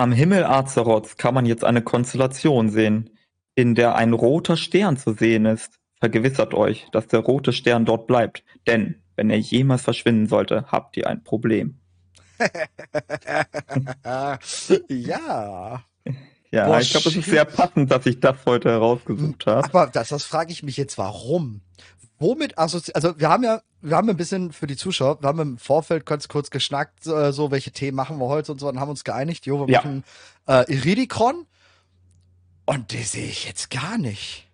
[0.00, 3.10] Am Himmel Azeroths kann man jetzt eine Konstellation sehen,
[3.54, 5.78] in der ein roter Stern zu sehen ist.
[5.98, 10.96] Vergewissert euch, dass der rote Stern dort bleibt, denn wenn er jemals verschwinden sollte, habt
[10.96, 11.80] ihr ein Problem.
[14.88, 15.84] ja.
[16.50, 19.64] Ja, Boah, ich glaube, es ist sehr passend, dass ich das heute herausgesucht habe.
[19.64, 21.60] Aber das, das frage ich mich jetzt, warum?
[22.20, 25.40] Womit assoziiert, also wir haben ja, wir haben ein bisschen für die Zuschauer, wir haben
[25.40, 28.78] im Vorfeld ganz kurz geschnackt, äh, so welche Themen machen wir heute und so, und
[28.78, 29.78] haben uns geeinigt, jo, wir ja.
[29.78, 30.04] machen
[30.46, 31.46] äh, Iridikron
[32.66, 34.46] und die sehe ich jetzt gar nicht.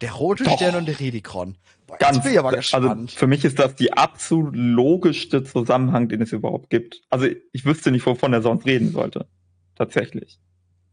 [0.00, 0.56] Der rote Doch.
[0.56, 1.56] Stern und der Iridikron.
[1.88, 2.86] Boah, Ganz, bin ich aber gespannt.
[2.86, 7.02] Also für mich ist das die absolut logischste Zusammenhang, den es überhaupt gibt.
[7.10, 9.26] Also ich wüsste nicht, wovon er sonst reden sollte.
[9.74, 10.38] Tatsächlich.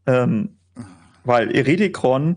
[0.06, 0.58] Ähm,
[1.24, 2.36] weil Eridikron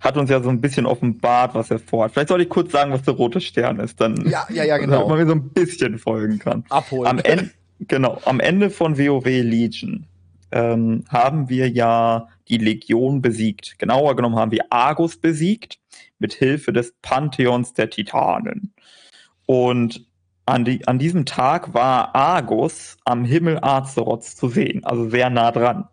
[0.00, 2.12] hat uns ja so ein bisschen offenbart, was er vorhat.
[2.12, 4.92] Vielleicht soll ich kurz sagen, was der rote Stern ist, dann ja, ja, ja, genau.
[4.92, 6.64] damit man mir so ein bisschen folgen kann.
[6.68, 7.08] Abholen.
[7.08, 10.06] Am Ende, genau, am Ende von WoW Legion
[10.52, 13.78] ähm, haben wir ja die Legion besiegt.
[13.78, 15.78] Genauer genommen haben wir Argus besiegt
[16.18, 18.72] mit Hilfe des Pantheons der Titanen.
[19.46, 20.06] Und
[20.46, 25.52] an, die, an diesem Tag war Argus am Himmel Azeroths zu sehen, also sehr nah
[25.52, 25.88] dran.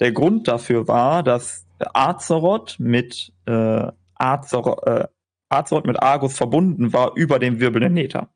[0.00, 5.06] Der Grund dafür war, dass Azeroth mit äh, Azeroth, äh,
[5.48, 8.28] Azeroth mit Argus verbunden war über den wirbelnden Nether.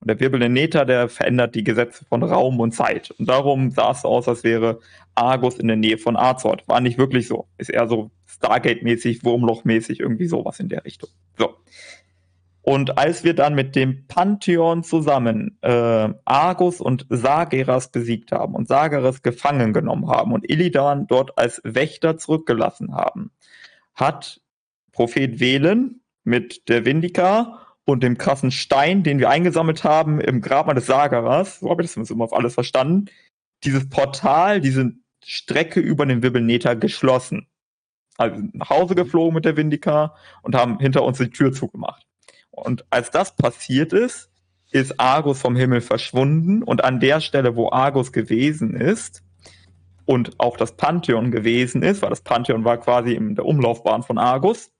[0.00, 3.10] Und der wirbelnde Nether, der verändert die Gesetze von Raum und Zeit.
[3.12, 4.80] Und darum sah es aus, als wäre
[5.14, 6.66] Argus in der Nähe von Azeroth.
[6.66, 7.48] War nicht wirklich so.
[7.58, 11.10] Ist eher so Stargate-mäßig, Wurmloch-mäßig, irgendwie sowas in der Richtung.
[11.36, 11.56] So.
[12.70, 18.68] Und als wir dann mit dem Pantheon zusammen äh, Argus und Sageras besiegt haben und
[18.68, 23.32] Sageras gefangen genommen haben und Illidan dort als Wächter zurückgelassen haben,
[23.96, 24.40] hat
[24.92, 30.76] Prophet Velen mit der Vindika und dem krassen Stein, den wir eingesammelt haben im Grabmal
[30.76, 33.06] des Sageras, so habe ich das immer auf alles verstanden,
[33.64, 34.92] dieses Portal, diese
[35.24, 37.48] Strecke über den Wirbelneter geschlossen.
[38.16, 42.06] Also nach Hause geflogen mit der Vindika und haben hinter uns die Tür zugemacht.
[42.50, 44.30] Und als das passiert ist,
[44.70, 49.22] ist Argus vom Himmel verschwunden und an der Stelle, wo Argus gewesen ist
[50.04, 54.18] und auch das Pantheon gewesen ist, weil das Pantheon war quasi in der Umlaufbahn von
[54.18, 54.70] Argus,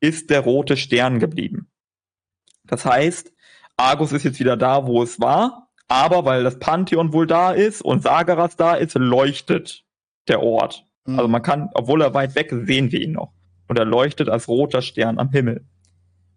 [0.00, 1.68] ist der rote Stern geblieben.
[2.64, 3.32] Das heißt,
[3.76, 7.82] Argus ist jetzt wieder da, wo es war, aber weil das Pantheon wohl da ist
[7.82, 9.84] und Sagaras da ist, leuchtet
[10.28, 10.86] der Ort.
[11.04, 11.18] Mhm.
[11.18, 13.32] Also man kann, obwohl er weit weg ist, sehen wir ihn noch.
[13.68, 15.64] Und er leuchtet als roter Stern am Himmel.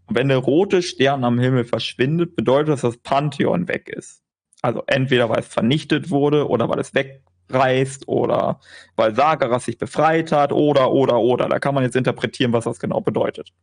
[0.09, 4.21] Wenn der rote Stern am Himmel verschwindet, bedeutet das, dass das Pantheon weg ist.
[4.61, 8.59] Also entweder weil es vernichtet wurde oder weil es wegreißt oder
[8.95, 11.47] weil Sagaras sich befreit hat oder, oder, oder.
[11.47, 13.53] Da kann man jetzt interpretieren, was das genau bedeutet.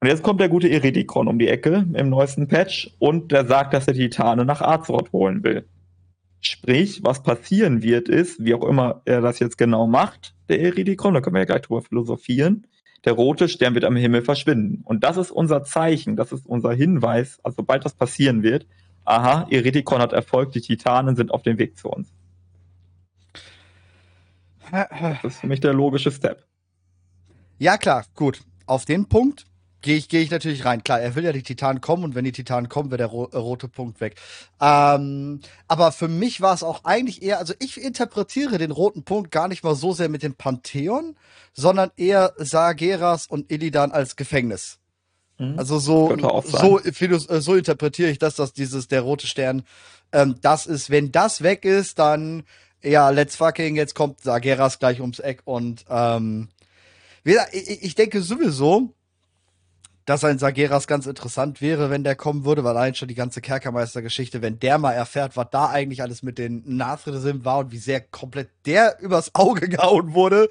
[0.00, 3.74] Und jetzt kommt der gute Eridikon um die Ecke im neuesten Patch und der sagt,
[3.74, 5.68] dass er die Titane nach Azeroth holen will.
[6.40, 11.12] Sprich, was passieren wird, ist, wie auch immer er das jetzt genau macht, der Eridikon,
[11.12, 12.66] da können wir ja gleich drüber philosophieren,
[13.04, 14.82] der rote Stern wird am Himmel verschwinden.
[14.84, 18.66] Und das ist unser Zeichen, das ist unser Hinweis, also sobald das passieren wird,
[19.04, 22.12] aha, Eridikon hat Erfolg, die Titanen sind auf dem Weg zu uns.
[24.70, 26.46] Das ist für mich der logische Step.
[27.58, 28.42] Ja, klar, gut.
[28.66, 29.46] Auf den Punkt
[29.82, 30.84] gehe ich, geh ich natürlich rein.
[30.84, 33.28] Klar, er will ja die Titanen kommen und wenn die Titanen kommen, wird der ro
[33.32, 34.16] äh, rote Punkt weg.
[34.60, 39.30] Ähm, aber für mich war es auch eigentlich eher, also ich interpretiere den roten Punkt
[39.30, 41.16] gar nicht mal so sehr mit dem Pantheon,
[41.52, 44.78] sondern eher Sageras und Illidan als Gefängnis.
[45.38, 45.58] Mhm.
[45.58, 46.14] Also so,
[46.44, 49.64] so, äh, so interpretiere ich das, dass dieses, der rote Stern,
[50.12, 52.44] ähm, das ist, wenn das weg ist, dann,
[52.82, 56.48] ja, let's fucking, jetzt kommt Sageras gleich ums Eck und, ähm,
[57.24, 58.94] ich, ich denke sowieso,
[60.06, 63.40] dass ein Sageras ganz interessant wäre, wenn der kommen würde, weil allein schon die ganze
[63.40, 67.78] Kerkermeister-Geschichte, wenn der mal erfährt, was da eigentlich alles mit den Nathrisim war und wie
[67.78, 70.48] sehr komplett der übers Auge gehauen wurde,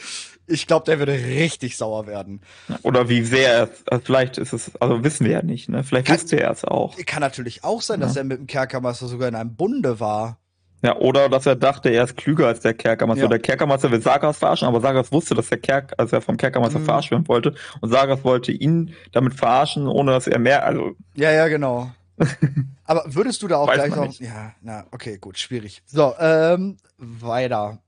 [0.47, 2.41] ich glaube, der würde richtig sauer werden.
[2.83, 5.83] Oder wie sehr er, also vielleicht ist es, also wissen wir ja nicht, ne?
[5.83, 6.95] Vielleicht kann, wusste er es auch.
[7.05, 8.07] Kann natürlich auch sein, ja.
[8.07, 10.39] dass er mit dem Kerkermeister sogar in einem Bunde war.
[10.81, 13.23] Ja, oder dass er dachte, er ist klüger als der Kerkermeister.
[13.23, 13.29] Ja.
[13.29, 16.79] Der Kerkermeister will Sagas verarschen, aber Sagas wusste, dass der Kerk, also er vom Kerkermeister
[16.79, 16.85] mhm.
[16.85, 17.53] verarscht werden wollte.
[17.81, 20.95] Und Sagas wollte ihn damit verarschen, ohne dass er mehr, also.
[21.15, 21.91] Ja, ja, genau.
[22.85, 24.13] aber würdest du da auch Weiß gleich noch.
[24.19, 25.81] Ja, na, okay, gut, schwierig.
[25.85, 27.79] So, ähm, weiter.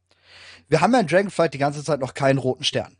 [0.67, 2.95] Wir haben ja in Dragonflight die ganze Zeit noch keinen roten Stern.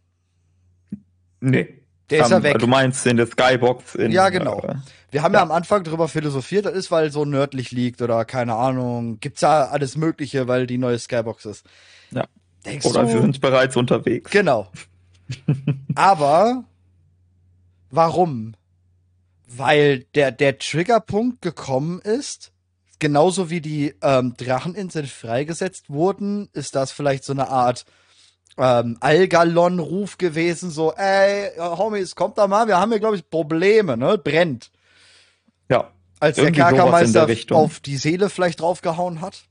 [1.39, 1.80] Nee.
[2.11, 2.59] Der ist ja weg.
[2.59, 4.11] Du meinst in der Skybox in.
[4.11, 4.61] Ja, genau.
[4.61, 4.75] Äh,
[5.11, 5.39] wir haben ja.
[5.39, 5.43] ja.
[5.43, 9.19] am Anfang darüber philosophiert, das ist, weil so nördlich liegt oder keine Ahnung.
[9.19, 11.65] Gibt's ja alles Mögliche, weil die neue Skybox ist.
[12.11, 12.25] Ja.
[12.65, 14.31] Denkst oder du, wir sind bereits unterwegs.
[14.31, 14.67] Genau.
[15.95, 16.63] Aber
[17.89, 18.53] warum?
[19.47, 22.51] Weil der, der Triggerpunkt gekommen ist,
[22.99, 27.85] genauso wie die ähm, Dracheninseln freigesetzt wurden, ist das vielleicht so eine Art
[28.61, 33.97] ähm, Algalon-Ruf gewesen, so, ey, Homies, kommt da mal, wir haben hier, glaube ich, Probleme,
[33.97, 34.17] ne?
[34.17, 34.71] Brennt.
[35.69, 35.89] Ja.
[36.19, 37.57] Als der der Kerkermeister Richtung.
[37.57, 39.43] auf die Seele vielleicht draufgehauen hat.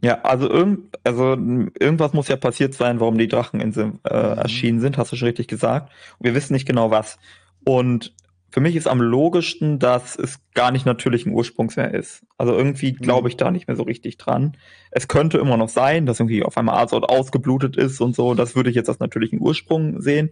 [0.00, 4.38] Ja, also, irgend, also irgendwas muss ja passiert sein, warum die Dracheninseln äh, Mhm.
[4.38, 5.90] erschienen sind, hast du schon richtig gesagt.
[6.18, 7.18] Und wir wissen nicht genau was.
[7.64, 8.12] Und
[8.52, 12.22] für mich ist am logischsten, dass es gar nicht natürlichen Ursprungs mehr ist.
[12.36, 14.58] Also irgendwie glaube ich da nicht mehr so richtig dran.
[14.90, 18.34] Es könnte immer noch sein, dass irgendwie auf einmal Arzort ausgeblutet ist und so.
[18.34, 20.30] Das würde ich jetzt als natürlichen Ursprung sehen.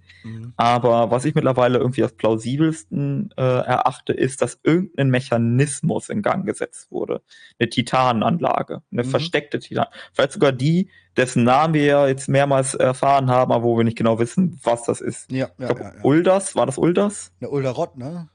[0.56, 6.44] Aber was ich mittlerweile irgendwie als plausibelsten äh, erachte, ist, dass irgendein Mechanismus in Gang
[6.44, 7.22] gesetzt wurde.
[7.58, 9.08] Eine Titananlage, eine Mhm.
[9.08, 9.86] versteckte Titan.
[10.12, 10.90] Vielleicht sogar die,
[11.20, 14.84] dessen Namen wir ja jetzt mehrmals erfahren haben, aber wo wir nicht genau wissen, was
[14.84, 15.30] das ist.
[15.30, 15.84] Ja, ja, glaub, ja.
[15.94, 16.02] ja.
[16.02, 17.30] Uldas, war das Uldas?
[17.40, 18.28] Eine Ulderott, ne?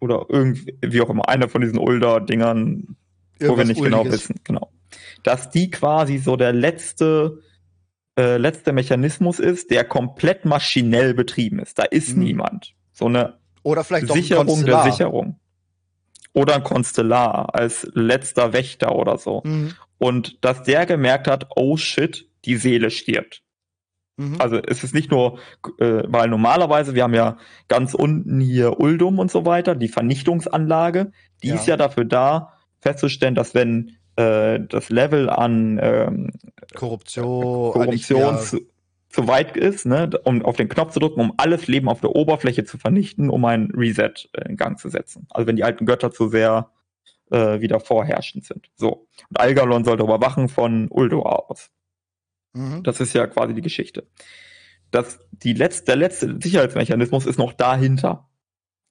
[0.00, 2.96] Oder irgendwie, wie auch immer, einer von diesen Ulda-Dingern,
[3.40, 4.20] wo wir nicht genau Uldiges.
[4.30, 4.70] wissen, genau.
[5.24, 7.42] Dass die quasi so der letzte,
[8.16, 11.78] äh, letzte Mechanismus ist, der komplett maschinell betrieben ist.
[11.78, 12.22] Da ist Mhm.
[12.22, 12.74] niemand.
[12.92, 14.84] So eine Oder vielleicht Sicherung der.
[14.84, 15.40] Sicherung.
[16.32, 19.42] Oder ein Konstellar als letzter Wächter oder so.
[19.44, 19.72] Mhm.
[19.98, 23.42] Und dass der gemerkt hat, oh shit, die Seele stirbt.
[24.16, 24.36] Mhm.
[24.40, 25.38] Also es ist nicht nur,
[25.78, 27.38] äh, weil normalerweise, wir haben ja
[27.68, 31.12] ganz unten hier Uldum und so weiter, die Vernichtungsanlage,
[31.42, 31.54] die Ja.
[31.54, 36.30] ist ja dafür da, festzustellen, dass wenn äh, das Level an ähm,
[36.74, 37.72] Korruption.
[37.72, 38.60] Korruption zu,
[39.08, 42.14] zu weit ist, ne, um auf den Knopf zu drücken, um alles Leben auf der
[42.14, 45.26] Oberfläche zu vernichten, um ein Reset in Gang zu setzen.
[45.30, 46.70] Also wenn die alten Götter zu sehr
[47.30, 48.68] äh, wieder vorherrschend sind.
[48.74, 49.06] So.
[49.28, 51.70] Und Algalon sollte überwachen von Uldor aus.
[52.52, 52.82] Mhm.
[52.82, 54.06] Das ist ja quasi die Geschichte.
[54.90, 58.28] Das, die letzte, der letzte Sicherheitsmechanismus ist noch dahinter.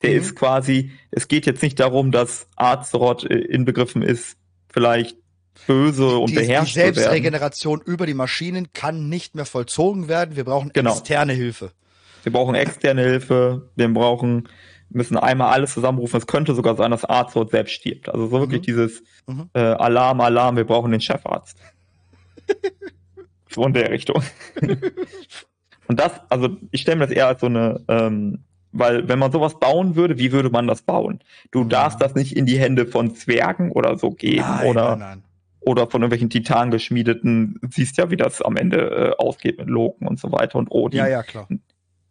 [0.03, 0.17] Der Mhm.
[0.17, 4.37] ist quasi, es geht jetzt nicht darum, dass Azeroth äh, inbegriffen ist,
[4.69, 5.17] vielleicht
[5.65, 6.93] böse und die, die beherrscht werden.
[6.93, 10.35] Selbstregeneration über die Maschinen kann nicht mehr vollzogen werden.
[10.35, 10.91] Wir brauchen Genau.
[10.91, 11.71] externe Hilfe.
[12.21, 14.47] Wir brauchen externe Hilfe, wir brauchen,
[14.89, 16.17] müssen einmal alles zusammenrufen.
[16.19, 18.07] Es könnte sogar sein, dass Azeroth selbst stirbt.
[18.09, 18.65] Also so wirklich Mhm.
[18.65, 19.49] dieses Mhm.
[19.53, 21.57] äh, Alarm, Alarm, wir brauchen den Chefarzt.
[23.57, 24.21] so in der Richtung.
[25.87, 28.39] Und das, also ich stelle mir das eher als so eine, ähm,
[28.71, 31.19] weil wenn man sowas bauen würde, wie würde man das bauen?
[31.51, 31.69] Du Mhm.
[31.69, 35.23] darfst das nicht in die Hände von Zwergen oder so geben Nein, oder, nein, nein.
[35.61, 40.07] oder von irgendwelchen Titan geschmiedeten, siehst ja, wie das am Ende äh, ausgeht mit Loken
[40.07, 40.99] und so weiter und Odin.
[40.99, 41.47] Ja, ja, klar.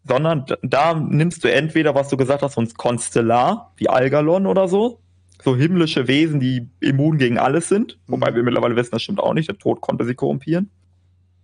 [0.09, 4.69] Sondern da nimmst du entweder, was du gesagt hast, so ein Konstellar, wie Algalon oder
[4.69, 5.01] so,
[5.43, 8.37] so himmlische Wesen, die immun gegen alles sind, wobei Mhm.
[8.37, 10.71] wir mittlerweile wissen, das stimmt auch nicht, der Tod konnte sie korrumpieren.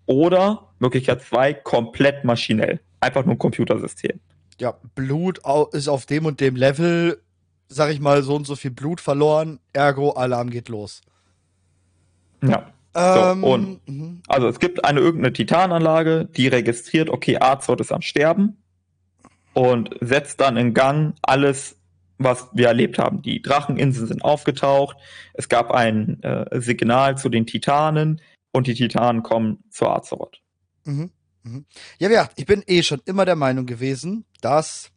[0.07, 2.81] Oder Möglichkeit zwei, komplett maschinell.
[3.01, 4.21] Einfach nur ein Computersystem.
[4.59, 5.41] Ja, Blut
[5.73, 7.21] ist auf dem und dem Level,
[7.69, 11.03] sag ich mal, so und so viel Blut verloren, ergo Alarm geht los.
[12.43, 12.71] Ja.
[12.95, 14.23] Ähm, und- mhm.
[14.29, 18.57] Also es gibt eine irgendeine Titananlage, die registriert, okay, Azeroth ist am Sterben
[19.55, 21.77] und setzt dann in Gang alles,
[22.19, 23.23] was wir erlebt haben.
[23.23, 24.97] Die Dracheninseln sind aufgetaucht,
[25.33, 28.21] es gab ein äh, Signal zu den Titanen
[28.53, 30.41] und die Titanen kommen zu Azeroth.
[30.85, 31.11] Mhm.
[31.43, 31.67] Mhm.
[31.99, 34.91] Ja, ja, ich bin eh schon immer der Meinung gewesen, dass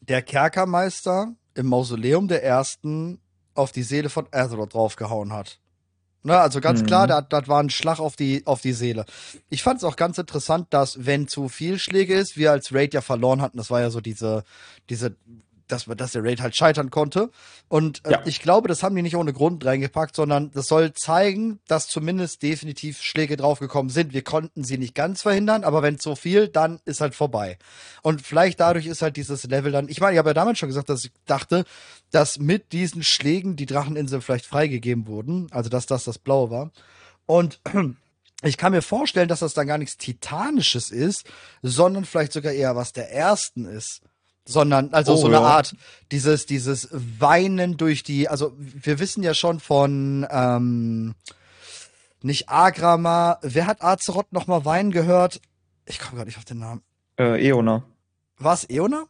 [0.00, 3.20] der Kerkermeister im Mausoleum der Ersten
[3.54, 5.58] auf die Seele von Azeroth draufgehauen hat.
[6.22, 6.86] Na, also ganz Mhm.
[6.86, 9.06] klar, das, das war ein Schlag auf die, auf die Seele.
[9.48, 12.94] Ich fand es auch ganz interessant, dass, wenn zu viel Schläge ist, wir als Raid
[12.94, 14.42] ja verloren hatten, das war ja so diese,
[14.90, 15.16] diese,
[15.68, 17.30] dass, dass der Raid halt scheitern konnte.
[17.68, 18.22] Und äh, Ja.
[18.24, 22.42] ich glaube, das haben die nicht ohne Grund reingepackt, sondern das soll zeigen, dass zumindest
[22.42, 24.12] definitiv Schläge draufgekommen sind.
[24.12, 27.58] Wir konnten sie nicht ganz verhindern, aber wenn zu viel, dann ist halt vorbei.
[28.02, 30.68] Und vielleicht dadurch ist halt dieses Level dann, ich meine, ich habe ja damals schon
[30.68, 31.64] gesagt, dass ich dachte,
[32.10, 36.70] dass mit diesen Schlägen die Dracheninseln vielleicht freigegeben wurden, also dass das das Blaue war.
[37.26, 37.60] Und
[38.42, 41.24] ich kann mir vorstellen, dass das dann gar nichts Titanisches ist,
[41.62, 44.02] sondern vielleicht sogar eher was der Ersten ist.
[44.48, 45.42] Sondern, also Oh, so eine ja.
[45.42, 45.74] Art,
[46.12, 51.14] dieses, dieses Weinen durch die, also wir wissen ja schon von, ähm,
[52.22, 55.40] nicht Agrama, wer hat Azeroth noch mal weinen gehört?
[55.84, 56.82] Ich komme gerade nicht auf den Namen.
[57.18, 57.84] Äh, Eona.
[58.38, 59.04] War es Eona?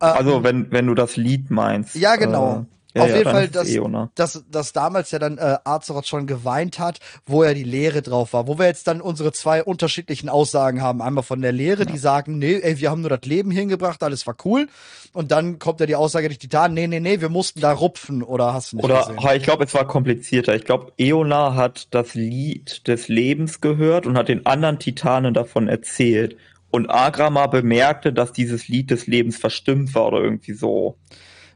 [0.00, 1.94] Äh, Also wenn, wenn du das Lied meinst.
[1.94, 2.60] Ja, genau.
[2.60, 4.10] Äh, ja, Auf ja, jeden Fall, ist es das- Eona.
[4.14, 8.32] dass, dass damals ja dann äh, Azeroth schon geweint hat, wo ja die Lehre drauf
[8.32, 8.46] war.
[8.46, 11.02] Wo wir jetzt dann unsere zwei unterschiedlichen Aussagen haben.
[11.02, 14.26] Einmal von der Lehre, die sagen, nee, ey, wir haben nur das Leben hingebracht, alles
[14.26, 14.68] war cool.
[15.12, 17.72] Und dann kommt ja die Aussage durch die Titanen, nee, nee, nee, wir mussten da
[17.72, 19.36] rupfen oder hast du nicht Oder gesehen?
[19.36, 20.54] ich glaube, es war komplizierter.
[20.56, 25.68] Ich glaube, Eona hat das Lied des Lebens gehört und hat den anderen Titanen davon
[25.68, 26.36] erzählt.
[26.70, 30.96] Und Agrama bemerkte, dass dieses Lied des Lebens verstimmt war oder irgendwie so.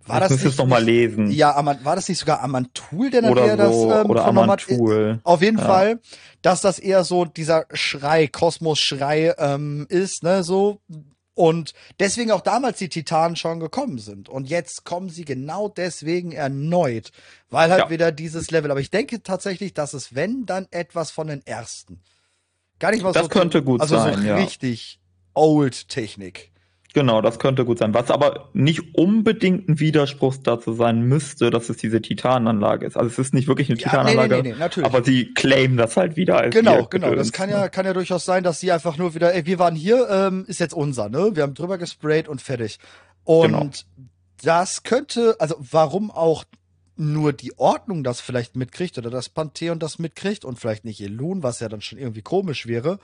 [0.06, 1.30] War das müsste es nicht- noch mal lesen.
[1.30, 4.28] Ja, Amant, war das nicht sogar Amantul, der oder nachher so, das ähm, oder hat?
[4.28, 5.20] Amantul.
[5.22, 5.64] Auf jeden Ja.
[5.64, 6.00] Fall,
[6.42, 10.80] dass das eher so dieser Schrei, Kosmos-Schrei ähm, ist, ne, so.
[11.34, 14.28] Und deswegen auch damals die Titanen schon gekommen sind.
[14.28, 17.10] Und jetzt kommen sie genau deswegen erneut.
[17.48, 17.90] Weil halt Ja.
[17.90, 18.70] wieder dieses Level.
[18.70, 22.02] Aber ich denke tatsächlich, dass es, wenn, dann etwas von den ersten.
[22.78, 23.28] Gar nicht mal Das so.
[23.30, 24.34] könnte gut also sein, so ja.
[24.36, 25.00] richtig
[25.32, 26.51] old Technik.
[26.94, 27.94] Genau, das könnte gut sein.
[27.94, 32.96] Was aber nicht unbedingt ein Widerspruch dazu sein müsste, dass es diese Titananlage ist.
[32.96, 34.86] Also es ist nicht wirklich eine Ja, Titananlage, nee, nee, nee, natürlich.
[34.86, 37.06] aber sie claimen das halt wieder als Genau, genau.
[37.08, 37.54] Das Gedöns, kann ne?
[37.56, 40.44] ja, kann ja durchaus sein, dass sie einfach nur wieder, ey, wir waren hier, ähm,
[40.48, 41.30] ist jetzt unser, ne?
[41.34, 42.78] Wir haben drüber gesprayt und fertig.
[43.24, 43.70] Und Genau.
[44.42, 46.44] das könnte, also warum auch
[46.96, 51.42] nur die Ordnung das vielleicht mitkriegt oder das Pantheon das mitkriegt und vielleicht nicht Elun,
[51.42, 52.98] was ja dann schon irgendwie komisch wäre.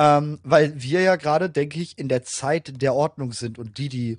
[0.00, 3.88] Ähm, weil wir ja gerade, denke ich, in der Zeit der Ordnung sind und die
[3.88, 4.18] die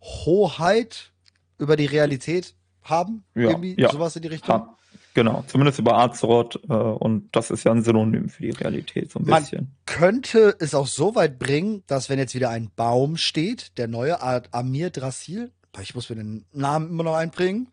[0.00, 1.12] Hoheit
[1.58, 3.24] über die Realität haben.
[3.34, 3.90] Ja, irgendwie ja.
[3.90, 4.54] sowas in die Richtung.
[4.54, 4.78] Ha,
[5.12, 9.18] genau, zumindest über Azeroth äh, und das ist ja ein Synonym für die Realität, so
[9.18, 9.74] ein Man- bisschen.
[9.84, 14.22] könnte es auch so weit bringen, dass wenn jetzt wieder ein Baum steht, der neue
[14.22, 15.50] Art Amir Drasil,
[15.82, 17.68] ich muss mir den Namen immer noch einbringen,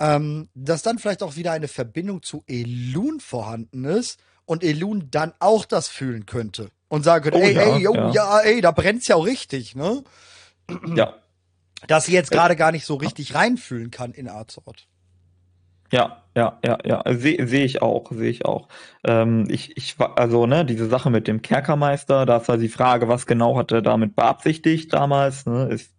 [0.00, 5.32] ähm, dass dann vielleicht auch wieder eine Verbindung zu Elun vorhanden ist und Elun dann
[5.38, 8.10] auch das fühlen könnte und sagen könnte, Oh ey, ja, ey, yo, ja.
[8.10, 8.40] ja.
[8.40, 10.02] ey, da brennt's ja auch richtig, ne?
[10.94, 11.14] Ja,
[11.86, 14.86] Dass sie jetzt gerade gar nicht so richtig reinfühlen kann in Azeroth.
[15.92, 18.68] Ja, ja, ja, ja, sehe seh ich auch, sehe ich auch.
[19.04, 23.08] Ähm, ich, ich, also, ne, diese Sache mit dem Kerkermeister, da ist halt die Frage,
[23.08, 25.92] was genau hat er damit beabsichtigt damals, ne, ist,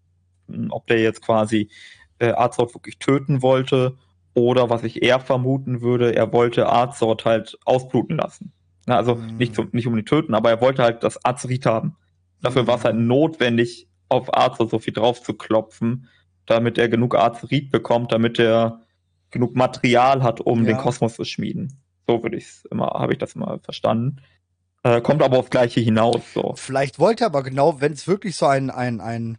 [0.70, 1.70] ob der jetzt quasi
[2.18, 3.98] äh, Azeroth wirklich töten wollte
[4.36, 8.54] oder was ich eher vermuten würde, er wollte Azeroth halt ausbluten lassen.
[8.86, 9.38] Na, also Mhm.
[9.38, 11.96] nicht, zum, nicht unbedingt töten, aber er wollte halt das Azerit haben.
[12.42, 16.10] Dafür war es halt notwendig, auf Azeroth so viel drauf zu klopfen,
[16.46, 18.82] damit er genug Azerit bekommt, damit er
[19.32, 20.66] genug Material hat, um Ja.
[20.74, 21.80] den Kosmos zu schmieden.
[22.08, 24.18] So würde ich es immer, habe ich das immer verstanden.
[24.84, 26.34] Äh, kommt aber aufs Gleiche hinaus.
[26.34, 26.54] So.
[26.58, 29.38] Vielleicht wollte er aber genau, wenn es wirklich so ein, ein, ein,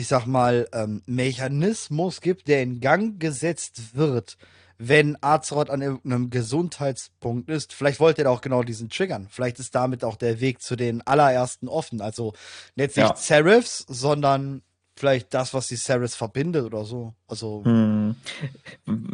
[0.00, 4.36] ich sag mal, ähm, Mechanismus gibt, der in Gang gesetzt wird,
[4.78, 9.26] wenn Azeroth an irgendeinem Gesundheitspunkt ist, vielleicht wollte er auch genau diesen triggern.
[9.30, 12.00] Vielleicht ist damit auch der Weg zu den allerersten offen.
[12.00, 12.32] Also
[12.76, 13.14] jetzt nicht Ja.
[13.16, 14.62] Serifs, sondern
[14.96, 17.12] vielleicht das, was die Serifs verbindet oder so.
[17.28, 18.16] Also, Hm.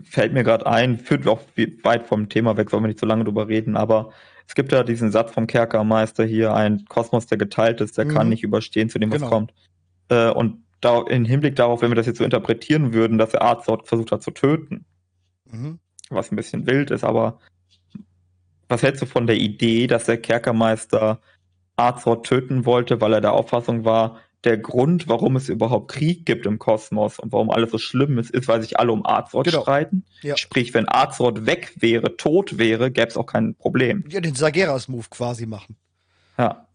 [0.05, 1.41] Fällt mir gerade ein, führt auch
[1.83, 4.13] weit vom Thema weg, sollen wir nicht so lange drüber reden, aber
[4.47, 8.11] es gibt ja diesen Satz vom Kerkermeister hier, ein Kosmos, der geteilt ist, der Mhm.
[8.15, 9.31] kann nicht überstehen zu dem, was Genau.
[9.31, 9.53] kommt.
[10.09, 13.43] Äh, und da, in Hinblick darauf, wenn wir das jetzt so interpretieren würden, dass er
[13.43, 14.85] Azeroth versucht hat zu töten,
[15.51, 15.79] mhm.
[16.11, 17.39] was ein bisschen wild ist, aber
[18.69, 21.21] was hältst du von der Idee, dass der Kerkermeister
[21.77, 26.47] Azeroth töten wollte, weil er der Auffassung war, der Grund, warum es überhaupt Krieg gibt
[26.47, 29.63] im Kosmos und warum alles so schlimm ist, ist, weil sich alle um Azeroth Genau.
[29.63, 30.05] streiten?
[30.23, 30.37] Ja.
[30.37, 34.05] Sprich, wenn Azeroth weg wäre, tot wäre, gäbe es auch kein Problem.
[34.09, 35.77] ja, den Sageras-Move quasi machen.
[36.39, 36.67] Ja,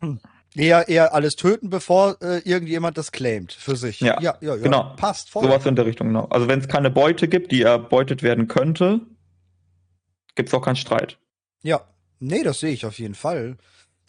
[0.56, 4.00] Eher, eher alles töten, bevor äh, irgendjemand das claimt für sich.
[4.00, 4.56] Ja, ja, ja, ja.
[4.56, 4.94] genau.
[4.96, 5.44] Passt voll.
[5.44, 6.08] sowas in der Richtung.
[6.08, 6.24] Genau.
[6.26, 9.00] Also wenn es keine Beute gibt, die erbeutet werden könnte,
[10.34, 11.18] gibt es auch keinen Streit.
[11.62, 11.82] Ja,
[12.18, 13.58] nee, das sehe ich auf jeden Fall.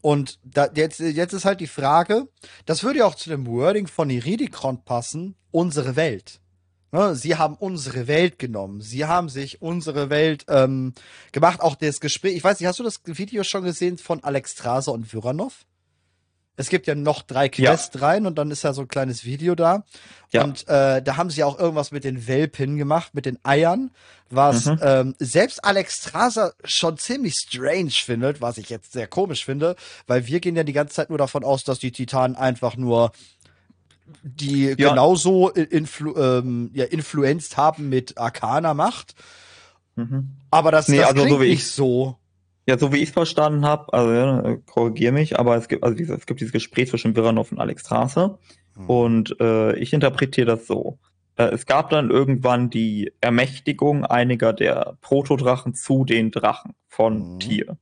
[0.01, 2.27] Und da, jetzt, jetzt ist halt die Frage,
[2.65, 6.39] das würde ja auch zu dem Wording von Iridikron passen, unsere Welt.
[6.91, 8.81] Ne, sie haben unsere Welt genommen.
[8.81, 10.93] Sie haben sich unsere Welt ähm,
[11.31, 11.62] gemacht.
[11.62, 14.91] Auch das Gespräch, ich weiß nicht, hast du das Video schon gesehen von Alex Strase
[14.91, 15.65] und Vyranov?
[16.62, 17.72] Es gibt ja noch drei Ja.
[17.72, 19.84] Quests rein und dann ist ja so ein kleines Video da.
[20.32, 20.44] Ja.
[20.44, 23.91] Und äh, da haben sie auch irgendwas mit den Welpen gemacht, mit den Eiern,
[24.30, 24.80] was Mhm.
[24.82, 29.75] ähm, selbst Alex Strasser schon ziemlich strange findet, was ich jetzt sehr komisch finde,
[30.08, 33.12] weil wir gehen ja die ganze Zeit nur davon aus, dass die Titanen einfach nur
[34.24, 34.89] die Ja.
[34.89, 39.15] genauso influ ähm, ja, influenzt haben mit Arcana Macht.
[39.96, 40.32] Mhm.
[40.50, 42.18] Aber das, Nee, das also so klingt wie nicht ich- so.
[42.68, 45.98] Ja, so wie ich es verstanden habe, also ja, korrigiere mich, aber es gibt, also
[45.98, 48.38] wie gesagt, es gibt dieses Gespräch zwischen Viranov und Alex Straße
[48.75, 48.89] Hm.
[48.89, 51.00] und äh, ich interpretiere das so.
[51.36, 57.39] Äh, es gab dann irgendwann die Ermächtigung einiger der Protodrachen zu den Drachen von Mhm.
[57.39, 57.77] Tier.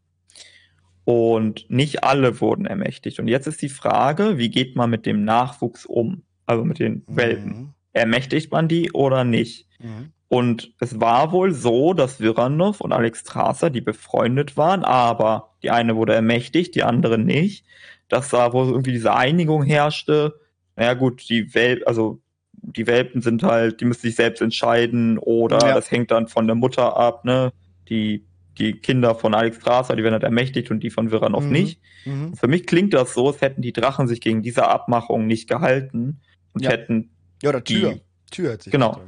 [1.03, 3.19] Und nicht alle wurden ermächtigt.
[3.19, 6.23] Und jetzt ist die Frage, wie geht man mit dem Nachwuchs um?
[6.45, 7.49] Also mit den Welpen.
[7.49, 7.69] Mhm.
[7.93, 9.67] Ermächtigt man die oder nicht?
[9.79, 10.11] Mhm.
[10.29, 15.71] Und es war wohl so, dass Viranov und Alex Strasser, die befreundet waren, aber die
[15.71, 17.65] eine wurde ermächtigt, die andere nicht.
[18.09, 20.39] Dass da wohl irgendwie diese Einigung herrschte.
[20.75, 22.21] Naja gut, die Welpen, also
[22.53, 25.75] die Welpen sind halt, die müssen sich selbst entscheiden oder Ja.
[25.75, 27.51] das hängt dann von der Mutter ab, ne?
[27.89, 28.25] Die,
[28.59, 31.51] die Kinder von Alex Strasser, die werden halt ermächtigt und die von Viranov Mhm.
[31.51, 31.81] nicht.
[32.05, 32.35] Mhm.
[32.35, 36.21] Für mich klingt das so, als hätten die Drachen sich gegen diese Abmachung nicht gehalten
[36.53, 36.71] und Ja.
[36.71, 37.09] hätten
[37.41, 38.99] Ja, die Tür hat sich Genau.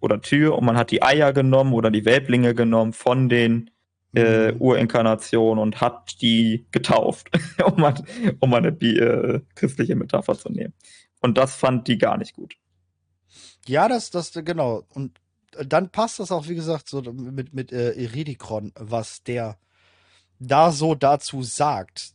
[0.00, 3.70] Oder Tür und man hat die Eier genommen oder die Welblinge genommen von den
[4.14, 4.60] äh, Mhm.
[4.60, 7.30] Urinkarnationen und hat die getauft,
[7.64, 7.94] um mal,
[8.40, 10.74] um eine äh, christliche Metapher zu nehmen.
[11.20, 12.54] Und das fand die gar nicht gut.
[13.66, 14.84] Ja, das, das, genau.
[14.92, 15.18] Und
[15.52, 19.58] dann passt das auch, wie gesagt, so mit, mit äh, Iridikron, was der
[20.38, 22.12] da so dazu sagt.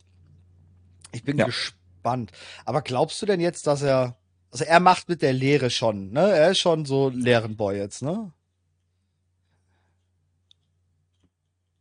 [1.12, 1.46] Ich bin Ja.
[1.46, 2.32] gespannt.
[2.64, 4.17] Aber glaubst du denn jetzt, dass er,
[4.50, 6.20] also er macht mit der Lehre schon, ne?
[6.20, 8.32] Er ist schon so Lehrenboy jetzt, ne?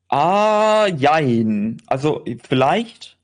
[0.10, 1.82] Ah, jein.
[1.88, 3.18] Also vielleicht,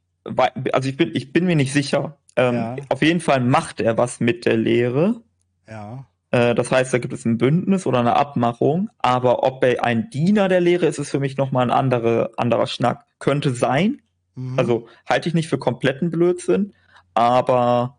[0.73, 2.17] also ich bin, ich bin mir nicht sicher.
[2.35, 2.75] Ähm, Ja.
[2.89, 5.21] Auf jeden Fall macht er was mit der Lehre.
[5.67, 6.05] Ja.
[6.31, 8.89] Äh, das heißt, da gibt es ein Bündnis oder eine Abmachung.
[8.99, 12.67] Aber ob er ein Diener der Lehre ist, ist für mich nochmal ein andere, anderer
[12.67, 13.05] Schnack.
[13.19, 14.01] Könnte sein.
[14.35, 14.59] Mhm.
[14.59, 16.73] Also halte ich nicht für kompletten Blödsinn.
[17.13, 17.97] Aber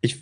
[0.00, 0.20] ich,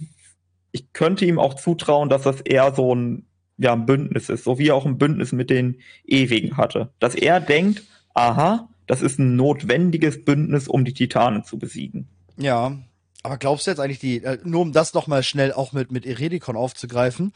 [0.75, 3.27] ich könnte ihm auch zutrauen, dass das eher so ein,
[3.59, 4.43] ja, ein Bündnis ist.
[4.43, 6.93] So wie er auch ein Bündnis mit den Ewigen hatte.
[6.99, 12.09] Dass er denkt, aha, das ist ein notwendiges Bündnis, um die Titanen zu besiegen.
[12.37, 12.77] Ja,
[13.25, 16.07] aber glaubst du jetzt eigentlich die, äh, nur um das nochmal schnell auch mit, mit
[16.07, 17.33] Eredikon aufzugreifen,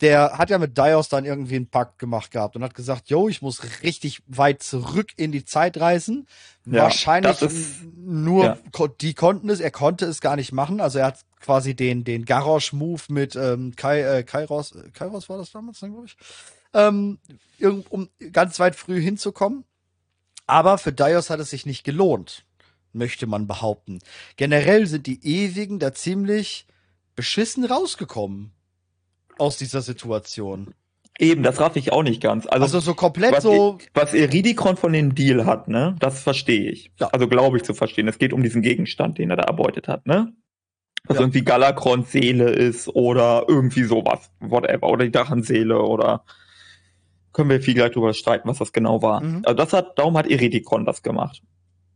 [0.00, 3.28] der hat ja mit Dios dann irgendwie einen Pakt gemacht gehabt und hat gesagt, yo,
[3.28, 6.26] ich muss richtig weit zurück in die Zeit reisen.
[6.64, 8.58] Ja, Wahrscheinlich ist- nur ja.
[9.00, 10.80] die konnten es, er konnte es gar nicht machen.
[10.80, 15.38] Also er hat quasi den, den Garrosh-Move mit ähm, Kai, äh, Kairos, äh, Kairos war
[15.38, 16.16] das damals dann, glaube ich,
[16.74, 17.18] ähm,
[17.90, 19.64] um ganz weit früh hinzukommen.
[20.46, 22.44] Aber für Dios hat es sich nicht gelohnt,
[22.92, 23.98] möchte man behaupten.
[24.36, 26.66] Generell sind die Ewigen da ziemlich
[27.16, 28.52] beschissen rausgekommen
[29.38, 30.74] aus dieser Situation.
[31.18, 32.46] Eben, das raff ich auch nicht ganz.
[32.46, 36.70] Also, Also so komplett was, so, was Eridikon von dem Deal hat, ne, das verstehe
[36.70, 36.90] ich.
[36.98, 37.08] Ja.
[37.08, 38.08] Also glaube ich zu verstehen.
[38.08, 40.32] Es geht um diesen Gegenstand, den er da erbeutet hat, ne?
[41.04, 41.22] Was Ja.
[41.22, 44.30] irgendwie Galakrons Seele ist oder irgendwie sowas.
[44.40, 44.88] Whatever.
[44.88, 46.24] Oder die Drachenseele oder
[47.32, 49.20] können wir viel gleich drüber streiten, was das genau war.
[49.22, 49.42] Mhm.
[49.44, 51.42] Also das hat, darum hat Eridikon das gemacht.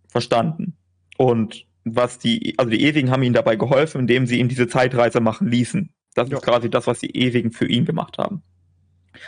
[0.09, 0.77] Verstanden.
[1.17, 5.21] Und was die, also die Ewigen haben ihm dabei geholfen, indem sie ihm diese Zeitreise
[5.21, 5.91] machen ließen.
[6.15, 6.37] Das Ja.
[6.39, 8.43] ist quasi das, was die Ewigen für ihn gemacht haben.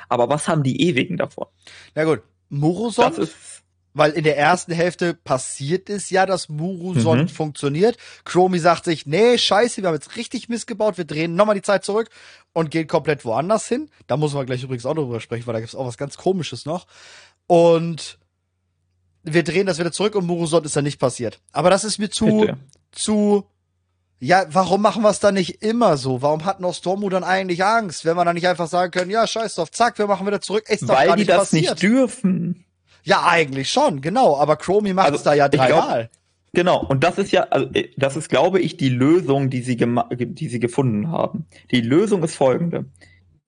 [0.08, 1.46] Aber was haben die Ewigen davon?
[1.94, 7.24] na gut, Murosond, Das ist weil in der ersten Hälfte passiert es ja, dass Murosond
[7.24, 7.28] Mhm.
[7.28, 7.96] funktioniert.
[8.24, 11.84] Chromie sagt sich, nee, scheiße, wir haben jetzt richtig missgebaut, wir drehen nochmal die Zeit
[11.84, 12.08] zurück
[12.52, 13.90] und gehen komplett woanders hin.
[14.06, 16.64] Da muss man gleich übrigens auch drüber sprechen, weil da gibt's auch was ganz komisches
[16.64, 16.86] noch.
[17.48, 18.18] Und
[19.24, 21.40] wir drehen das wieder zurück und Murosond ist dann nicht passiert.
[21.52, 22.56] Aber das ist mir zu, Bitte.
[22.92, 23.44] zu,
[24.20, 26.22] ja, warum machen wir es dann nicht immer so?
[26.22, 29.54] Warum hat Nostromo dann eigentlich Angst, wenn man dann nicht einfach sagen können, ja, scheiß
[29.56, 31.70] drauf, zack, wir machen wieder zurück, ist doch Weil gar die nicht das passiert.
[31.70, 32.64] nicht dürfen.
[33.04, 36.10] ja, eigentlich schon, genau, aber Chromie macht Also, es da ja dreimal.
[36.54, 39.76] Genau, und das ist ja, also, äh, das ist, glaube ich, die Lösung, die sie,
[39.76, 41.44] die sie gefunden haben.
[41.70, 42.86] Die Lösung ist folgende.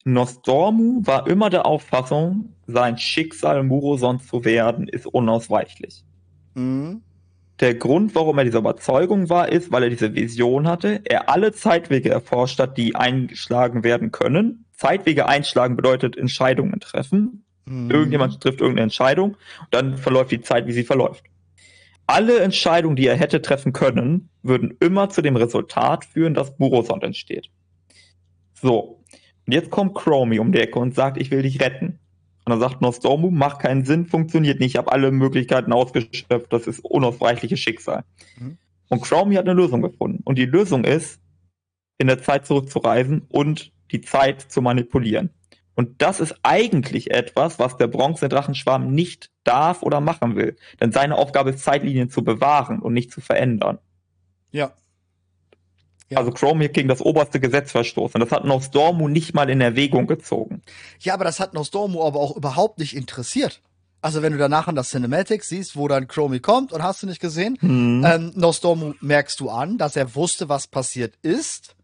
[0.04, 6.04] Nostormu war immer der Auffassung, sein Schicksal Murosond zu werden, ist unausweichlich.
[6.54, 7.02] Mhm.
[7.60, 11.52] Der Grund, warum er dieser Überzeugung war, ist, weil er diese Vision hatte, er alle
[11.52, 14.64] Zeitwege erforscht hat, die eingeschlagen werden können.
[14.72, 17.44] Zeitwege einschlagen bedeutet Entscheidungen treffen.
[17.66, 17.90] Mhm.
[17.90, 21.24] Irgendjemand trifft irgendeine Entscheidung und dann verläuft die Zeit, wie sie verläuft.
[22.06, 27.04] Alle Entscheidungen, die er hätte treffen können, würden immer zu dem Resultat führen, dass Burosond
[27.04, 27.50] entsteht.
[28.54, 29.04] So.
[29.46, 31.98] Und jetzt kommt Chromie um die Ecke und sagt, ich will dich retten.
[32.44, 36.66] Und dann sagt Nostormu, macht keinen Sinn, funktioniert nicht, ich habe alle Möglichkeiten ausgeschöpft, das
[36.66, 38.05] ist unausweichliches Schicksal.
[38.38, 38.59] Mhm.
[38.88, 40.22] Und Chromie hat eine Lösung gefunden.
[40.24, 41.20] Und die Lösung ist,
[41.98, 45.31] in der Zeit zurückzureisen und die Zeit zu manipulieren.
[45.74, 50.57] Und das ist eigentlich etwas, was der bronzene Drachenschwarm nicht darf oder machen will.
[50.81, 53.79] Denn seine Aufgabe ist, Zeitlinien zu bewahren und nicht zu verändern.
[54.50, 54.72] Ja.
[56.11, 56.18] Ja.
[56.18, 58.20] Also Chrome hier gegen das oberste Gesetz verstoßen.
[58.20, 60.61] Das hat Nostormu nicht mal in Erwägung gezogen.
[60.99, 63.61] Ja, aber das hat Nostromo aber auch überhaupt nicht interessiert.
[64.03, 67.07] Also wenn du danach an das Cinematic siehst, wo dann Chromie kommt und hast du
[67.07, 68.05] nicht gesehen, Hm.
[68.05, 71.77] ähm, Nostromo merkst du an, dass er wusste, was passiert ist.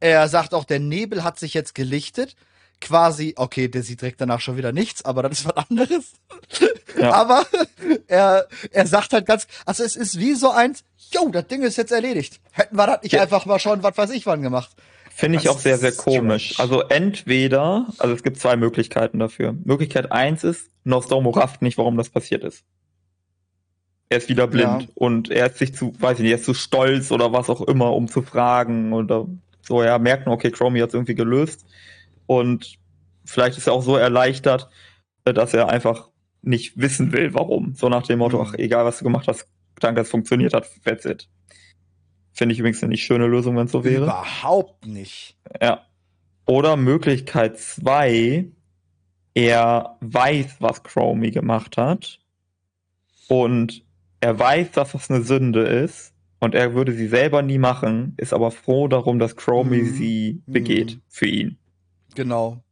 [0.00, 2.34] Er sagt auch, der Nebel hat sich jetzt gelichtet.
[2.80, 6.12] Quasi, okay, der sieht direkt danach schon wieder nichts, aber das ist was anderes.
[6.98, 7.12] Ja.
[7.20, 7.44] Aber
[8.08, 11.76] er, er sagt halt ganz, also es ist wie so eins, jo, das Ding ist
[11.76, 12.40] jetzt erledigt.
[12.52, 13.22] Hätten wir das nicht Ja.
[13.22, 14.70] einfach mal schon, was weiß ich wann gemacht.
[15.10, 16.52] Finde ich Das auch sehr, sehr komisch.
[16.54, 16.70] strange.
[16.70, 19.54] Also entweder, also es gibt zwei Möglichkeiten dafür.
[19.64, 22.64] Möglichkeit eins ist, Nostormu rafft nicht, warum das passiert ist.
[24.08, 24.88] Er ist wieder blind Ja.
[24.94, 27.60] und er ist sich zu, weiß ich nicht, er ist zu stolz oder was auch
[27.62, 29.26] immer, um zu fragen oder
[29.62, 29.82] so.
[29.82, 31.64] Er merkt nur, okay, Chromie hat es irgendwie gelöst
[32.30, 32.78] und
[33.24, 34.68] vielleicht ist er auch so erleichtert,
[35.24, 36.10] äh, dass er einfach
[36.42, 37.74] nicht wissen will, warum.
[37.74, 38.44] So nach dem Motto, Mhm.
[38.46, 39.48] ach, egal was du gemacht hast,
[39.80, 41.28] danke, es funktioniert hat, that's it.
[42.32, 44.04] Finde ich übrigens eine nicht schöne Lösung, wenn es so wäre.
[44.04, 45.36] Überhaupt nicht.
[45.60, 45.84] Ja.
[46.46, 48.46] Oder Möglichkeit zwei,
[49.34, 52.20] er weiß, was Chromie gemacht hat
[53.28, 53.84] und
[54.20, 58.32] er weiß, dass das eine Sünde ist und er würde sie selber nie machen, ist
[58.32, 59.94] aber froh darum, dass Chromie Mhm.
[59.94, 61.02] sie begeht Mhm.
[61.08, 61.56] für ihn.
[62.14, 62.62] Genau.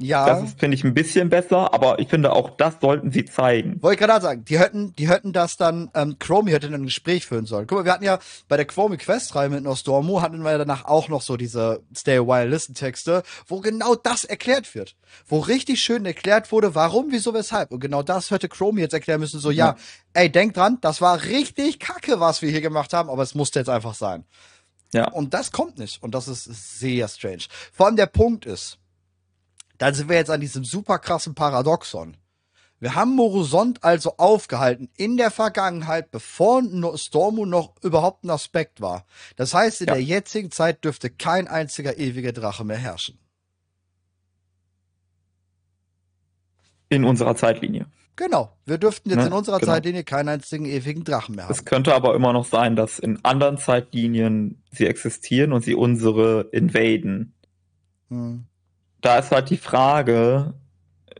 [0.00, 0.26] Ja.
[0.26, 3.82] Das finde ich, ein bisschen besser, aber ich finde auch das sollten sie zeigen.
[3.82, 6.86] Wollte ich gerade sagen, die hätten, die hätten das dann, ähm, Chromie hätte dann ein
[6.86, 7.66] Gespräch führen sollen.
[7.66, 11.08] Guck mal, wir hatten ja bei der Chromie Quest-Reihe mit Nostormo hatten wir danach auch
[11.08, 14.94] noch so diese Stay a While Listen Texte, wo genau das erklärt wird.
[15.26, 17.72] Wo richtig schön erklärt wurde, warum, wieso, weshalb.
[17.72, 19.76] Und genau das hätte Chromie jetzt erklären müssen, so, ja, Ja.
[20.12, 23.58] ey, denk dran, das war richtig kacke, was wir hier gemacht haben, aber es musste
[23.58, 24.24] jetzt einfach sein.
[24.92, 25.10] Ja.
[25.10, 26.02] Und das kommt nicht.
[26.02, 27.44] Und das ist sehr strange.
[27.72, 28.78] Vor allem der Punkt ist,
[29.76, 32.16] da sind wir jetzt an diesem super krassen Paradoxon.
[32.80, 36.62] Wir haben Morosont also aufgehalten in der Vergangenheit, bevor
[36.96, 39.04] Stormo noch überhaupt ein Aspekt war.
[39.36, 39.94] Das heißt, in Ja.
[39.94, 43.18] der jetzigen Zeit dürfte kein einziger ewiger Drache mehr herrschen.
[46.88, 47.86] In unserer Zeitlinie.
[48.18, 48.52] Genau.
[48.66, 49.72] Wir dürften jetzt Ne, in unserer genau.
[49.72, 51.64] Zeitlinie keinen einzigen ewigen Drachen mehr Es haben.
[51.66, 57.32] könnte aber immer noch sein, dass in anderen Zeitlinien sie existieren und sie unsere invaden.
[58.08, 58.44] Hm.
[59.02, 60.54] Da ist halt die Frage,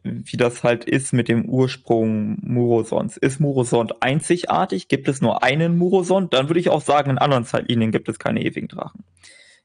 [0.02, 3.16] wie das halt ist mit dem Ursprung Murosons.
[3.16, 4.88] Ist Murosond einzigartig?
[4.88, 6.34] Gibt es nur einen Murosond?
[6.34, 9.04] Dann würde ich auch sagen, in anderen Zeitlinien gibt es keine ewigen Drachen.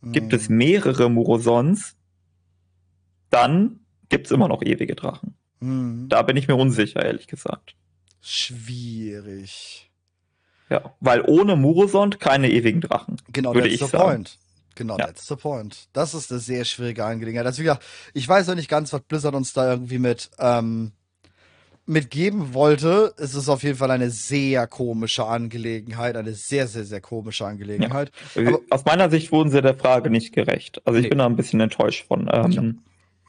[0.04, 0.58] Gibt es Hm.
[0.58, 1.96] mehrere Murosons?
[3.32, 5.34] Dann gibt es immer noch ewige Drachen.
[5.64, 6.06] Hm.
[6.10, 7.76] Da bin ich mir unsicher, ehrlich gesagt.
[8.22, 9.90] Schwierig.
[10.70, 13.18] Ja, weil ohne Murosond keine ewigen Drachen.
[13.32, 14.04] Genau, würde that's ich the sagen.
[14.04, 14.38] point.
[14.76, 15.06] Genau, Ja.
[15.06, 15.88] that's the point.
[15.94, 17.46] Das ist eine sehr schwierige Angelegenheit.
[17.46, 20.94] Also, wie gesagt, ich weiß noch nicht ganz, was Blizzard uns da irgendwie mit, ähm,
[21.86, 23.14] mitgeben wollte.
[23.18, 28.12] Es ist auf jeden Fall eine sehr komische Angelegenheit, eine sehr, sehr, sehr komische Angelegenheit.
[28.36, 30.82] Aber- Aus meiner Sicht wurden sie der Frage nicht gerecht.
[30.88, 31.10] Also ich Nee.
[31.10, 32.30] bin da ein bisschen enttäuscht von.
[32.34, 32.64] Ähm, Ja.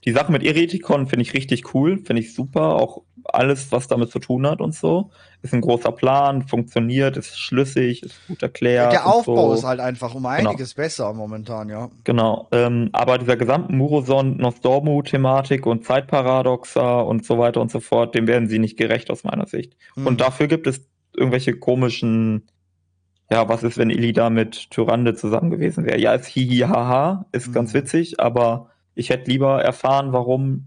[0.04, 2.74] Die Sache mit Eretikon finde ich richtig cool, finde ich super.
[2.76, 5.10] Auch alles, was damit zu tun hat und so.
[5.40, 8.92] Ist ein großer Plan, funktioniert, ist schlüssig, ist gut erklärt.
[8.92, 9.54] Der Aufbau so.
[9.54, 11.90] ist halt einfach um einiges besser momentan, ja.
[12.04, 18.14] Genau, ähm, aber dieser gesamten Muroson, Nostormu-Thematik und Zeitparadoxa und so weiter und so fort,
[18.14, 19.74] dem werden sie nicht gerecht aus meiner Sicht.
[19.94, 20.06] Hm.
[20.06, 20.86] Und dafür gibt es
[21.16, 22.46] irgendwelche komischen,
[23.30, 25.98] ja, was ist, wenn Ilida mit Tyrande zusammen gewesen wäre?
[25.98, 27.78] Ja, ist hihi haha, ist ganz Mhm.
[27.78, 30.66] witzig, aber ich hätte lieber erfahren, warum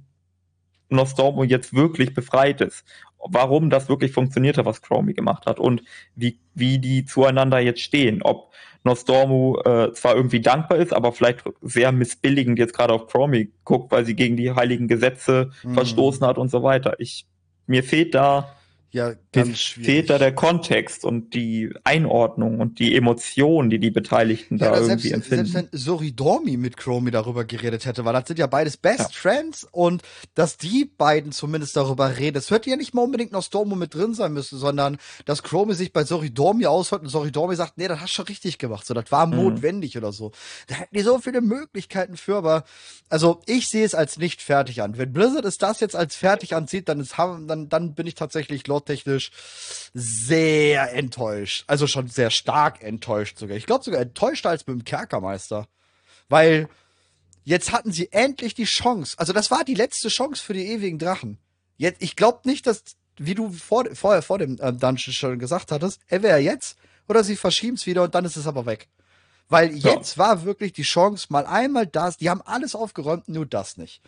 [0.90, 2.86] Nostormu jetzt wirklich befreit ist.
[3.20, 5.82] Warum das wirklich funktioniert hat, was Chromie gemacht hat und
[6.16, 8.22] wie, wie die zueinander jetzt stehen.
[8.22, 13.52] Ob Nostormu äh, zwar irgendwie dankbar ist, aber vielleicht sehr missbilligend jetzt gerade auf Chromie
[13.66, 15.74] guckt, weil sie gegen die heiligen Gesetze Mhm.
[15.74, 16.96] verstoßen hat und so weiter.
[17.00, 17.26] Ich,
[17.66, 18.56] mir fehlt da,
[18.92, 19.86] Ja, ganz schwierig.
[19.86, 24.82] fehlt da der Kontext und die Einordnung und die Emotionen, die die Beteiligten Ja, da
[24.84, 25.46] selbst, irgendwie empfinden.
[25.46, 29.20] selbst wenn Soridormi mit Chromie darüber geredet hätte, weil das sind ja beides Best Ja.
[29.20, 30.04] Friends und
[30.36, 33.94] dass die beiden zumindest darüber reden, es hätte ja nicht mal unbedingt noch Stormo mit
[33.94, 38.00] drin sein müssen, sondern dass Chromie sich bei Soridormi aushört und Soridormi sagt, nee, das
[38.00, 39.36] hast du schon richtig gemacht, so, das war Mhm.
[39.36, 40.32] notwendig oder so.
[40.68, 42.64] Da hätten die so viele Möglichkeiten für, aber
[43.10, 44.98] also ich sehe es als nicht fertig an.
[44.98, 48.64] Wenn Blizzard es das jetzt als fertig ansieht, dann, ist, dann, dann bin ich tatsächlich
[48.78, 49.32] lore-technisch
[49.94, 51.64] sehr enttäuscht.
[51.68, 53.58] Also schon sehr stark enttäuscht sogar.
[53.58, 55.68] Ich glaube sogar enttäuschter als mit dem Kerkermeister.
[56.30, 56.68] Weil
[57.44, 59.16] jetzt hatten sie endlich die Chance.
[59.18, 61.38] Also das war die letzte Chance für die ewigen Drachen.
[61.78, 62.84] Jetzt, ich glaube nicht, dass,
[63.18, 67.36] wie du vor, vorher vor dem ähm, Dungeon schon gesagt hattest, entweder jetzt oder sie
[67.38, 68.88] verschieben es wieder und dann ist es aber weg.
[69.50, 69.94] Weil Ja.
[69.94, 74.02] jetzt war wirklich die Chance, mal einmal das, die haben alles aufgeräumt, nur das nicht.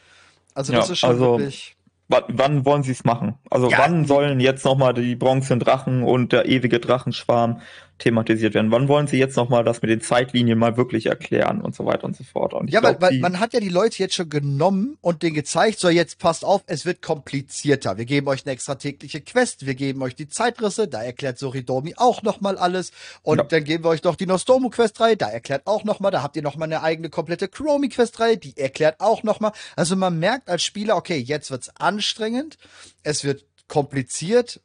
[0.54, 1.78] Also das Ja, ist schon also- wirklich.
[2.10, 3.36] Wann, wann wollen sie es machen?
[3.52, 7.62] Also Ja, wann sollen jetzt nochmal die bronzenen Drachen und der ewige Drachenschwarm
[8.00, 8.72] thematisiert werden?
[8.72, 12.06] Wann wollen sie jetzt nochmal das mit den Zeitlinien mal wirklich erklären und so weiter
[12.06, 12.54] und so fort?
[12.54, 15.22] Und Ja, weil, glaub, weil die- man hat ja die Leute jetzt schon genommen und
[15.22, 17.98] denen gezeigt, so jetzt passt auf, es wird komplizierter.
[17.98, 21.94] Wir geben euch eine extra tägliche Quest, wir geben euch die Zeitrisse, da erklärt Soridomi
[21.98, 22.92] auch nochmal alles.
[23.22, 23.44] Und Ja.
[23.44, 26.68] dann geben wir euch noch die Nostormu-Quest-Reihe, da erklärt auch nochmal, da habt ihr nochmal
[26.68, 29.52] eine eigene komplette Chromie-Quest-Reihe, die erklärt auch nochmal.
[29.76, 32.58] Also man merkt als Spieler, okay, jetzt wird's anstrengend,
[33.04, 34.62] es wird kompliziert,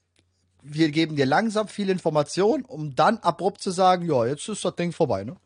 [0.66, 4.74] wir geben dir langsam viel Information, um dann abrupt zu sagen, ja, jetzt ist das
[4.76, 5.36] Ding vorbei, ne?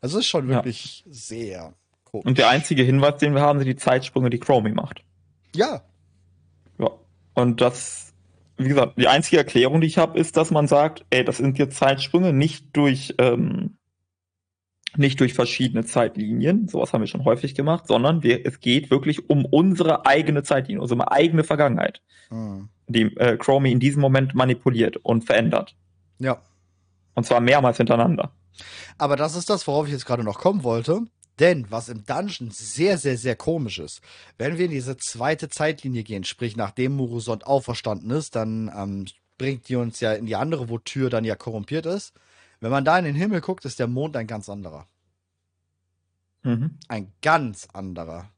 [0.00, 0.56] Also es ist schon Ja.
[0.56, 2.26] wirklich sehr komisch.
[2.26, 5.02] und der einzige Hinweis, den wir haben, sind die Zeitsprünge, die Chromie macht.
[5.56, 5.82] Ja,
[6.78, 6.90] Ja.
[7.34, 8.12] Und das,
[8.58, 11.58] wie gesagt, die einzige Erklärung, die ich habe, ist, dass man sagt, ey, das sind
[11.58, 13.76] jetzt Zeitsprünge nicht durch, ähm,
[14.96, 19.28] nicht durch verschiedene Zeitlinien, sowas haben wir schon häufig gemacht, sondern wir, es geht wirklich
[19.30, 22.68] um unsere eigene Zeitlinie, also um eigene Vergangenheit, Hm.
[22.88, 25.74] Die äh, Chromie in diesem Moment manipuliert und verändert.
[26.18, 26.40] ja.
[27.14, 28.30] Und zwar mehrmals hintereinander.
[28.96, 31.00] Aber das ist das, worauf ich jetzt gerade noch kommen wollte.
[31.40, 34.00] Denn was im Dungeon sehr, sehr, sehr komisch ist,
[34.38, 39.68] wenn wir in diese zweite Zeitlinie gehen, sprich nachdem Murusond auferstanden ist, dann ähm, bringt
[39.68, 42.12] die uns ja in die andere, wo Tür dann ja korrumpiert ist.
[42.60, 44.86] Wenn man da in den Himmel guckt, ist der Mond ein ganz anderer.
[46.42, 46.78] Mhm.
[46.88, 48.30] Ein ganz anderer.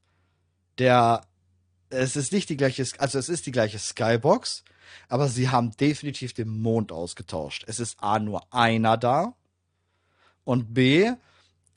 [0.78, 1.22] Der,
[1.90, 4.64] es ist nicht die gleiche, also es ist die gleiche Skybox,
[5.08, 7.64] aber sie haben definitiv den Mond ausgetauscht.
[7.66, 9.34] Es ist A nur einer da
[10.44, 11.12] und B,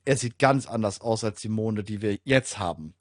[0.05, 2.93] er sieht ganz anders aus als die Monde, die wir jetzt haben.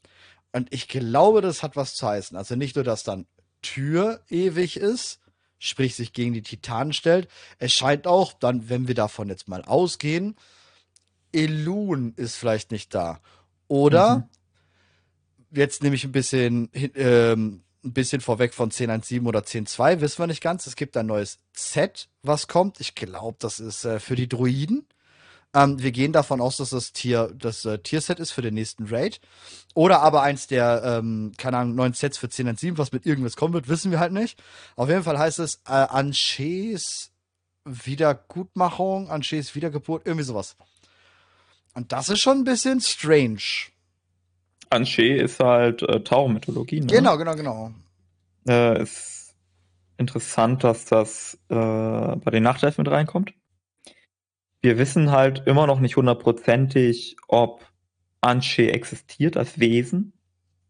[0.52, 2.36] Und ich glaube, das hat was zu heißen.
[2.36, 3.26] Also nicht nur, dass dann
[3.62, 5.20] Tür ewig ist,
[5.58, 7.28] sprich sich gegen die Titanen stellt.
[7.58, 10.36] Es scheint auch, dann, wenn wir davon jetzt mal ausgehen,
[11.32, 13.20] Elun ist vielleicht nicht da.
[13.68, 14.24] Oder mhm.
[15.52, 20.26] Jetzt nehme ich ein bisschen, ähm, ein bisschen vorweg von 10.1.7 oder 10.2, wissen wir
[20.26, 20.66] nicht ganz.
[20.66, 22.80] Es gibt ein neues Set, was kommt.
[22.80, 24.86] Ich glaube, das ist äh, für die Druiden.
[25.54, 28.86] Ähm, wir gehen davon aus, dass das Tier das äh, Tierset ist für den nächsten
[28.86, 29.20] Raid.
[29.74, 33.04] Oder aber eins der, ähm, keine Ahnung, neuen Sets für 10 und 7, was mit
[33.04, 34.42] irgendwas kommen wird, wissen wir halt nicht.
[34.76, 37.10] Auf jeden Fall heißt es äh, Anches
[37.64, 40.56] Wiedergutmachung, Anches Wiedergeburt, irgendwie sowas.
[41.74, 43.70] Und das ist schon ein bisschen strange.
[44.72, 46.86] Anche ist halt äh, Tauchermythologie, ne?
[46.86, 47.70] Genau, genau, genau.
[48.48, 49.34] Äh, ist
[49.98, 53.32] interessant, dass das äh, bei den Nachtelfen mit reinkommt
[54.62, 57.66] wir wissen halt immer noch nicht hundertprozentig, ob
[58.20, 60.12] Anshe existiert als Wesen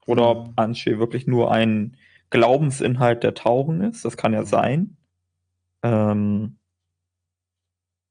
[0.07, 0.53] oder ob mhm.
[0.57, 1.97] Anshe wirklich nur ein
[2.31, 4.05] Glaubensinhalt der Tauchen ist.
[4.05, 4.47] Das kann ja mhm.
[4.47, 4.97] sein.
[5.83, 6.59] Ähm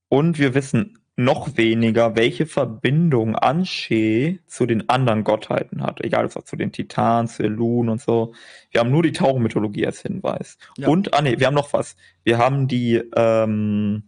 [0.08, 6.02] und wir wissen noch weniger, welche Verbindung Anshe zu den anderen Gottheiten hat.
[6.02, 8.34] Egal, ob es zu den Titanen, zu Elun und so.
[8.72, 10.58] Wir haben nur die Tauchenmythologie als Hinweis.
[10.78, 10.88] Ja.
[10.88, 11.96] Und, ah nee, wir haben noch was.
[12.24, 14.04] Wir haben die, ähm,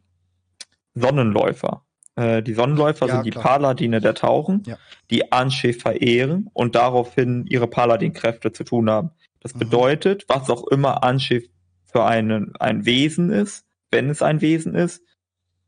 [0.96, 1.84] Sonnenläufer.
[2.16, 3.44] Äh, die Sonnenläufer ja, sind die klar.
[3.44, 4.78] Paladine der Tauchen, ja.
[5.10, 9.12] die Anshe verehren und daraufhin ihre Paladin-Kräfte zu tun haben.
[9.40, 9.60] Das mhm.
[9.60, 11.44] bedeutet, was auch immer Anshe
[11.86, 15.04] für einen, ein Wesen ist, wenn es ein Wesen ist,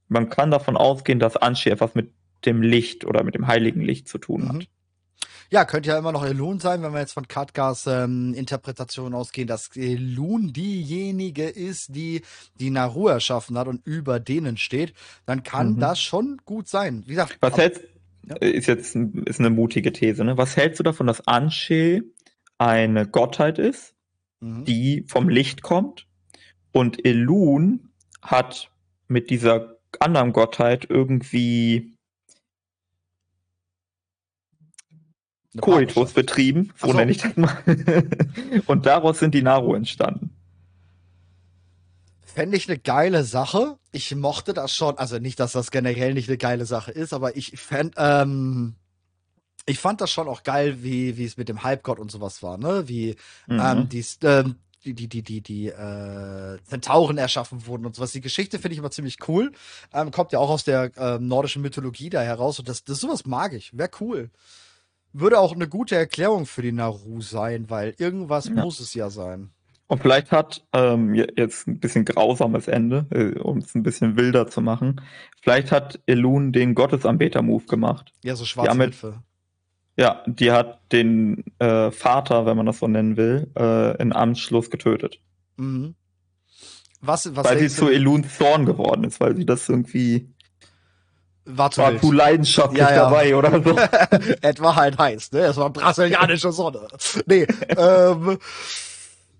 [0.08, 2.12] man kann davon ausgehen, dass Anshe etwas mit
[2.46, 4.50] dem Licht oder mit dem heiligen Licht zu tun mhm.
[4.50, 4.68] hat.
[5.52, 9.48] Ja, könnte ja immer noch Elun sein, wenn wir jetzt von Katkas ähm, Interpretation ausgehen,
[9.48, 12.24] dass Elun diejenige ist, die
[12.60, 14.94] die Naru erschaffen hat und über denen steht,
[15.26, 15.80] dann kann mhm.
[15.80, 17.04] das schon gut sein.
[17.06, 17.82] Wie gesagt, was hältst,
[18.28, 18.36] ja.
[18.38, 20.38] ist jetzt ist eine mutige These, ne?
[20.38, 22.04] Was hältst du davon, dass Anshe
[22.58, 23.94] eine Gottheit ist,
[24.40, 24.66] mhm.
[24.66, 26.08] die vom Licht kommt
[26.72, 27.92] und Elun
[28.22, 28.72] hat
[29.08, 31.96] mit dieser anderen Gottheit irgendwie
[35.62, 37.58] Koitus betrieben, so, so nenne ich das mal.
[38.66, 40.32] und daraus sind die Naru entstanden.
[42.22, 43.78] Fände ich eine geile Sache.
[43.92, 47.38] Ich mochte das schon, also nicht, dass das generell nicht eine geile Sache ist, aber
[47.38, 48.76] ich fänd, ähm,
[49.66, 52.58] ich fand das schon auch geil, wie, wie es mit dem Halbgott und sowas war,
[52.58, 52.88] ne?
[52.88, 53.16] Wie
[53.48, 53.62] mhm.
[53.64, 54.56] ähm, die, ähm,
[54.86, 58.12] die, die, die, die, die äh, Zentauren erschaffen wurden und sowas.
[58.12, 59.52] Die Geschichte finde ich immer ziemlich cool.
[59.94, 63.26] Ähm, kommt ja auch aus der äh, nordischen Mythologie da heraus und das, das sowas
[63.26, 63.78] mag ich.
[63.78, 64.30] Wäre cool
[65.18, 68.54] würde auch eine gute Erklärung für die Naru sein, weil irgendwas ja.
[68.54, 69.50] muss es ja sein.
[69.88, 74.48] Und vielleicht hat ähm, jetzt ein bisschen grausames Ende, äh, um es ein bisschen wilder
[74.48, 75.02] zu machen.
[75.42, 78.12] Vielleicht hat Elun den Gottesanbeter-Move gemacht.
[78.24, 79.22] Ja, so schwarze Hilfe.
[79.98, 84.70] Ja, die hat den äh, Vater, wenn man das so nennen will, äh, in Amtsschluss
[84.70, 85.20] getötet.
[85.56, 85.96] Mhm.
[87.02, 90.28] Was, was weil sie zu Eluns Zorn geworden ist, weil sie das irgendwie
[91.46, 92.96] war zu, war zu leidenschaftlich ja, ja.
[93.04, 93.78] dabei oder so.
[94.42, 95.42] Etwa halt heiß, ne?
[95.42, 96.88] Es war brasilianische Sonne.
[97.28, 97.44] Nee,
[97.78, 98.40] ähm,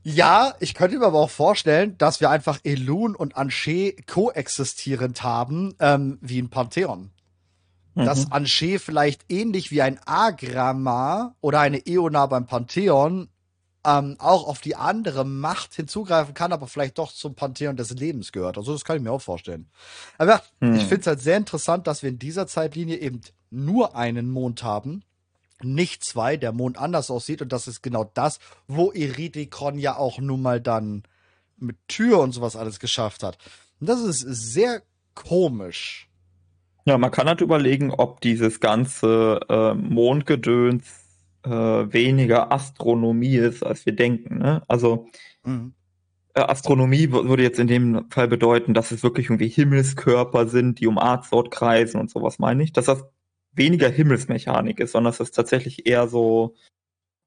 [0.04, 5.74] ja, ich könnte mir aber auch vorstellen, dass wir einfach Elun und Anche koexistierend haben,
[5.80, 7.10] ähm, wie ein Pantheon.
[7.96, 8.06] Mhm.
[8.06, 13.30] Dass Anche vielleicht ähnlich wie ein Agrama oder eine Eona beim Pantheon
[13.86, 18.32] ähm, auch auf die andere Macht hinzugreifen kann, aber vielleicht doch zum Pantheon des Lebens
[18.32, 18.58] gehört.
[18.58, 19.70] Also das kann ich mir auch vorstellen.
[20.18, 20.76] Aber hm.
[20.76, 24.64] ich finde es halt sehr interessant, dass wir in dieser Zeitlinie eben nur einen Mond
[24.64, 25.04] haben,
[25.62, 30.20] nicht zwei, der Mond anders aussieht und das ist genau das, wo Iridikon ja auch
[30.20, 31.04] nun mal dann
[31.58, 33.38] mit Tür und sowas alles geschafft hat.
[33.80, 34.82] Und das ist sehr
[35.14, 36.10] komisch.
[36.86, 41.06] Ja, man kann halt überlegen, ob dieses ganze äh, Mondgedöns
[41.44, 44.38] äh, weniger Astronomie ist, als wir denken.
[44.38, 44.62] Ne?
[44.68, 45.08] Also
[45.44, 45.74] mhm.
[46.36, 50.88] äh, Astronomie würde jetzt in dem Fall bedeuten, dass es wirklich irgendwie Himmelskörper sind, die
[50.88, 52.72] um Arzort kreisen und sowas meine ich.
[52.72, 53.04] Dass das
[53.52, 56.56] weniger Himmelsmechanik ist, sondern dass es tatsächlich eher so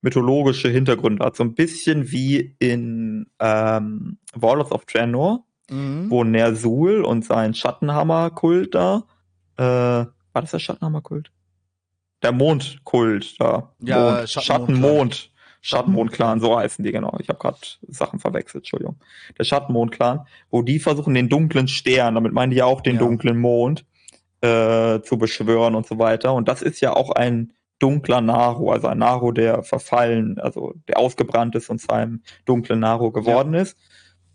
[0.03, 1.37] mythologische Hintergründe hat.
[1.37, 6.11] So ein bisschen wie in ähm, Warlords of Draenor, mhm.
[6.11, 9.05] wo Ner'zhul und sein Schattenhammer-Kult da,
[9.59, 11.31] äh, war das der Schattenhammer-Kult?
[12.23, 13.73] der Mondkult da.
[13.81, 15.31] Ja, Mond, Schattenmond.
[15.61, 17.16] Schattenmond-Clan, so heißen die genau.
[17.21, 18.97] Ich habe gerade Sachen verwechselt, Entschuldigung.
[19.38, 23.01] Der Schattenmond-Clan, wo die versuchen, den dunklen Stern, damit meinen die ja auch den Ja.
[23.01, 23.85] dunklen Mond,
[24.40, 26.33] äh, zu beschwören und so weiter.
[26.35, 30.99] Und das ist ja auch ein dunkler Naru, also ein Naru, der verfallen, also der
[30.99, 33.77] ausgebrannt ist und zu einem dunklen Naru geworden ist.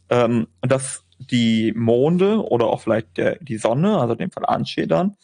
[0.09, 4.45] Ähm, und dass die Monde oder auch vielleicht der, die Sonne, also in dem Fall
[4.45, 5.15] Anshe dann,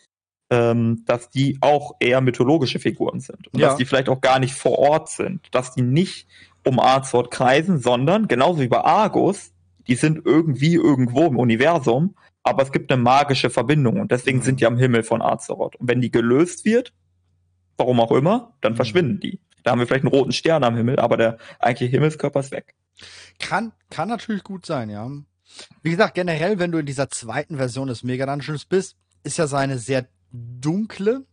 [0.52, 3.48] ähm, dass die auch eher mythologische Figuren sind.
[3.54, 3.68] Und Ja.
[3.70, 5.48] dass die vielleicht auch gar nicht vor Ort sind.
[5.52, 6.28] Dass die nicht
[6.66, 9.52] um Azeroth kreisen, sondern genauso wie bei Argus,
[9.88, 14.44] die sind irgendwie irgendwo im Universum, aber es gibt eine magische Verbindung und deswegen Mhm.
[14.44, 15.76] sind die am Himmel von Azeroth.
[15.78, 16.94] Und wenn die gelöst wird,
[17.78, 18.78] warum auch immer, dann Mhm.
[18.78, 19.40] verschwinden die.
[19.64, 22.76] Da haben wir vielleicht einen roten Stern am Himmel, aber der eigentliche Himmelskörper ist weg.
[23.40, 25.10] Kann, kann natürlich gut sein, ja.
[25.82, 29.48] Wie gesagt, generell, wenn du in dieser zweiten Version des Mega Dungeons bist, ist ja
[29.48, 31.26] seine sehr dunkle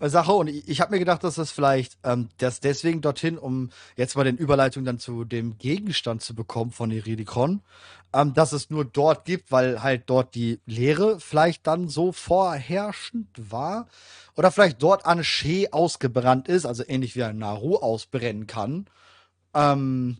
[0.00, 0.32] Sache.
[0.32, 4.24] Und ich, habe mir gedacht, dass das vielleicht ähm, das deswegen dorthin, um jetzt mal
[4.24, 7.62] den Überleitung dann zu dem Gegenstand zu bekommen von Iridikon,
[8.12, 13.28] ähm, dass es nur dort gibt, weil halt dort die Leere vielleicht dann so vorherrschend
[13.36, 13.86] war.
[14.36, 18.86] Oder vielleicht dort Anshe ausgebrannt ist, also ähnlich wie ein Naru ausbrennen kann.
[19.54, 20.16] Ähm,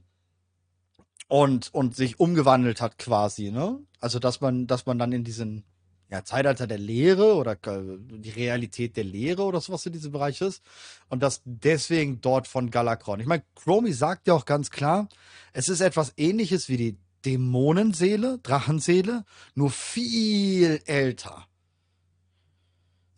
[1.33, 3.79] und, und sich umgewandelt hat quasi, ne?
[4.01, 5.65] Also, dass man, dass man dann in diesen
[6.11, 10.63] ja, Zeitalter der Lehre oder die Realität der Lehre oder sowas in diesem Bereich ist.
[11.09, 13.19] Und das deswegen dort von Galakron.
[13.19, 15.09] Ich meine, Chromie sagt ja auch ganz klar,
[15.55, 21.47] es ist etwas ähnliches wie die Dämonenseele, Drachenseele, nur viel älter.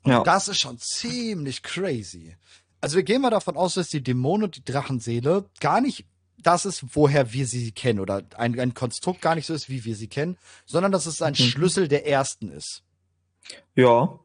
[0.04, 0.22] Und Ja.
[0.22, 2.36] das ist schon ziemlich crazy.
[2.80, 6.06] Also wir gehen mal davon aus, dass die Dämonen und die Drachenseele gar nicht
[6.38, 9.84] das ist, woher wir sie kennen oder ein, ein Konstrukt gar nicht so ist, wie
[9.84, 11.36] wir sie kennen, sondern dass es ein Mhm.
[11.38, 12.82] Schlüssel der Ersten ist.
[13.74, 14.18] Ja,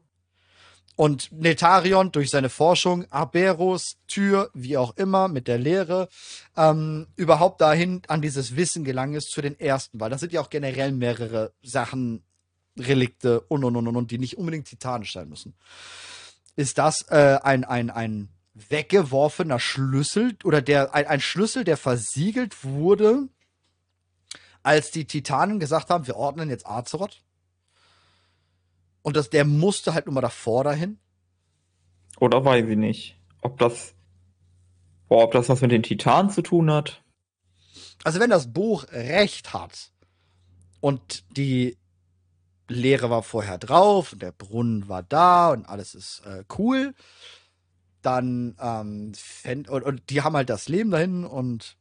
[0.96, 6.08] Und Netarion durch seine Forschung, Aberos, Tür, wie auch immer, mit der Lehre,
[6.58, 10.42] ähm, überhaupt dahin an dieses Wissen gelangen ist zu den Ersten, weil das sind ja
[10.42, 12.22] auch generell mehrere Sachen,
[12.78, 15.54] Relikte und und und und, und die nicht unbedingt titanisch sein müssen.
[16.56, 18.28] Ist das äh, ein, ein, ein
[18.68, 23.28] weggeworfener Schlüssel oder der ein, ein Schlüssel, der versiegelt wurde,
[24.62, 27.22] als die Titanen gesagt haben, wir ordnen jetzt Azeroth?
[29.02, 30.98] Und das, der musste halt nur mal davor dahin.
[32.18, 33.16] oder weiß ich nicht.
[33.40, 33.94] Ob das,
[35.08, 37.02] boah, ob das was mit den Titanen zu tun hat?
[38.04, 39.92] Also wenn das Buch recht hat
[40.80, 41.78] und die
[42.68, 46.94] Lehre war vorher drauf und der Brunnen war da und alles ist äh, cool,
[48.02, 51.76] dann ähm, fänd, und, und die haben halt das Leben dahin und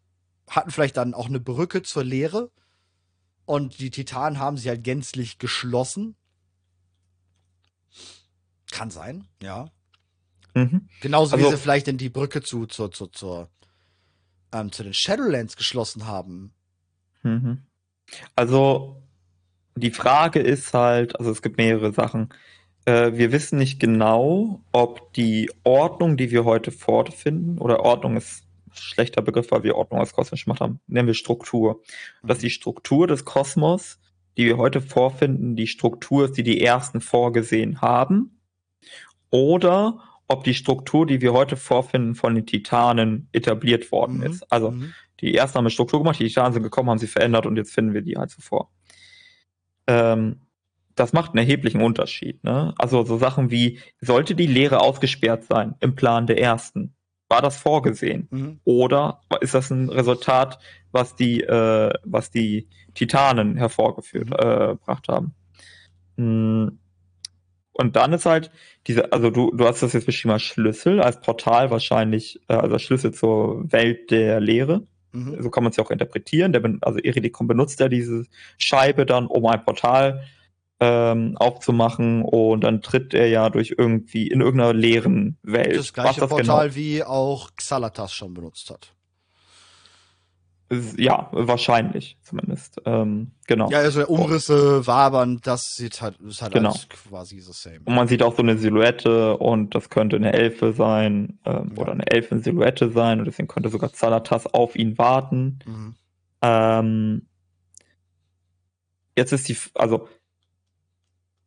[0.50, 2.52] hatten vielleicht dann auch eine Brücke zur Lehre
[3.46, 6.16] und die Titanen haben sie halt gänzlich geschlossen.
[8.72, 9.70] Kann sein, ja.
[10.54, 10.88] Mhm.
[11.02, 13.50] Genauso wie Also- sie vielleicht in die Brücke zu, zu, zu, zur,
[14.52, 16.54] ähm, zu den Shadowlands geschlossen haben.
[17.24, 17.64] Mhm.
[18.36, 19.02] Also
[19.76, 22.34] die Frage ist halt, also es gibt mehrere Sachen.
[22.86, 28.44] Äh, wir wissen nicht genau, ob die Ordnung, die wir heute vorfinden, oder Ordnung ist
[28.68, 31.82] ein schlechter Begriff, weil wir Ordnung als kosmisch gemacht haben, nennen wir Struktur.
[32.24, 34.00] Dass die Struktur des Kosmos,
[34.38, 38.40] die wir heute vorfinden, die Struktur ist, die die Ersten vorgesehen haben,
[39.32, 44.24] oder ob die Struktur, die wir heute vorfinden, von den Titanen etabliert worden Mhm.
[44.24, 44.52] ist.
[44.52, 44.94] Also Mhm.
[45.22, 47.74] die ersten haben eine Struktur gemacht, die Titanen sind gekommen, haben sie verändert und jetzt
[47.74, 48.72] finden wir die halt so vor.
[49.88, 50.42] Ähm,
[51.00, 52.44] das macht einen erheblichen Unterschied.
[52.44, 52.74] Ne?
[52.78, 56.94] Also so Sachen wie, sollte die Lehre ausgesperrt sein im Plan der Ersten?
[57.30, 58.28] War das vorgesehen?
[58.32, 58.60] Mhm.
[58.66, 60.60] Oder ist das ein Resultat,
[60.92, 64.36] was die, äh, was die Titanen hervorgeführt Mhm.
[64.40, 65.36] äh, gebracht haben?
[66.18, 66.80] Mm.
[67.72, 68.52] Und dann ist halt
[68.88, 72.74] diese, also du, du hast das jetzt beschrieben als Schlüssel, als Portal wahrscheinlich, äh, also
[72.74, 74.86] als Schlüssel zur Welt der Lehre.
[75.14, 75.42] Mhm.
[75.42, 76.52] So kann man es ja auch interpretieren.
[76.52, 78.26] Der, also Iridikon benutzt ja diese
[78.58, 80.24] Scheibe dann, um ein Portal
[80.80, 85.78] ähm, aufzumachen und dann tritt er ja durch irgendwie in irgendeiner leeren Welt.
[85.78, 88.94] Das gleiche Was Portal, wie auch Xalatas schon benutzt hat.
[90.98, 92.80] Ja, wahrscheinlich zumindest.
[92.86, 93.72] Ähm, genau.
[93.72, 96.76] Ja, also Umrisse, Wabern, das sieht halt, ist halt Genau.
[97.10, 97.80] quasi the same.
[97.86, 101.82] Und man sieht auch so eine Silhouette und das könnte eine Elfe sein ähm, Ja.
[101.82, 105.58] oder eine Elfen-Silhouette sein und deswegen könnte sogar Zalatas auf ihn warten.
[105.66, 105.96] Mhm.
[106.44, 107.26] Ähm,
[109.18, 110.08] jetzt ist die, also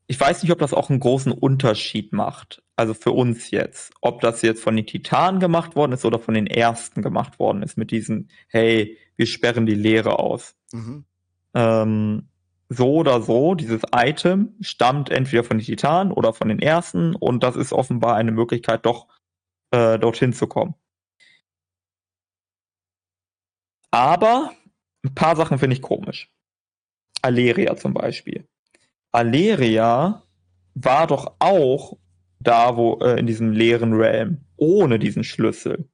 [0.07, 2.63] ich weiß nicht, ob das auch einen großen Unterschied macht.
[2.77, 6.35] Also für uns jetzt, ob das jetzt von den Titanen gemacht worden ist oder von
[6.35, 10.55] den Ersten gemacht worden ist mit diesen, hey, wir sperren die Lehre aus.
[10.73, 11.05] Mhm.
[11.55, 12.29] Ähm,
[12.69, 17.43] so oder so, dieses Item stammt entweder von den Titanen oder von den Ersten und
[17.43, 19.09] das ist offenbar eine Möglichkeit, doch
[19.71, 20.75] äh, dorthin zu kommen.
[23.91, 24.53] Aber
[25.05, 26.31] ein paar Sachen finde ich komisch.
[27.21, 28.49] Aleria zum Beispiel.
[29.13, 30.23] Aleria
[30.75, 31.97] war doch auch
[32.41, 35.89] da, wo äh, in diesem leeren Realm, ohne diesen Schlüssel.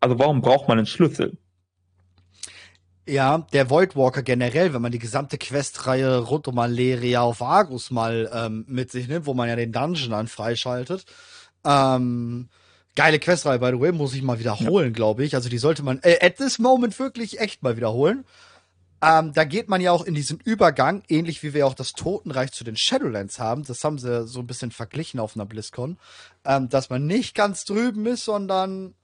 [0.00, 1.38] Also warum braucht man einen Schlüssel?
[3.08, 8.30] Ja, der Voidwalker generell, wenn man die gesamte Questreihe rund um Aleria auf Argus mal
[8.32, 11.04] ähm, mit sich nimmt, wo man ja den Dungeon dann freischaltet.
[11.64, 12.48] Ähm,
[12.94, 14.92] geile Questreihe, by the way, muss ich mal wiederholen, ja.
[14.92, 15.34] glaube ich.
[15.34, 18.24] Also die sollte man äh, at this moment wirklich echt mal wiederholen.
[19.02, 22.52] Ähm, da geht man ja auch in diesen Übergang, ähnlich wie wir auch das Totenreich
[22.52, 23.64] zu den Shadowlands haben.
[23.64, 25.98] Das haben sie so ein bisschen verglichen auf einer BlizzCon.
[26.44, 28.94] Ähm, dass man nicht ganz drüben ist, sondern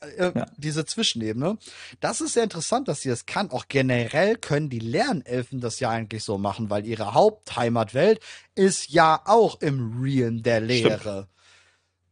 [0.00, 0.46] äh, ja.
[0.56, 1.58] diese Zwischenebene.
[2.00, 3.52] Das ist sehr interessant, dass sie das kann.
[3.52, 8.20] Auch generell können die Lernelfen das ja eigentlich so machen, weil ihre Hauptheimatwelt
[8.56, 10.98] ist ja auch im Realm der Lehre.
[10.98, 11.28] Stimmt.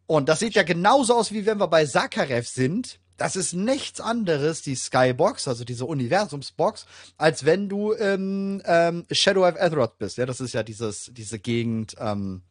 [0.07, 4.01] Und das sieht ja genauso aus, wie wenn wir bei Sakarev sind das ist nichts
[4.01, 6.87] anderes, die Skybox, also diese Universumsbox,
[7.19, 10.17] als wenn du ähm, ähm, Shadow of Azeroth bist.
[10.17, 12.43] Ja, das ist ja dieses, diese Gegend ähm,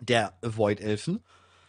[0.00, 1.22] der Void-Elfen.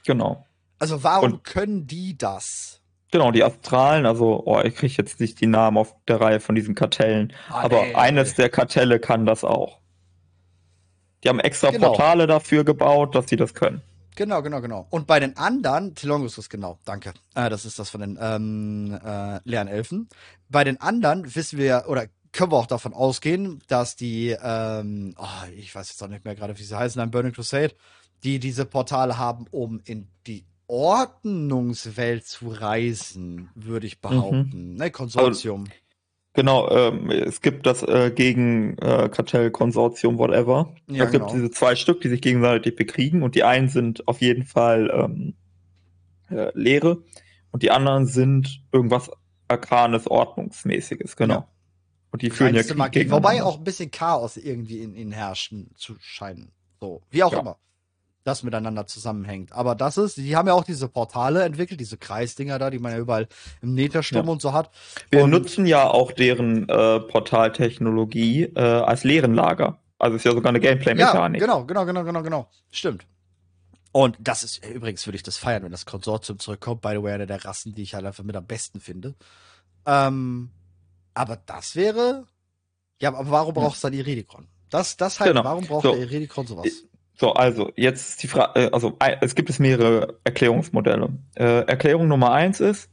[0.06, 0.46] Genau.
[0.78, 2.80] Also warum Und, können die das?
[3.12, 6.54] Genau, die Astralen, also, oh, ich kriege jetzt nicht die Namen auf der Reihe von
[6.54, 8.44] diesen Kartellen, ah, aber nee, eines nee.
[8.44, 9.80] der Kartelle kann das auch.
[11.24, 11.88] Die haben extra genau.
[11.88, 13.82] Portale dafür gebaut, dass sie das können.
[14.20, 14.86] Genau, genau, genau.
[14.90, 17.14] Und bei den anderen, Telongus ist genau, danke.
[17.36, 20.10] Äh, das ist das von den ähm, äh, leeren Elfen.
[20.50, 25.48] Bei den anderen wissen wir, oder können wir auch davon ausgehen, dass die, ähm, oh,
[25.56, 27.74] ich weiß jetzt auch nicht mehr gerade, wie sie heißen, ein Burning Crusade,
[28.24, 34.72] die diese Portale haben, um in die Ordnungswelt zu reisen, würde ich behaupten.
[34.72, 34.76] Mhm.
[34.76, 35.62] Ne, Konsortium.
[35.62, 35.74] Also,
[36.40, 40.74] Genau, ähm, es gibt das äh, gegen äh, Kartellkonsortium, whatever.
[40.88, 41.36] Ja, es gibt genau.
[41.36, 45.34] diese zwei Stück, die sich gegenseitig bekriegen und die einen sind auf jeden Fall ähm,
[46.30, 47.04] äh, Leere
[47.52, 49.12] und die anderen sind irgendwas
[49.50, 51.34] Arkanes, Ordnungsmäßiges, genau.
[51.34, 51.48] Ja.
[52.12, 55.98] Und die führen ja Krieg Wobei auch ein bisschen Chaos irgendwie in ihnen herrschen zu
[56.00, 56.54] scheinen.
[56.80, 57.42] So, wie auch ja.
[57.42, 57.58] immer
[58.24, 59.54] das miteinander zusammenhängt.
[59.54, 62.92] Aber das ist, die haben ja auch diese Portale entwickelt, diese Kreisdinger da, die man
[62.92, 63.28] ja überall
[63.62, 64.32] im Netersturm ja.
[64.32, 64.72] und so hat.
[65.10, 69.80] Wir und nutzen ja auch deren äh, Portaltechnologie äh, als Lehrenlager.
[69.98, 71.42] Also ist ja sogar eine Gameplay-Mechanik.
[71.42, 72.50] Ja, genau, genau, genau, genau, genau.
[72.72, 73.06] Stimmt.
[73.92, 76.82] Und das ist, übrigens würde ich das feiern, wenn das Konsortium zurückkommt.
[76.82, 79.16] By the way, eine der Rassen, die ich halt einfach mit am besten finde.
[79.86, 80.52] Ähm,
[81.14, 82.26] aber das wäre,
[83.02, 84.48] ja, aber warum braucht es dann Iridikon?
[84.70, 85.44] Das, das halt, genau.
[85.44, 85.92] warum braucht so.
[85.92, 86.68] der Iridikon sowas?
[87.20, 91.10] So, also jetzt ist die Frage, äh, also es gibt es mehrere Erklärungsmodelle.
[91.36, 92.90] Äh, Erklärung Nummer eins ist,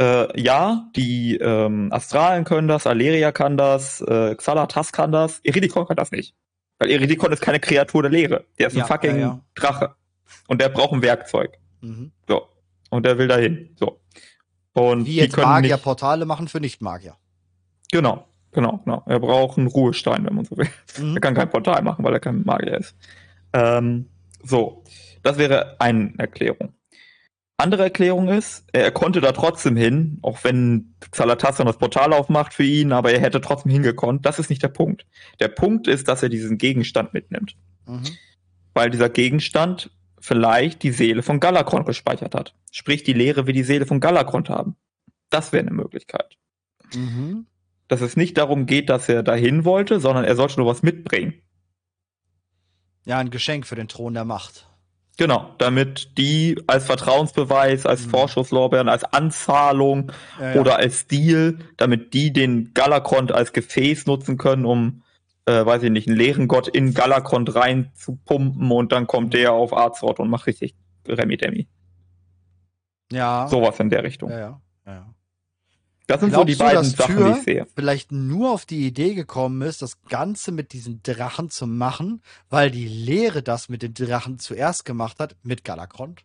[0.00, 5.88] äh, ja, die ähm, Astralen können das, Aleria kann das, äh, Xalatas kann das, Eridikon
[5.88, 6.36] kann das nicht.
[6.78, 8.44] Weil Eridikon ist keine Kreatur der Leere.
[8.60, 9.40] Der ist ja, ein fucking ja, ja.
[9.56, 9.94] Drache.
[10.46, 11.58] Und der braucht ein Werkzeug.
[11.80, 12.12] Mhm.
[12.28, 12.46] So.
[12.90, 13.74] Und der will dahin.
[13.74, 14.00] So.
[14.72, 17.16] Und Wie jetzt Magier Portale machen für Nicht-Magier.
[17.90, 19.02] Genau, genau, genau.
[19.06, 20.68] Er braucht einen Ruhestein, wenn man so will.
[20.98, 21.16] Mhm.
[21.16, 22.94] Er kann kein Portal machen, weil er kein Magier ist.
[23.54, 24.10] Ähm,
[24.42, 24.84] so,
[25.22, 26.74] das wäre eine Erklärung.
[27.56, 32.64] Andere Erklärung ist, er konnte da trotzdem hin, auch wenn Xalatasson das Portal aufmacht für
[32.64, 34.26] ihn, aber er hätte trotzdem hingekonnt.
[34.26, 35.06] Das ist nicht der Punkt.
[35.38, 37.56] Der Punkt ist, dass er diesen Gegenstand mitnimmt.
[37.86, 38.02] Mhm.
[38.74, 42.56] Weil dieser Gegenstand vielleicht die Seele von Galakron gespeichert hat.
[42.72, 44.74] Sprich, die Lehre wie die Seele von Galakron haben.
[45.30, 46.36] Das wäre eine Möglichkeit.
[46.92, 47.46] Mhm.
[47.86, 51.34] Dass es nicht darum geht, dass er dahin wollte, sondern er sollte nur was mitbringen.
[53.04, 54.66] Ja, ein Geschenk für den Thron der Macht.
[55.16, 58.10] Genau, damit die als Vertrauensbeweis, als mhm.
[58.10, 60.60] Vorschusslorbeeren, als Anzahlung ja, ja.
[60.60, 65.02] oder als Deal, damit die den Galakrond als Gefäß nutzen können, um,
[65.46, 69.72] äh, weiß ich nicht, einen leeren Gott in Galakrond reinzupumpen und dann kommt der auf
[69.72, 70.74] Arzort und macht richtig
[71.06, 71.68] Remi-Demi.
[73.12, 73.46] Ja.
[73.46, 74.30] Sowas in der Richtung.
[74.30, 74.60] Ja, ja.
[74.86, 75.13] ja.
[76.06, 77.66] Das sind Glaubst so die du, beiden Sachen, die ich sehe.
[77.74, 82.70] Vielleicht nur auf die Idee gekommen ist, das Ganze mit diesen Drachen zu machen, weil
[82.70, 86.22] die Lehre das mit den Drachen zuerst gemacht hat, mit Galakrond?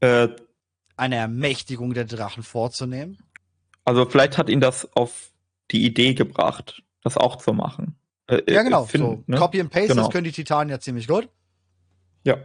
[0.00, 0.28] Äh,
[0.96, 3.18] Eine Ermächtigung der Drachen vorzunehmen?
[3.84, 5.30] Also vielleicht hat ihn das auf
[5.70, 7.96] die Idee gebracht, das auch zu machen.
[8.26, 8.84] Äh, ja, genau.
[8.84, 9.24] Find, so.
[9.26, 9.36] ne?
[9.36, 10.02] Copy and Paste, genau.
[10.02, 11.28] das können die Titanen ja ziemlich gut.
[12.24, 12.38] Ja.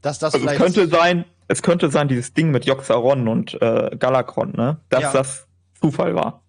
[0.00, 4.52] Dass das also könnte sein, es könnte sein, dieses Ding mit Joxaron und äh, Galakron,
[4.52, 4.80] ne?
[4.88, 5.12] Dass ja.
[5.12, 5.46] das
[5.78, 6.42] Zufall war.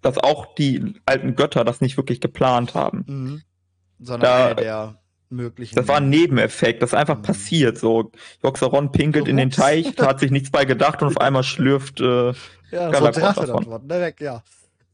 [0.00, 3.04] Dass auch die alten Götter das nicht wirklich geplant haben.
[3.06, 3.42] Mhm.
[3.98, 5.74] Sondern da, der möglichen.
[5.74, 7.22] Das war ein Nebeneffekt, das ist einfach mhm.
[7.22, 7.78] passiert.
[7.78, 8.12] So,
[8.44, 12.00] Joxaron pinkelt so, in den Teich, hat sich nichts bei gedacht und auf einmal schlürft
[12.00, 12.28] äh,
[12.70, 13.86] ja, Galakron so davon.
[13.86, 14.44] Ne, weg, ja.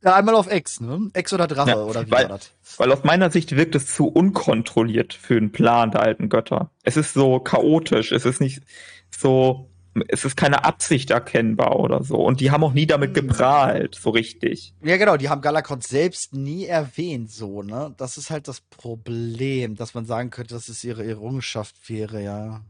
[0.03, 1.11] Ja, einmal auf Ex, ne?
[1.13, 2.53] Ex oder Drache, ja, oder wie weil, war das?
[2.79, 6.71] Weil aus meiner Sicht wirkt es zu unkontrolliert für den Plan der alten Götter.
[6.83, 8.63] Es ist so chaotisch, es ist nicht
[9.11, 9.71] so,
[10.09, 12.17] es ist keine Absicht erkennbar oder so.
[12.17, 13.29] Und die haben auch nie damit hm.
[13.29, 14.75] geprahlt, so richtig.
[14.83, 17.95] Ja, genau, die haben Galakon selbst nie erwähnt, so, ne?
[17.97, 22.63] Das ist halt das Problem, dass man sagen könnte, dass es ihre Errungenschaft wäre, ja.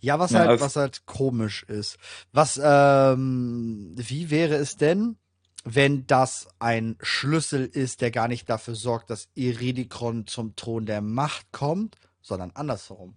[0.00, 1.98] Ja, was ja, halt, also was halt komisch ist.
[2.32, 5.16] Was, ähm, wie wäre es denn,
[5.64, 11.02] wenn das ein Schlüssel ist, der gar nicht dafür sorgt, dass Iridikon zum Thron der
[11.02, 13.16] Macht kommt, sondern andersherum.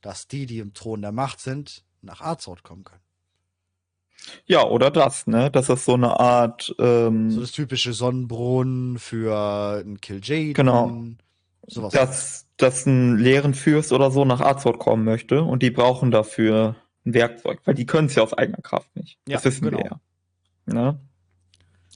[0.00, 3.02] Dass die, die im Thron der Macht sind, nach Azeroth kommen können.
[4.46, 5.50] Ja, oder das, ne?
[5.50, 6.74] Das ist so eine Art.
[6.78, 10.54] Ähm, so das typische Sonnenbrunnen für einen Kil'jaeden.
[10.54, 11.02] Genau.
[11.66, 11.92] Sowas.
[11.92, 16.76] Dass, dass ein leeren Fürst oder so nach Azeroth kommen möchte und die brauchen dafür
[17.06, 19.18] ein Werkzeug, weil die können es ja aus eigener Kraft nicht.
[19.26, 19.78] Das ja, wissen genau.
[19.78, 20.00] wir ja.
[20.66, 21.00] Ne?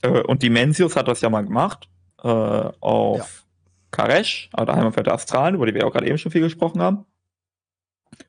[0.01, 1.89] Äh, und Dimensius hat das ja mal gemacht
[2.23, 3.25] äh, auf ja.
[3.91, 6.81] Karesh, also der Heimatwelt der Astralen, über die wir auch gerade eben schon viel gesprochen
[6.81, 7.05] haben.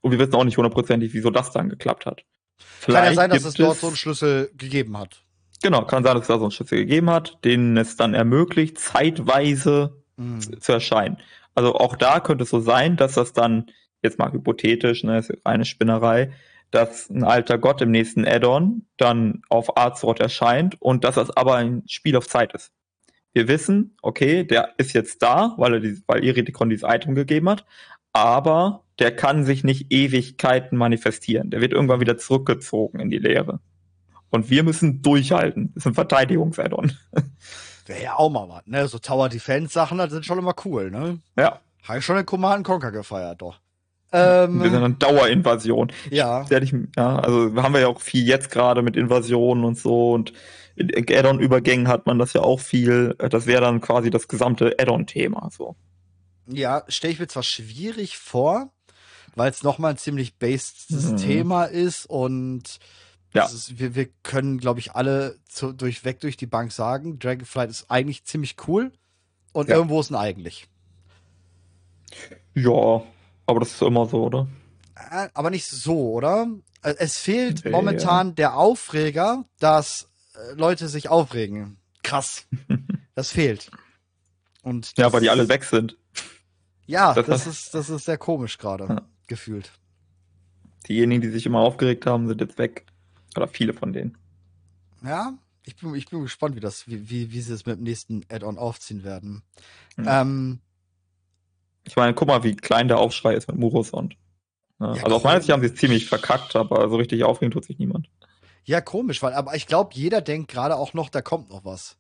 [0.01, 2.25] Und wir wissen auch nicht hundertprozentig, wieso das dann geklappt hat.
[2.59, 5.23] Vielleicht kann ja sein, dass es dort so einen Schlüssel gegeben hat.
[5.63, 8.79] Genau, kann sein, dass es da so einen Schlüssel gegeben hat, den es dann ermöglicht,
[8.79, 10.61] zeitweise mhm.
[10.61, 11.19] zu erscheinen.
[11.55, 13.67] Also auch da könnte es so sein, dass das dann,
[14.03, 16.33] jetzt mal hypothetisch, ne, ist eine Spinnerei,
[16.71, 21.57] dass ein alter Gott im nächsten Add-on dann auf Azeroth erscheint und dass das aber
[21.57, 22.73] ein Spiel auf Zeit ist.
[23.33, 27.49] Wir wissen, okay, der ist jetzt da, weil er dieses, weil Iridikon dieses Item gegeben
[27.49, 27.65] hat,
[28.13, 31.51] aber der kann sich nicht Ewigkeiten manifestieren.
[31.51, 33.61] Der wird irgendwann wieder zurückgezogen in die Leere.
[34.31, 35.73] Und wir müssen durchhalten.
[35.75, 36.93] Das ist ein Verteidigungs-Add-on.
[37.87, 38.89] Wäre ja auch mal was, ne?
[38.89, 41.21] So Tower Defense Sachen, das sind schon immer cool, ne?
[41.39, 41.61] Ja.
[41.85, 43.61] Habe ich schon in Command Conquer gefeiert, doch.
[44.13, 45.93] Ähm, wir sind eine Dauerinvasion.
[46.11, 46.45] Ja.
[46.49, 47.17] Ja.
[47.19, 50.33] Also haben wir ja auch viel jetzt gerade mit Invasionen und so und
[50.77, 53.15] in Add-on-Übergängen hat man das ja auch viel.
[53.19, 55.49] Das wäre dann quasi das gesamte Add-on-Thema.
[55.51, 55.75] So.
[56.47, 58.71] Ja, stelle ich mir zwar schwierig vor,
[59.37, 61.17] weil es nochmal ein ziemlich based mhm.
[61.19, 62.81] Thema ist und
[63.35, 63.45] ja.
[63.45, 67.91] Ist, wir, wir können, glaube ich, alle zu, durchweg durch die Bank sagen, Dragonflight ist
[67.91, 68.93] eigentlich ziemlich cool
[69.53, 69.77] und ja.
[69.77, 70.69] irgendwo ist ein eigentlich.
[72.55, 73.03] Ja,
[73.45, 74.49] aber das ist immer so, oder?
[75.11, 76.47] Äh, aber nicht so, oder?
[76.83, 78.35] Äh, es fehlt nee, momentan ja.
[78.35, 81.77] der Aufreger, dass äh, Leute sich aufregen.
[82.03, 82.47] Krass.
[83.15, 83.71] das fehlt.
[84.63, 85.99] Und ja, weil die alle weg sind.
[86.87, 89.03] Ja, das, das ist, das ist sehr komisch gerade, ja.
[89.27, 89.73] Gefühlt.
[90.89, 92.87] Diejenigen, die sich immer aufgeregt haben, sind jetzt weg.
[93.37, 94.17] Oder viele von denen.
[95.05, 97.83] Ja, ich bin, ich bin gespannt, wie das, wie, wie, wie sie es mit dem
[97.83, 99.43] nächsten Add-on aufziehen werden.
[99.97, 100.07] Mhm.
[100.09, 100.61] Ähm,
[101.85, 104.17] ich meine, guck mal, wie klein der Aufschrei ist mit Murosond.
[104.81, 107.51] Ja, ja, also aus meiner Sicht haben sie es ziemlich verkackt, aber so richtig aufregen
[107.51, 108.09] tut sich niemand.
[108.65, 111.97] Ja, komisch, weil aber ich glaube, jeder denkt gerade auch noch, da kommt noch was.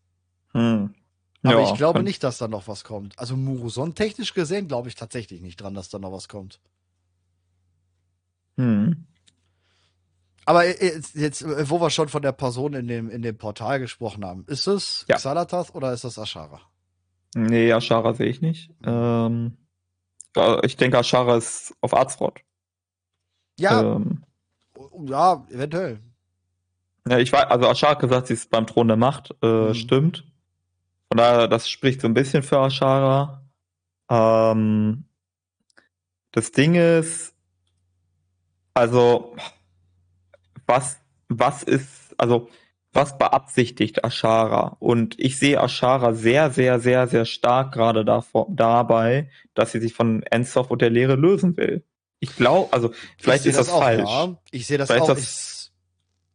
[0.52, 0.94] Hm.
[1.42, 3.18] Aber ja, ich glaube nicht, dass da noch was kommt.
[3.18, 6.60] Also Muroson technisch gesehen glaube ich tatsächlich nicht dran, dass da noch was kommt.
[8.56, 9.06] Hm.
[10.44, 14.24] Aber jetzt, jetzt, wo wir schon von der Person in dem, in dem Portal gesprochen
[14.24, 15.16] haben, ist es ja.
[15.16, 16.60] Xalatath oder ist das Ashara?
[17.34, 18.70] Nee, Ashara sehe ich nicht.
[18.84, 19.56] Ähm,
[20.62, 22.40] ich denke, Ashara ist auf Arzrod.
[23.58, 23.96] Ja.
[23.96, 24.24] Ähm,
[25.04, 26.00] ja, eventuell.
[27.08, 29.74] Ja, ich weiß, also Ashara hat gesagt, sie ist beim Thron der Macht, äh, mhm.
[29.74, 30.24] stimmt.
[31.08, 33.42] Von daher, das spricht so ein bisschen für Ashara.
[34.08, 35.04] Ähm,
[36.30, 37.35] das Ding ist,
[38.76, 39.34] also,
[40.66, 40.98] was,
[41.28, 42.48] was ist, also,
[42.92, 44.76] was beabsichtigt Ashara?
[44.80, 49.94] Und ich sehe Ashara sehr, sehr, sehr, sehr stark gerade davor, dabei, dass sie sich
[49.94, 51.84] von Ensoff und der Lehre lösen will.
[52.20, 54.10] Ich glaube, also vielleicht ist das, das auch, falsch.
[54.10, 54.36] Ja.
[54.50, 55.08] Ich sehe das vielleicht auch.
[55.08, 55.72] Das,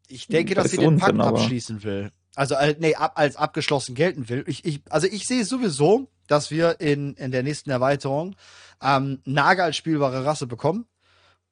[0.08, 2.12] ich, ich, denke, dass sie den Pakt abschließen will.
[2.36, 4.44] Also nee, ab, als abgeschlossen gelten will.
[4.48, 8.36] Ich, ich, also ich sehe sowieso, dass wir in, in der nächsten Erweiterung
[8.82, 10.88] ähm, Naga als spielbare Rasse bekommen.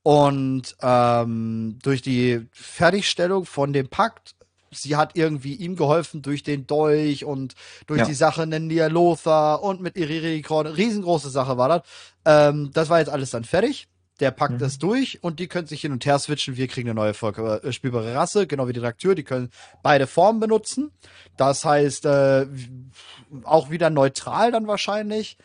[0.10, 4.34] Und ähm, durch die Fertigstellung von dem Pakt
[4.72, 7.54] sie hat irgendwie ihm geholfen durch den Dolch und
[7.86, 8.06] durch ja.
[8.08, 10.66] die Sache Nendia Lothar und mit Iririkron.
[10.66, 11.82] Riesengroße Sache war das.
[12.26, 13.88] Ähm, das war jetzt alles dann fertig.
[14.20, 14.66] Der packt mhm.
[14.66, 16.58] es durch und die können sich hin und her switchen.
[16.58, 19.14] Wir kriegen eine neue Volk äh, spielbare Rasse, genau wie die Redakteur.
[19.14, 19.52] Die können
[19.84, 20.90] beide Formen benutzen.
[21.38, 22.48] Das heißt, äh,
[23.44, 25.38] auch wieder neutral dann wahrscheinlich.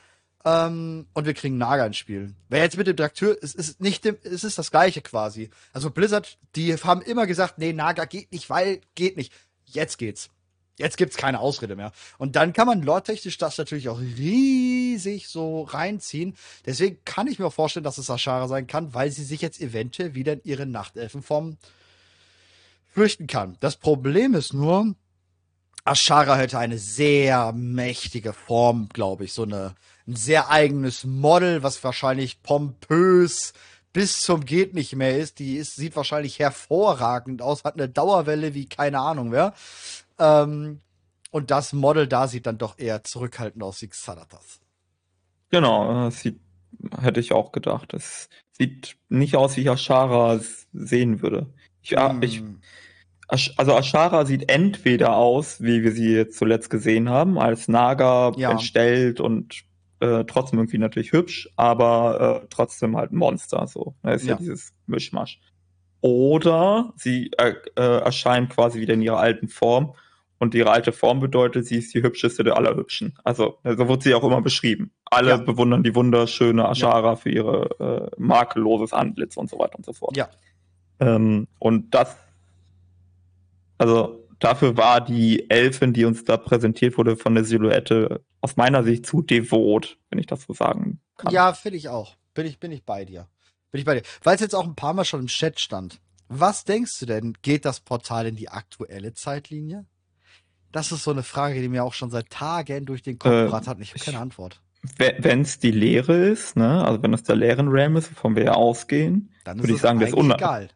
[0.44, 2.34] Ähm, und wir kriegen Naga ins Spiel.
[2.48, 5.50] Wer jetzt mit dem Trakteur, es ist nicht dem, es ist das gleiche quasi.
[5.72, 9.32] Also Blizzard, die haben immer gesagt, nee, Naga geht nicht, weil geht nicht.
[9.64, 10.28] Jetzt geht's.
[10.76, 11.92] Jetzt gibt's keine Ausrede mehr.
[12.18, 16.36] Und dann kann man lore-technisch das natürlich auch riesig so reinziehen.
[16.66, 20.14] Deswegen kann ich mir vorstellen, dass es Ashara sein kann, weil sie sich jetzt eventuell
[20.14, 21.58] wieder in ihre Nachtelfenform
[22.90, 23.56] flüchten kann.
[23.60, 24.94] Das Problem ist nur,
[25.84, 29.32] Ashara hätte eine sehr mächtige Form, glaube ich.
[29.32, 29.76] So eine,
[30.06, 33.52] ein sehr eigenes Model, was wahrscheinlich pompös
[33.94, 35.38] bis zum geht nicht mehr ist.
[35.38, 39.54] Die ist, sieht wahrscheinlich hervorragend aus, hat eine Dauerwelle wie keine Ahnung wer.
[40.18, 40.80] Ähm,
[41.30, 44.60] und das Model da sieht dann doch eher zurückhaltend aus wie Xanatas.
[45.50, 46.40] Genau, das sieht,
[47.00, 47.94] hätte ich auch gedacht.
[47.94, 50.40] Es sieht nicht aus, wie ich Ashara
[50.72, 51.46] sehen würde.
[51.80, 52.22] Ich, mm.
[52.22, 52.42] ich,
[53.56, 58.50] also Ashara sieht entweder aus, wie wir sie zuletzt gesehen haben, als Naga ja.
[58.50, 59.64] entstellt und
[60.04, 63.66] äh, trotzdem irgendwie natürlich hübsch, aber äh, trotzdem halt ein Monster.
[63.66, 65.40] So, das ist ja, ja dieses Mischmasch.
[66.02, 69.94] Oder sie äh, erscheint quasi wieder in ihrer alten Form
[70.38, 73.18] und ihre alte Form bedeutet, sie ist die hübscheste der Allerhübschen.
[73.24, 74.90] Also, so wird sie auch immer beschrieben.
[75.06, 75.36] Alle ja.
[75.38, 77.16] bewundern die wunderschöne Ashara ja.
[77.16, 80.14] für ihre äh, makelloses Antlitz und so weiter und so fort.
[80.16, 80.28] Ja.
[81.00, 82.14] Ähm, und das,
[83.78, 88.84] also dafür war die Elfin, die uns da präsentiert wurde von der Silhouette, aus meiner
[88.84, 91.32] Sicht zu devot, wenn ich das so sagen kann.
[91.32, 92.16] Ja, finde ich auch.
[92.34, 93.28] Bin ich, bin ich bei dir.
[93.70, 94.02] Bin ich bei dir.
[94.22, 96.00] Weil es jetzt auch ein paar Mal schon im Chat stand.
[96.28, 99.86] Was denkst du denn, geht das Portal in die aktuelle Zeitlinie?
[100.72, 103.50] Das ist so eine Frage, die mir auch schon seit Tagen durch den Kopf äh,
[103.50, 103.80] hat.
[103.80, 104.60] Ich habe keine Antwort.
[104.98, 108.44] Wenn es die Lehre ist, ne, also wenn es der leeren Realm ist, wovon wir
[108.44, 110.74] ja ausgehen, dann würde ich sagen, das ist unabhängig.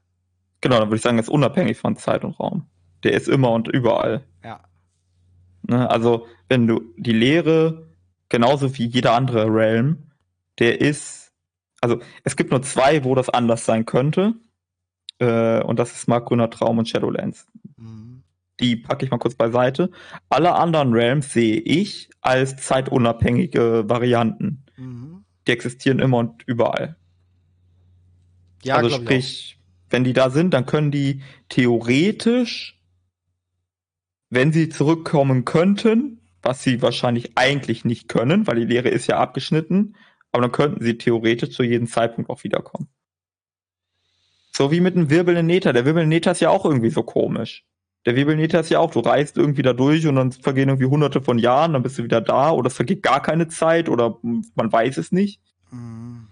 [0.60, 2.66] Genau, dann würde ich sagen, das ist unabhängig von Zeit und Raum.
[3.04, 4.24] Der ist immer und überall.
[4.44, 4.60] Ja.
[5.62, 7.88] Ne, also, wenn du die Lehre,
[8.28, 10.10] genauso wie jeder andere Realm,
[10.58, 11.32] der ist,
[11.80, 14.34] also es gibt nur zwei, wo das anders sein könnte.
[15.18, 17.46] Äh, und das ist Markgrüner Traum und Shadowlands.
[17.76, 18.08] Mhm
[18.60, 19.90] die packe ich mal kurz beiseite.
[20.28, 24.64] Alle anderen Realms sehe ich als zeitunabhängige Varianten.
[24.76, 25.24] Mhm.
[25.46, 26.96] Die existieren immer und überall.
[28.64, 29.58] Ja, also sprich,
[29.90, 32.77] wenn die da sind, dann können die theoretisch,
[34.30, 39.18] wenn sie zurückkommen könnten, was sie wahrscheinlich eigentlich nicht können, weil die Lehre ist ja
[39.18, 39.96] abgeschnitten,
[40.32, 42.88] aber dann könnten sie theoretisch zu jedem Zeitpunkt auch wiederkommen.
[44.52, 45.72] So wie mit einem wirbelnden Nether.
[45.72, 47.64] Der wirbelnde Nether ist ja auch irgendwie so komisch.
[48.06, 51.20] Der Wirbelneter ist ja auch, du reist irgendwie da durch und dann vergehen irgendwie hunderte
[51.20, 54.72] von Jahren, dann bist du wieder da oder es vergeht gar keine Zeit oder man
[54.72, 55.40] weiß es nicht.
[55.70, 56.27] Mhm.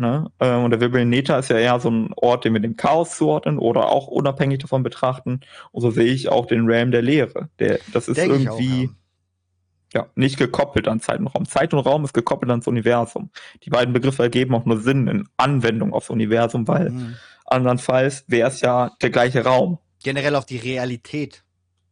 [0.00, 0.30] Ne?
[0.40, 3.58] Ähm, und der Wirbelneter ist ja eher so ein Ort, den wir dem Chaos zuordnen
[3.58, 5.40] oder auch unabhängig davon betrachten.
[5.72, 7.50] Und so sehe ich auch den Realm der Lehre.
[7.58, 10.00] Der, das ist Denk irgendwie auch, ja.
[10.00, 10.06] ja.
[10.14, 11.44] nicht gekoppelt an Zeit und Raum.
[11.46, 13.30] Zeit und Raum ist gekoppelt ans Universum.
[13.62, 17.16] Die beiden Begriffe ergeben auch nur Sinn in Anwendung aufs Universum, weil mhm.
[17.44, 21.44] andernfalls wäre es ja der gleiche Raum generell auf die Realität.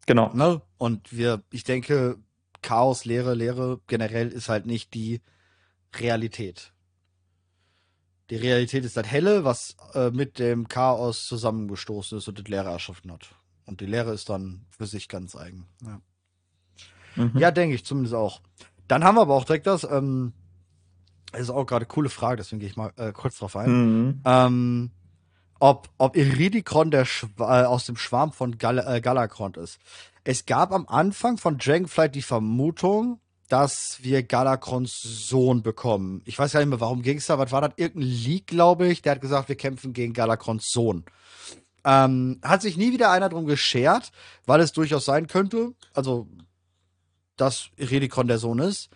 [0.07, 0.33] Genau.
[0.33, 0.63] Ne?
[0.79, 2.17] Und wir, ich denke,
[2.63, 5.21] Chaos, Lehre, Lehre generell ist halt nicht die
[5.95, 6.73] Realität.
[8.31, 12.71] Die Realität ist das Helle, was äh, mit dem Chaos zusammengestoßen ist und die Lehre
[12.71, 13.31] erschaffen hat.
[13.65, 15.67] Und die Lehre ist dann für sich ganz eigen.
[15.83, 16.01] Ja,
[17.17, 17.39] mhm.
[17.39, 18.41] ja denke ich zumindest auch.
[18.87, 20.33] Dann haben wir aber auch direkt das, ähm,
[21.33, 23.71] das ist auch gerade eine coole Frage, deswegen gehe ich mal äh, kurz drauf ein.
[23.71, 24.21] Mhm.
[24.25, 24.91] Ähm,
[25.61, 29.79] ob, ob Iridikron der Schwa äh, aus dem Schwarm von Gal äh, Galakrond ist.
[30.25, 36.23] Es gab am Anfang von Dragonflight die Vermutung, dass wir Galakrons Sohn bekommen.
[36.27, 37.39] Ich weiß gar nicht mehr, warum ging es da.
[37.39, 37.73] Was war das?
[37.77, 39.03] Irgendein Leak, glaube ich.
[39.03, 41.05] Der hat gesagt, wir kämpfen gegen Galakrons Sohn.
[41.85, 44.13] Ähm, hat sich nie wieder einer drum geschert,
[44.45, 46.29] weil es durchaus sein könnte, also,
[47.37, 48.91] dass Iridikron der Sohn ist.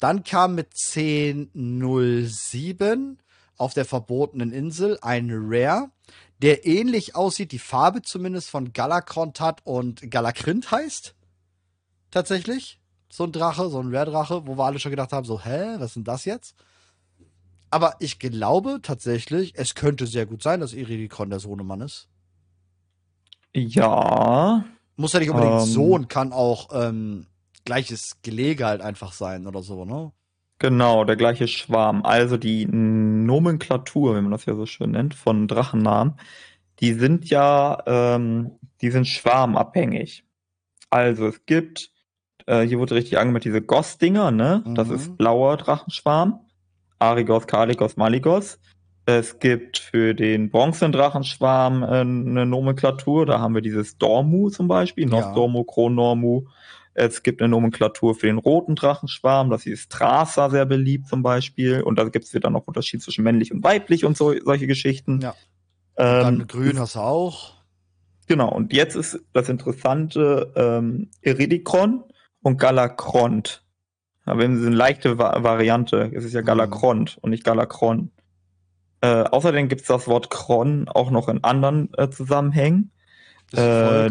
[0.00, 3.18] Dann kam mit 1007
[3.56, 5.92] auf der verbotenen Insel ein Rare,
[6.42, 11.14] der ähnlich aussieht, die Farbe zumindest von Galakront hat und Galakrint heißt.
[12.10, 12.80] Tatsächlich.
[13.14, 15.90] So ein Drache, so ein Rare-Drache, wo wir alle schon gedacht haben, so, hä, was
[15.90, 16.56] ist denn das jetzt?
[17.70, 22.08] Aber ich glaube tatsächlich, es könnte sehr gut sein, dass Iridikron der Sohnemann ist.
[23.52, 24.64] Ja.
[24.96, 27.26] Muss ja nicht unbedingt ähm, Sohn, kann auch ähm,
[27.64, 30.10] gleiches Gelege halt einfach sein oder so, ne?
[30.58, 32.04] Genau, der gleiche Schwarm.
[32.04, 36.14] Also die Nomenklatur, wenn man das ja so schön nennt, von Drachennamen,
[36.80, 40.24] die sind ja, ähm, die sind schwarmabhängig.
[40.90, 41.93] Also es gibt,
[42.46, 44.62] äh, hier wurde richtig angemeldet, diese Goss-Dinger, ne?
[44.64, 44.74] Mhm.
[44.74, 45.16] Das ist mhm.
[45.16, 46.40] blauer Drachenschwarm.
[46.98, 48.58] Arigos, Kaligos, Maligos.
[49.06, 53.26] Es gibt für den Bronzendrachenschwarm äh, eine Nomenklatur.
[53.26, 55.64] Da haben wir dieses Dormu zum Beispiel, Nostormu, ja.
[55.66, 56.46] Kronormu,
[56.94, 61.82] es gibt eine Nomenklatur für den roten Drachenschwarm, das ist Tracer sehr beliebt zum Beispiel.
[61.82, 65.20] Und da gibt es dann noch Unterschied zwischen männlich und weiblich und so, solche Geschichten.
[65.20, 65.34] Ja.
[65.96, 67.54] Ähm, dann grün hast du auch.
[68.26, 72.04] Genau, und jetzt ist das interessante ähm, Iridikron
[72.44, 73.64] und Galakront.
[74.24, 76.10] Aber haben eine leichte Va Variante.
[76.14, 76.42] Es ist ja.
[76.42, 77.20] Galakront mhm.
[77.22, 78.10] und nicht Galakron.
[79.00, 82.92] Äh, außerdem gibt es das Wort Kron auch noch in anderen äh, Zusammenhängen.
[83.50, 84.10] Das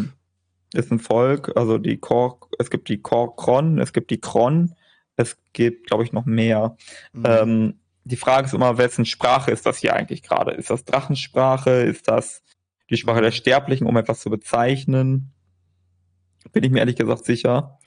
[0.78, 4.74] ist ein Volk, also die Kor, es gibt die Korkron, es gibt die Kron,
[5.16, 6.76] es gibt, glaube ich, noch mehr.
[7.12, 7.24] Mhm.
[7.26, 7.74] Ähm,
[8.04, 10.52] die Frage ist immer, wessen Sprache ist das hier eigentlich gerade?
[10.52, 11.70] Ist das Drachensprache?
[11.70, 12.42] Ist das
[12.90, 15.32] die Sprache der Sterblichen, um etwas zu bezeichnen?
[16.52, 17.78] Bin ich mir ehrlich gesagt sicher.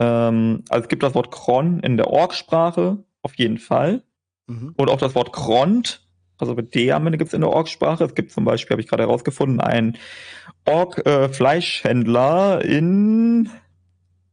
[0.00, 4.02] Ähm, also es gibt das Wort Kron in der Orksprache, auf jeden Fall.
[4.46, 4.74] Mhm.
[4.76, 6.06] Und auch das Wort Kront,
[6.38, 8.04] also mit D am Ende gibt es in der Orksprache.
[8.04, 9.98] Es gibt zum Beispiel, habe ich gerade herausgefunden, einen
[10.64, 13.50] Ork-Fleischhändler äh, in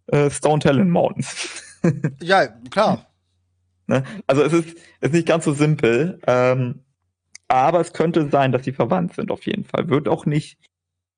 [0.07, 1.63] äh, Stone Talon Mountains.
[2.21, 3.07] ja, klar.
[3.87, 4.03] Ne?
[4.25, 6.19] Also es ist, ist nicht ganz so simpel.
[6.25, 6.85] Ähm,
[7.49, 9.89] aber es könnte sein, dass sie verwandt sind, auf jeden Fall.
[9.89, 10.57] Wird auch nicht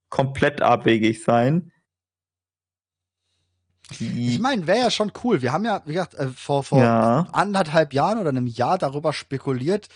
[0.09, 1.71] komplett abwegig sein.
[3.91, 5.41] Ich meine, wäre ja schon cool.
[5.41, 7.27] Wir haben ja, wie gesagt, äh, vor, vor ja.
[7.31, 9.87] anderthalb Jahren oder einem Jahr darüber spekuliert,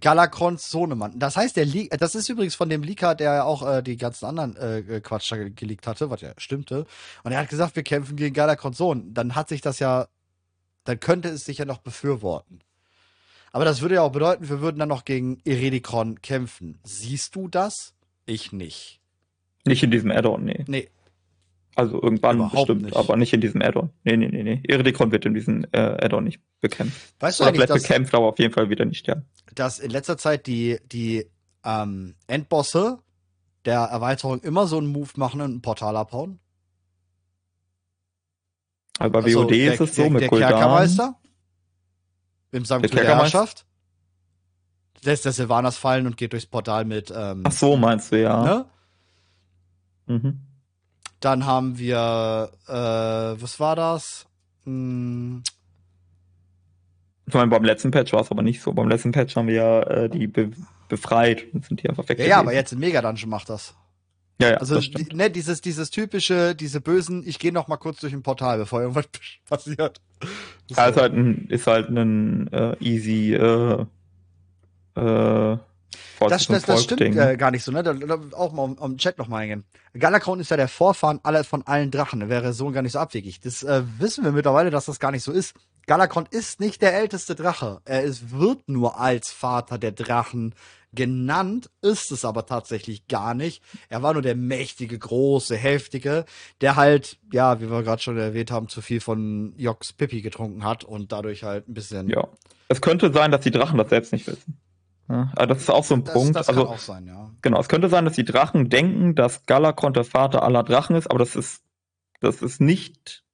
[0.00, 1.18] Galakrons Sohnemann.
[1.18, 3.96] Das heißt, der Le das ist übrigens von dem Leaker, der ja auch äh, die
[3.96, 6.86] ganzen anderen äh, Quatsch geleakt hatte, was ja stimmte.
[7.22, 9.14] Und er hat gesagt, wir kämpfen gegen Galakrons Sohn.
[9.14, 10.08] Dann hat sich das ja,
[10.84, 12.60] dann könnte es sich ja noch befürworten.
[13.52, 16.78] Aber das würde ja auch bedeuten, wir würden dann noch gegen Eredikron kämpfen.
[16.84, 17.94] Siehst du das?
[18.26, 19.00] Ich nicht.
[19.64, 20.64] Nicht in diesem Add-on, nee.
[20.66, 20.90] Nee.
[21.74, 22.96] Also irgendwann Überhaupt bestimmt, nicht.
[22.96, 23.90] aber nicht in diesem Add-on.
[24.02, 24.60] Nee, nee, nee, nee.
[24.66, 27.14] Eredikron wird in diesem äh, Add-on nicht bekämpft.
[27.20, 29.26] Weißt du Oder vielleicht bekämpft, aber auf jeden Fall wieder nicht sterben.
[29.54, 31.26] Dass in letzter Zeit die, die
[31.64, 32.98] ähm, Endbosse
[33.64, 36.40] der Erweiterung immer so einen Move machen und ein Portal abhauen?
[38.98, 41.16] Aber bei also WOD der, ist es so der, mit der Kerkermeister
[42.50, 43.66] im Sankt der Herrschaft
[45.04, 47.12] lässt der Silvanas fallen und geht durchs Portal mit.
[47.14, 48.42] Ähm, Ach so, meinst du, ja.
[48.44, 48.66] Ne?
[50.06, 50.40] Mhm.
[51.20, 54.26] Dann haben wir, äh, was war das?
[54.64, 55.42] Hm.
[57.26, 58.72] Ich meine, beim letzten Patch war es aber nicht so.
[58.72, 60.50] Beim letzten Patch haben wir ja äh, die be
[60.88, 62.18] befreit und sind die einfach weg.
[62.18, 63.74] Ja, ja, aber jetzt in Mega Dungeon macht das.
[64.40, 68.00] Ja, ja, also die, ne, dieses, dieses typische, diese bösen, ich gehe noch mal kurz
[68.00, 69.08] durch ein Portal, bevor irgendwas
[69.48, 70.00] passiert.
[70.70, 73.84] Ja, ist halt ein, ist halt ein äh, easy äh,
[74.94, 75.58] äh,
[76.20, 77.82] das, das, das stimmt äh, gar nicht so, ne?
[77.82, 79.64] Da, da, auch mal um, um Chat noch mal eingehen.
[79.94, 82.20] Galakron ist ja der Vorfahren aller von allen Drachen.
[82.20, 83.40] Da wäre so gar nicht so abwegig.
[83.40, 85.54] Das äh, wissen wir mittlerweile, dass das gar nicht so ist.
[85.86, 87.80] Galakron ist nicht der älteste Drache.
[87.84, 90.54] Er ist, wird nur als Vater der Drachen
[90.92, 93.62] genannt, ist es aber tatsächlich gar nicht.
[93.88, 96.24] Er war nur der mächtige, große, heftige,
[96.60, 100.64] der halt, ja, wie wir gerade schon erwähnt haben, zu viel von Joks Pippi getrunken
[100.64, 102.08] hat und dadurch halt ein bisschen.
[102.08, 102.28] Ja.
[102.68, 104.58] Es könnte sein, dass die Drachen das selbst nicht wissen.
[105.08, 106.36] Ja, aber das ist auch so ein das, Punkt.
[106.36, 107.30] Das also, kann auch sein, ja.
[107.40, 111.08] Genau, es könnte sein, dass die Drachen denken, dass Galakron der Vater aller Drachen ist,
[111.08, 111.62] aber das ist,
[112.20, 113.24] das ist nicht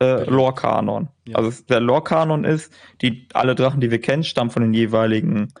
[0.00, 1.08] äh, Lore-Kanon.
[1.26, 1.36] Ja.
[1.36, 5.52] Also der Lore-Kanon ist, die, alle Drachen, die wir kennen, stammen von den jeweiligen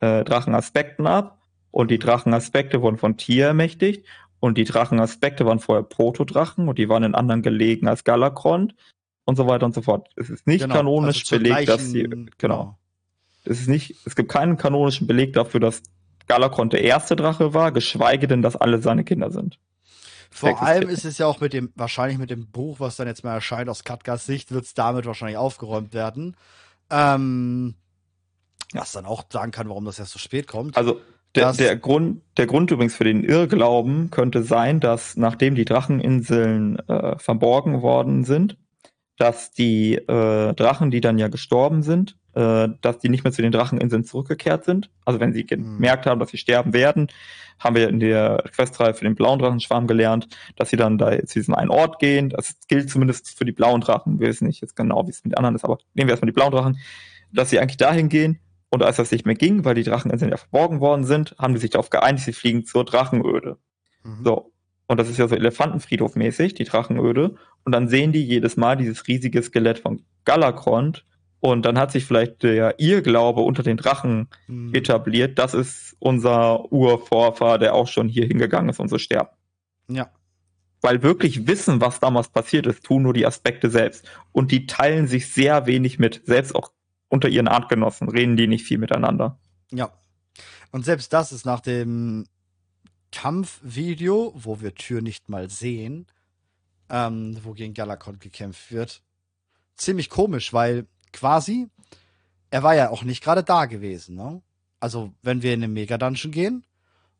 [0.00, 1.42] äh, Drachenaspekten ab.
[1.70, 4.06] Und die Drachenaspekte wurden von Tier ermächtigt.
[4.40, 8.72] Und die Drachenaspekte waren vorher Protodrachen und die waren in anderen gelegen als Galakron
[9.24, 10.08] und so weiter und so fort.
[10.16, 12.26] Es ist nicht genau, kanonisch also belegt, dass sie, genau.
[12.38, 12.78] genau
[13.46, 15.82] es ist nicht, es gibt keinen kanonischen Beleg dafür, dass
[16.26, 19.58] Galakron der erste Drache war, geschweige denn, dass alle seine Kinder sind.
[20.30, 23.24] Vor allem ist es ja auch mit dem, wahrscheinlich mit dem Buch, was dann jetzt
[23.24, 26.36] mal erscheint aus Katgas Sicht, wird es damit wahrscheinlich aufgeräumt werden.
[26.90, 27.74] Ähm,
[28.72, 30.76] was dann auch sagen kann, warum das erst so spät kommt.
[30.76, 31.00] Also
[31.34, 36.78] der, der, Grund, der Grund übrigens für den Irrglauben könnte sein, dass nachdem die Dracheninseln
[36.88, 38.56] äh, verborgen worden sind,
[39.18, 43.40] dass die äh, Drachen, die dann ja gestorben sind, äh, dass die nicht mehr zu
[43.40, 44.90] den Dracheninseln zurückgekehrt sind.
[45.06, 45.76] Also wenn sie hm.
[45.78, 47.08] gemerkt haben, dass sie sterben werden,
[47.58, 51.38] haben wir in der Questreihe für den blauen Drachenschwarm gelernt, dass sie dann da zu
[51.38, 52.28] diesem einen Ort gehen.
[52.28, 54.20] Das gilt zumindest für die blauen Drachen.
[54.20, 56.30] Wir wissen nicht jetzt genau, wie es mit den anderen ist, aber nehmen wir erstmal
[56.30, 56.78] die blauen Drachen,
[57.32, 58.38] dass sie eigentlich dahin gehen.
[58.68, 61.60] Und als das nicht mehr ging, weil die Dracheninseln ja verborgen worden sind, haben die
[61.60, 63.56] sich darauf geeinigt, sie fliegen zur Drachenöde.
[64.02, 64.24] Mhm.
[64.24, 64.52] So.
[64.88, 67.36] Und das ist ja so Elefantenfriedhof-mäßig, die Drachenöde.
[67.64, 71.06] Und dann sehen die jedes Mal dieses riesige Skelett von Galakrond
[71.40, 74.74] und dann hat sich vielleicht der Irrglaube unter den Drachen mhm.
[74.74, 75.38] etabliert.
[75.38, 79.30] Das ist unser Urvorfahr, der auch schon hier hingegangen ist und so sterben.
[79.88, 80.10] Ja.
[80.80, 84.08] Weil wirklich wissen, was damals passiert ist, tun nur die Aspekte selbst.
[84.32, 86.22] Und die teilen sich sehr wenig mit.
[86.24, 86.72] Selbst auch
[87.08, 89.38] unter ihren Artgenossen reden die nicht viel miteinander.
[89.70, 89.92] Ja.
[90.72, 92.26] Und selbst das ist nach dem
[93.12, 96.06] Kampfvideo, wo wir Tür nicht mal sehen,
[96.90, 99.02] ähm, wo gegen Galakon gekämpft wird,
[99.76, 101.68] ziemlich komisch, weil quasi,
[102.50, 104.16] er war ja auch nicht gerade da gewesen.
[104.16, 104.42] Ne?
[104.80, 106.64] Also, wenn wir in den Mega-Dungeon gehen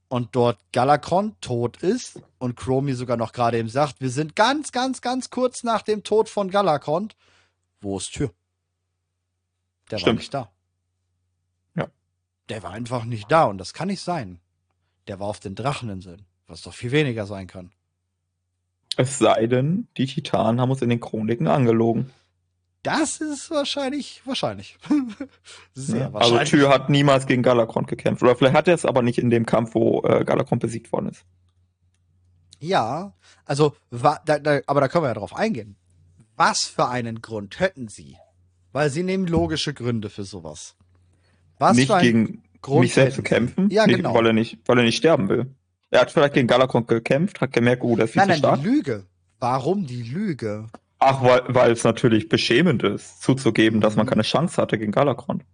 [0.09, 4.72] und dort Galakron tot ist und Chromie sogar noch gerade eben sagt, wir sind ganz,
[4.72, 7.09] ganz, ganz kurz nach dem Tod von Galakron,
[7.80, 8.32] wo ist Tür?
[9.91, 10.07] Der Stimmt.
[10.07, 10.51] war nicht da.
[11.74, 11.89] Ja.
[12.49, 14.41] Der war einfach nicht da und das kann nicht sein.
[15.07, 17.72] Der war auf den Dracheninseln, was doch viel weniger sein kann.
[18.97, 22.11] Es sei denn, die Titanen haben uns in den Chroniken angelogen.
[22.87, 24.78] Das ist wahrscheinlich, wahrscheinlich.
[25.74, 26.41] Sehr ja, wahrscheinlich.
[26.41, 28.22] Also Tyr hat niemals gegen Galakrond gekämpft.
[28.22, 31.09] Oder vielleicht hat er es aber nicht in dem Kampf, wo äh, Galakrond besiegt worden
[31.09, 31.24] ist.
[32.61, 33.12] Ja,
[33.45, 35.76] also, da, da, aber da können wir ja drauf eingehen.
[36.37, 38.16] Was für einen Grund hätten sie?
[38.72, 40.76] Weil sie nehmen logische Gründe für sowas.
[41.59, 43.68] Was nicht für gegen Grund mich selbst zu kämpfen?
[43.70, 44.14] Ja, nicht, genau.
[44.14, 45.55] Weil er, nicht, weil er nicht sterben will.
[45.91, 48.57] Er hat vielleicht gegen Galakrond gekämpft, hat gemerkt, oh, das ist viel nein, zu stark.
[48.57, 49.07] Nein, die Lüge.
[49.41, 50.68] Warum die Lüge?
[50.99, 55.44] Ach, weil, weil es natürlich beschämend ist, zuzugeben, dass man keine Chance hatte gegen Galakrond.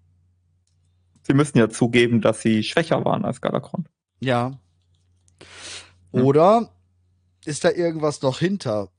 [1.22, 3.88] Sie müssen ja zugeben, dass sie schwächer waren als Galakrond.
[4.20, 4.58] Ja.
[6.12, 6.68] Oder hm.
[7.44, 8.90] ist da irgendwas noch hinter?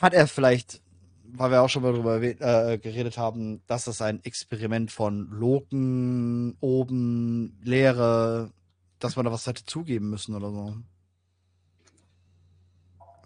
[0.00, 0.82] Hat er vielleicht,
[1.24, 6.56] weil wir auch schon mal darüber äh, geredet haben, dass das ein Experiment von Loken,
[6.60, 8.52] oben, Lehre,
[8.98, 10.76] dass man da was hätte zugeben müssen oder so?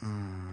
[0.01, 0.50] Hm.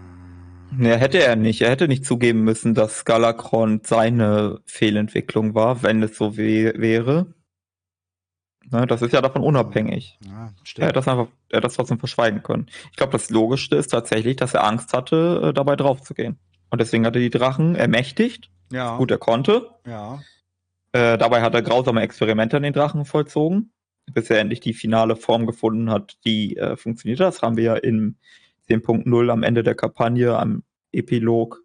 [0.78, 1.62] Ja, hätte er nicht.
[1.62, 7.34] Er hätte nicht zugeben müssen, dass Galakron seine Fehlentwicklung war, wenn es so wäre.
[8.70, 10.18] Ne, das ist ja davon unabhängig.
[10.26, 10.52] Ja.
[10.76, 12.66] Er hat das einfach, er das trotzdem verschweigen können.
[12.90, 16.38] Ich glaube, das Logischste ist tatsächlich, dass er Angst hatte, äh, dabei draufzugehen.
[16.70, 18.50] Und deswegen hat er die Drachen ermächtigt.
[18.70, 18.98] Ja.
[18.98, 19.70] Gut, er konnte.
[19.86, 20.20] Ja.
[20.92, 23.72] Äh, dabei hat er grausame Experimente an den Drachen vollzogen,
[24.12, 27.20] bis er endlich die finale Form gefunden hat, die äh, funktioniert.
[27.20, 28.18] Das haben wir ja in
[28.68, 30.62] 10.0 am Ende der Kampagne am
[30.92, 31.62] Epilog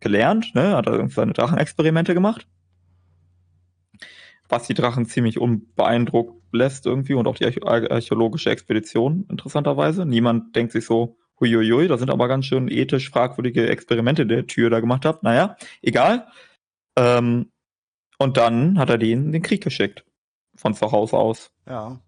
[0.00, 0.76] gelernt, ne?
[0.76, 2.46] hat er seine Drachenexperimente gemacht.
[4.48, 10.06] Was die Drachen ziemlich unbeeindruckt lässt irgendwie und auch die archäologische Expedition interessanterweise.
[10.06, 14.70] Niemand denkt sich so, huiuiui, da sind aber ganz schön ethisch fragwürdige Experimente der Tür
[14.70, 15.22] da gemacht habt.
[15.22, 16.26] Naja, egal.
[16.96, 17.50] Ähm,
[18.18, 20.04] und dann hat er den den Krieg geschickt.
[20.56, 21.52] Von zu Hause aus.
[21.68, 22.00] Ja.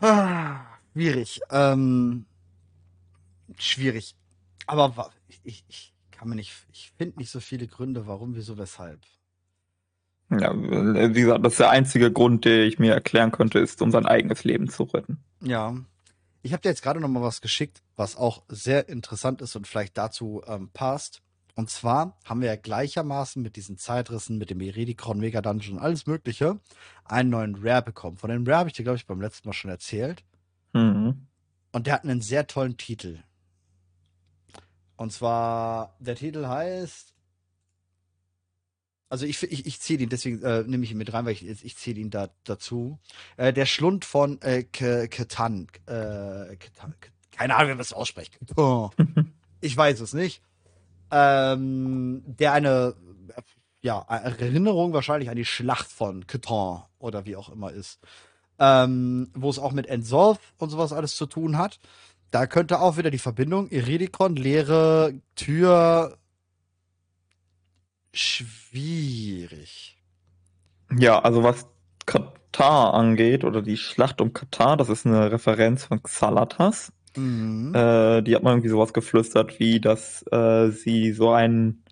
[0.00, 1.40] Ah, schwierig.
[1.50, 2.24] Ähm,
[3.58, 4.14] schwierig.
[4.66, 5.10] Aber
[5.44, 9.00] ich, ich kann mir nicht, ich finde nicht so viele Gründe, warum, wieso, weshalb.
[10.30, 13.92] Ja, wie gesagt, das ist der einzige Grund, den ich mir erklären könnte, ist, um
[13.92, 15.22] sein eigenes Leben zu retten.
[15.40, 15.76] Ja.
[16.42, 19.66] Ich habe dir jetzt gerade noch mal was geschickt, was auch sehr interessant ist und
[19.66, 21.20] vielleicht dazu ähm, passt.
[21.54, 26.06] Und zwar haben wir ja gleichermaßen mit diesen Zeitrissen, mit dem Iridikron Mega Dungeon, alles
[26.06, 26.60] Mögliche,
[27.04, 28.16] einen neuen Rare bekommen.
[28.16, 30.24] Von dem Rare habe ich dir, glaube ich, beim letzten Mal schon erzählt.
[30.76, 31.26] Mhm.
[31.72, 33.18] Und der hat einen sehr tollen Titel.
[34.96, 37.14] Und zwar, der Titel heißt.
[39.08, 41.46] Also ich, ich, ich zähle ihn, deswegen äh, nehme ich ihn mit rein, weil ich,
[41.64, 42.98] ich zähle ihn da dazu.
[43.36, 45.68] Äh, der Schlund von äh, Ketan.
[45.86, 46.94] Äh, Ketan.
[47.30, 48.38] Keine Ahnung, wie man das ausspricht.
[48.56, 48.90] Oh.
[49.60, 50.42] ich weiß es nicht.
[51.12, 52.96] Ähm, der eine
[53.82, 58.00] ja, Erinnerung wahrscheinlich an die Schlacht von Ketan oder wie auch immer ist.
[58.58, 61.78] Ähm, wo es auch mit Ensolf und sowas alles zu tun hat.
[62.30, 66.18] Da könnte auch wieder die Verbindung Iridikon, leere Tür
[68.12, 69.96] schwierig.
[70.98, 71.66] Ja, also was
[72.06, 76.92] Katar angeht oder die Schlacht um Katar, das ist eine Referenz von Xalatas.
[77.16, 77.74] Mhm.
[77.74, 81.82] Äh, die hat man irgendwie sowas geflüstert, wie dass äh, sie so ein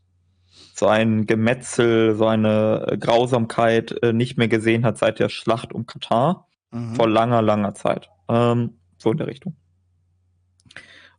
[0.76, 5.86] so ein Gemetzel, so eine Grausamkeit äh, nicht mehr gesehen hat seit der Schlacht um
[5.86, 6.94] Katar mhm.
[6.94, 8.10] vor langer, langer Zeit.
[8.28, 9.56] Ähm, so in der Richtung.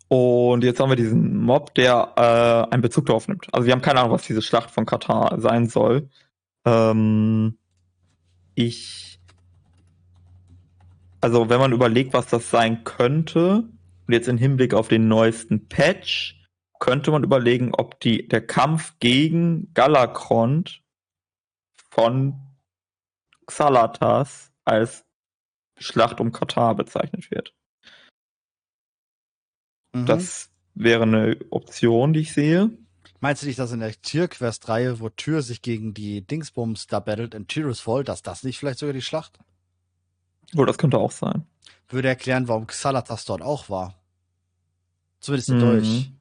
[0.08, 3.48] Und jetzt haben wir diesen Mob, der äh, einen Bezug darauf nimmt.
[3.52, 6.10] Also wir haben keine Ahnung, was diese Schlacht von Katar sein soll.
[6.66, 7.58] Ähm,
[8.54, 9.20] ich.
[11.22, 13.64] Also wenn man überlegt, was das sein könnte,
[14.08, 16.40] und jetzt im Hinblick auf den neuesten Patch,
[16.80, 20.84] könnte man überlegen, ob die, der Kampf gegen Galakrond
[21.90, 22.36] von
[23.48, 25.06] Xalatas als
[25.78, 27.54] Schlacht um Katar bezeichnet wird.
[29.94, 30.06] Mhm.
[30.06, 32.72] Das wäre eine Option, die ich sehe.
[33.20, 37.34] Meinst du nicht, dass in der Tierquest-Reihe, wo Tür sich gegen die Dingsbums da battelt
[37.34, 39.40] in Tirisfall, dass das nicht vielleicht sogar die Schlacht?
[40.56, 41.48] Oh, das könnte auch sein.
[41.88, 44.00] Würde erklären, warum Xalatas dort auch war.
[45.20, 45.60] Zumindest mhm.
[45.60, 46.12] durch.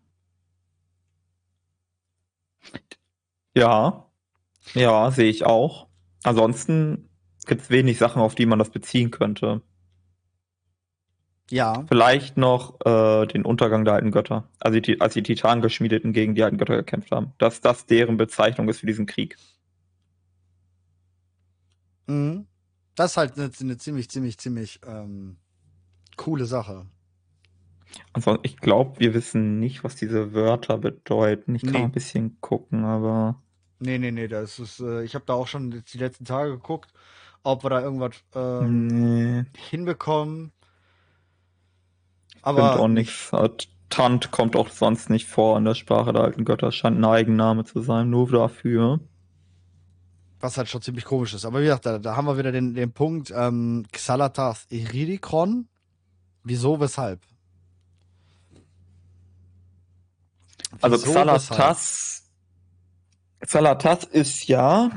[3.55, 4.07] Ja.
[4.73, 5.89] Ja, sehe ich auch.
[6.23, 7.11] Ansonsten
[7.47, 9.62] gibt es wenig Sachen, auf die man das beziehen könnte.
[11.51, 11.84] Ja.
[11.88, 14.49] Vielleicht noch äh, den Untergang der alten Götter.
[14.61, 17.32] Also die, als die Titanen geschmiedeten gegen die alten Götter gekämpft haben.
[17.38, 19.36] Dass das deren Bezeichnung ist für diesen Krieg.
[22.07, 22.47] Mhm.
[22.95, 25.36] Das ist halt eine, eine ziemlich, ziemlich, ziemlich ähm,
[26.16, 26.86] coole Sache.
[28.12, 31.55] Also ich glaube, wir wissen nicht, was diese Wörter bedeuten.
[31.55, 31.82] Ich kann nee.
[31.82, 33.40] ein bisschen gucken, aber.
[33.80, 36.92] Nee, nee, nee, das ist, äh, ich habe da auch schon die letzten Tage geguckt,
[37.45, 39.45] ob wir da irgendwas ähm, nee.
[39.70, 40.53] hinbekommen.
[42.42, 43.30] Aber auch nichts.
[43.90, 46.72] Tant kommt auch sonst nicht vor in der Sprache der alten Götter.
[46.72, 48.99] Scheint ein Eigenname zu sein, nur dafür.
[50.40, 51.45] Was halt schon ziemlich komisch ist.
[51.45, 55.68] Aber wie gesagt, da, da haben wir wieder den, den Punkt ähm, Xalatas Iridikron.
[56.42, 57.20] Wieso, weshalb?
[60.80, 62.24] Also Xalatas,
[63.40, 64.90] Xalatas ist ja,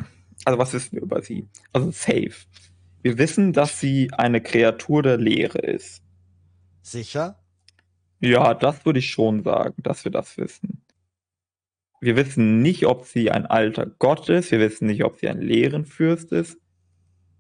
[0.48, 1.46] also was wissen wir über sie?
[1.74, 2.32] Also safe.
[3.02, 6.02] Wir wissen, dass sie eine Kreatur der Leere ist.
[6.82, 7.44] Sicher?
[8.22, 10.86] Ja, das würde ich schon sagen, dass wir das wissen.
[12.00, 14.50] Wir wissen nicht, ob sie ein alter Gott ist.
[14.52, 16.58] Wir wissen nicht, ob sie ein Leerenfürst ist.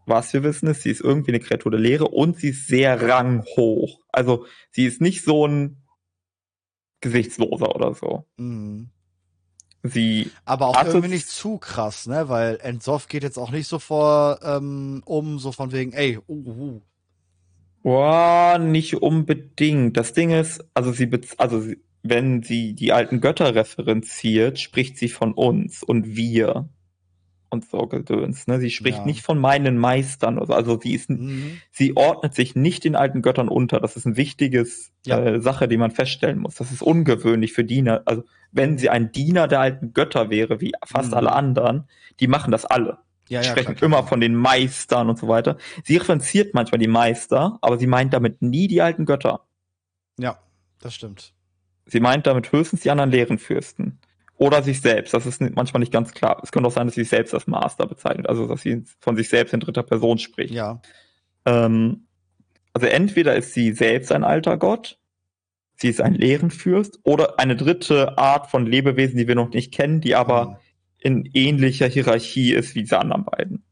[0.05, 3.01] Was wir wissen ist, sie ist irgendwie eine Kreatur der Leere und sie ist sehr
[3.01, 4.01] ranghoch.
[4.11, 5.81] Also sie ist nicht so ein
[6.99, 8.27] Gesichtsloser oder so.
[8.35, 8.89] Mhm.
[9.83, 12.29] Sie aber auch irgendwie nicht zu krass, ne?
[12.29, 16.33] Weil Ensoff geht jetzt auch nicht so vor ähm, um, so von wegen, ey, uh,
[16.33, 16.81] uh.
[17.83, 19.95] Boah, nicht unbedingt.
[19.95, 25.09] Das Ding ist, also sie, also sie, wenn sie die alten Götter referenziert, spricht sie
[25.09, 26.67] von uns und wir
[27.49, 28.47] und so Gedöns.
[28.47, 28.59] Ne?
[28.59, 29.05] Sie spricht ja.
[29.05, 30.37] nicht von meinen Meistern.
[30.37, 31.59] Oder, also sie ist, mhm.
[31.71, 33.79] sie ordnet sich nicht den alten Göttern unter.
[33.79, 35.19] Das ist ein wichtiges ja.
[35.19, 36.55] äh, Sache, die man feststellen muss.
[36.55, 38.01] Das ist ungewöhnlich für Diener.
[38.05, 41.17] Also wenn sie ein Diener der alten Götter wäre, wie fast mhm.
[41.17, 41.85] alle anderen,
[42.19, 42.99] die machen das alle.
[43.29, 44.07] Ja, ja, sprechen klar, immer klar.
[44.07, 45.57] von den Meistern und so weiter.
[45.83, 49.41] Sie referenziert manchmal die Meister, aber sie meint damit nie die alten Götter.
[50.17, 50.39] Ja,
[50.79, 51.33] das stimmt.
[51.85, 53.99] Sie meint damit höchstens die anderen Lehrenfürsten.
[54.37, 55.13] Oder sich selbst.
[55.13, 56.39] Das ist manchmal nicht ganz klar.
[56.43, 58.29] Es könnte auch sein, dass sie sich selbst als Master bezeichnet.
[58.29, 60.53] Also, dass sie von sich selbst in dritter Person spricht.
[60.53, 60.79] Ja.
[61.45, 62.05] Ähm,
[62.73, 64.99] also, entweder ist sie selbst ein alter Gott,
[65.75, 70.01] sie ist ein Lehrenfürst, oder eine dritte Art von Lebewesen, die wir noch nicht kennen,
[70.01, 70.55] die aber mhm.
[70.99, 73.63] in ähnlicher Hierarchie ist wie diese anderen beiden.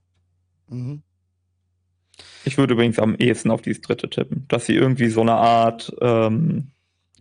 [0.67, 1.03] Mhm.
[2.43, 5.93] Ich würde übrigens am ehesten auf dieses dritte tippen, dass sie irgendwie so eine Art,
[6.01, 6.71] ähm,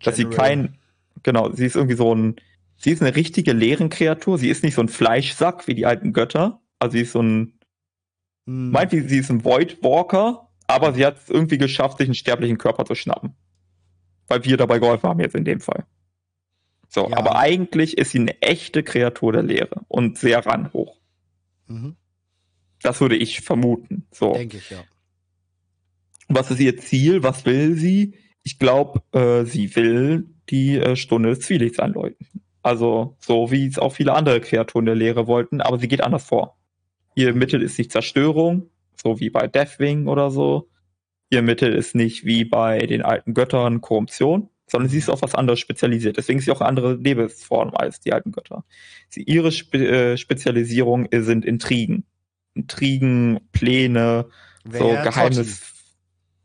[0.02, 0.78] dass sie kein,
[1.22, 2.36] genau, sie ist irgendwie so ein,
[2.84, 4.36] Sie ist eine richtige Leerenkreatur.
[4.36, 6.60] Sie ist nicht so ein Fleischsack wie die alten Götter.
[6.78, 7.58] Also sie ist so ein,
[8.44, 8.72] hm.
[8.72, 12.14] meint sie, sie ist ein Void Walker, aber sie hat es irgendwie geschafft, sich einen
[12.14, 13.36] sterblichen Körper zu schnappen.
[14.26, 15.86] Weil wir dabei geholfen haben jetzt in dem Fall.
[16.90, 17.16] So, ja.
[17.16, 20.98] aber eigentlich ist sie eine echte Kreatur der Leere und sehr ranhoch.
[21.68, 21.96] Mhm.
[22.82, 24.06] Das würde ich vermuten.
[24.10, 24.34] So.
[24.34, 24.84] Denke ich, ja.
[26.28, 27.22] Was ist ihr Ziel?
[27.22, 28.18] Was will sie?
[28.42, 32.26] Ich glaube, äh, sie will die äh, Stunde des Zwielichts anläuten.
[32.64, 36.24] Also so wie es auch viele andere Kreaturen der Lehre wollten, aber sie geht anders
[36.24, 36.56] vor.
[37.14, 40.70] Ihr Mittel ist nicht Zerstörung, so wie bei Deathwing oder so.
[41.28, 45.34] Ihr Mittel ist nicht wie bei den alten Göttern Korruption, sondern sie ist auf was
[45.34, 46.16] anderes spezialisiert.
[46.16, 48.64] Deswegen ist sie auch eine andere Lebensform als die alten Götter.
[49.10, 52.06] Sie, ihre Spe äh, Spezialisierung sind Intrigen.
[52.54, 54.30] Intrigen, Pläne,
[54.64, 55.74] Wer so Geheimnis.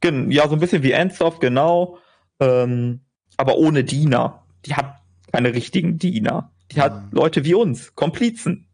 [0.04, 1.98] Ja, so ein bisschen wie Ensoft, genau.
[2.42, 3.00] Ähm,
[3.38, 4.44] aber ohne Diener.
[4.66, 4.99] Die hat
[5.32, 6.52] keine richtigen Diener.
[6.72, 7.12] Die hat.
[7.12, 8.68] Leute wie uns, Komplizen.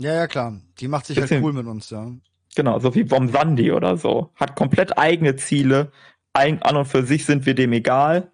[0.00, 0.60] Ja, ja, klar.
[0.78, 2.12] Die macht sich halt Bisschen, halt cool mit uns, ja.
[2.54, 4.32] Genau, so wie Bomsandi oder so.
[4.34, 5.92] Hat komplett eigene Ziele.
[6.32, 8.32] Ein, an und für sich sind wir dem egal.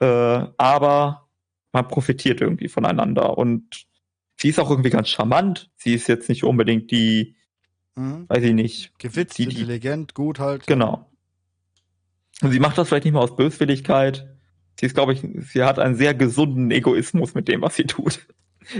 [0.00, 1.28] Äh, aber
[1.72, 3.36] man profitiert irgendwie voneinander.
[3.36, 3.86] Und
[4.36, 5.70] sie ist auch irgendwie ganz charmant.
[5.76, 7.36] Sie ist jetzt nicht unbedingt die,
[7.96, 8.28] mhm.
[8.28, 8.98] weiß ich nicht.
[8.98, 10.66] Gewitzt, die, die, intelligent, gut halt.
[10.66, 11.10] Genau.
[12.42, 14.33] Und sie macht das vielleicht nicht mal aus Böswilligkeit,
[14.78, 15.22] Sie ist, glaube ich,
[15.52, 18.26] sie hat einen sehr gesunden Egoismus mit dem, was sie tut.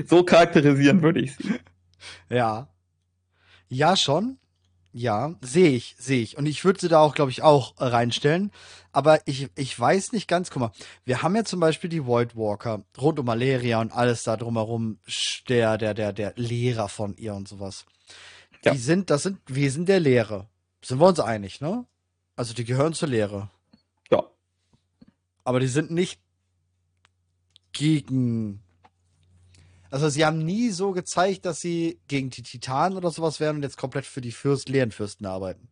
[0.07, 1.55] So charakterisieren würde ich sie.
[2.31, 2.69] Ja.
[3.69, 4.39] Ja, schon.
[4.97, 6.39] Ja, sehe ich, sehe ich.
[6.39, 8.53] Und ich würde sie da auch, glaube ich, auch reinstellen.
[8.93, 10.73] Aber ich, ich weiß nicht ganz, guck mal,
[11.05, 15.01] wir haben ja zum Beispiel die Void Walker rund um Malaria und alles da drumherum,
[15.49, 17.87] der, der, der, der Lehrer von ihr und sowas.
[18.65, 18.71] Ja.
[18.71, 20.47] Die sind, das sind Wesen der Lehre.
[20.81, 21.87] Sind wir uns einig, ne?
[22.37, 23.51] Also die gehören zur Lehre.
[25.45, 26.21] Aber die sind nicht
[27.73, 28.61] gegen.
[29.91, 33.63] Also sie haben nie so gezeigt, dass sie gegen die Titanen oder sowas wären und
[33.63, 35.69] jetzt komplett für die Fürst leeren Fürsten arbeiten.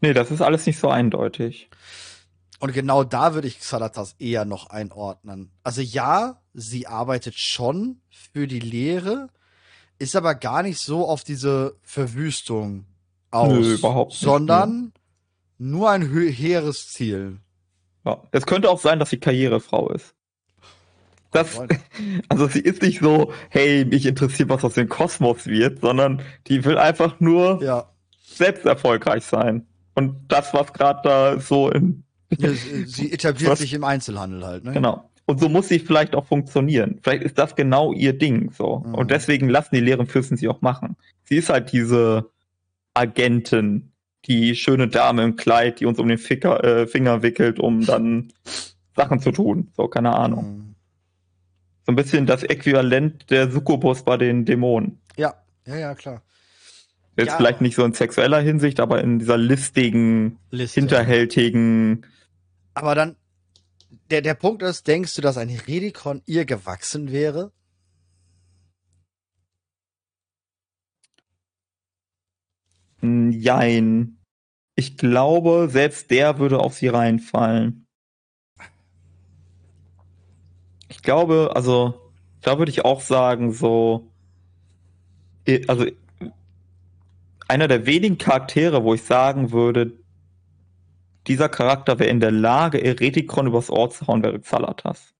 [0.00, 1.70] Nee, das ist alles nicht so eindeutig.
[2.60, 5.50] Und genau da würde ich Xalatas eher noch einordnen.
[5.62, 9.28] Also ja, sie arbeitet schon für die Lehre,
[9.98, 12.86] ist aber gar nicht so auf diese Verwüstung
[13.30, 14.92] aus, Nö, überhaupt nicht, sondern
[15.58, 15.66] nee.
[15.70, 17.38] nur ein hehres Ziel.
[18.04, 18.22] Ja.
[18.32, 20.14] Es könnte auch sein, dass sie Karrierefrau ist.
[21.32, 21.60] Das,
[22.28, 26.64] also sie ist nicht so, hey, mich interessiert, was aus dem Kosmos wird, sondern die
[26.64, 27.90] will einfach nur ja.
[28.24, 29.66] selbst erfolgreich sein.
[29.94, 32.04] Und das, was gerade da so in.
[32.86, 34.72] Sie etabliert was, sich im Einzelhandel halt, ne?
[34.72, 35.08] Genau.
[35.26, 36.98] Und so muss sie vielleicht auch funktionieren.
[37.02, 38.82] Vielleicht ist das genau ihr Ding, so.
[38.84, 38.94] Mhm.
[38.94, 40.96] Und deswegen lassen die leeren Fürsten sie auch machen.
[41.24, 42.30] Sie ist halt diese
[42.92, 43.92] Agentin,
[44.26, 48.32] die schöne Dame im Kleid, die uns um den Ficker, äh, Finger wickelt, um dann
[48.96, 49.70] Sachen zu tun.
[49.76, 50.44] So, keine Ahnung.
[50.58, 50.74] Mhm.
[51.86, 55.00] So ein bisschen das Äquivalent der Succubus bei den Dämonen.
[55.16, 55.34] Ja,
[55.66, 56.22] ja, ja, klar.
[57.16, 57.36] Jetzt Ja.
[57.36, 60.80] vielleicht nicht so in sexueller Hinsicht, aber in dieser listigen, Liste.
[60.80, 62.06] hinterhältigen.
[62.72, 63.16] Aber dann,
[64.10, 67.52] der, der Punkt ist, denkst du, dass ein Redikon ihr gewachsen wäre?
[73.32, 74.18] Jein.
[74.76, 77.86] Ich glaube, selbst der würde auf sie reinfallen.
[80.88, 84.10] Ich glaube, also, da würde ich auch sagen, so,
[85.68, 85.86] also,
[87.48, 89.92] einer der wenigen Charaktere, wo ich sagen würde,
[91.26, 95.14] dieser Charakter wäre in der Lage, Eretikon übers Ohr zu hauen, wäre Xalatas.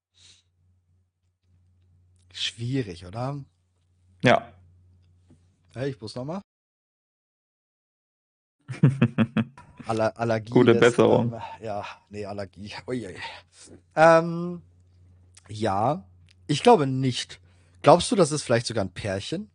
[2.32, 3.44] Schwierig, oder?
[4.22, 4.52] Ja.
[5.74, 6.40] Hey, ich muss nochmal.
[9.86, 10.52] Aller, Allergie.
[10.52, 11.32] Gute lässt, Besserung.
[11.32, 12.72] Ähm, ja, nee, Allergie.
[12.86, 13.16] Uiui.
[13.94, 14.62] Ähm,
[15.48, 16.04] ja,
[16.46, 17.40] ich glaube nicht.
[17.82, 19.50] Glaubst du, das ist vielleicht sogar ein Pärchen?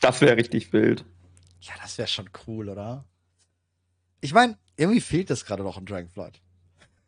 [0.00, 1.04] Das wäre richtig wild.
[1.60, 3.04] Ja, das wäre schon cool, oder?
[4.20, 6.40] Ich meine, irgendwie fehlt das gerade noch in Dragonflight.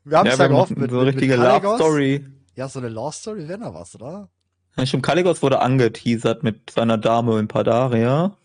[0.05, 1.77] Wir haben es ja, gehofft mit, so eine richtige Love.
[1.77, 2.27] Story.
[2.55, 4.29] Ja, so eine Love Story wäre noch was, oder?
[4.77, 8.37] Ja, Stimmt, Kaligos wurde angeteasert mit seiner Dame in Padaria.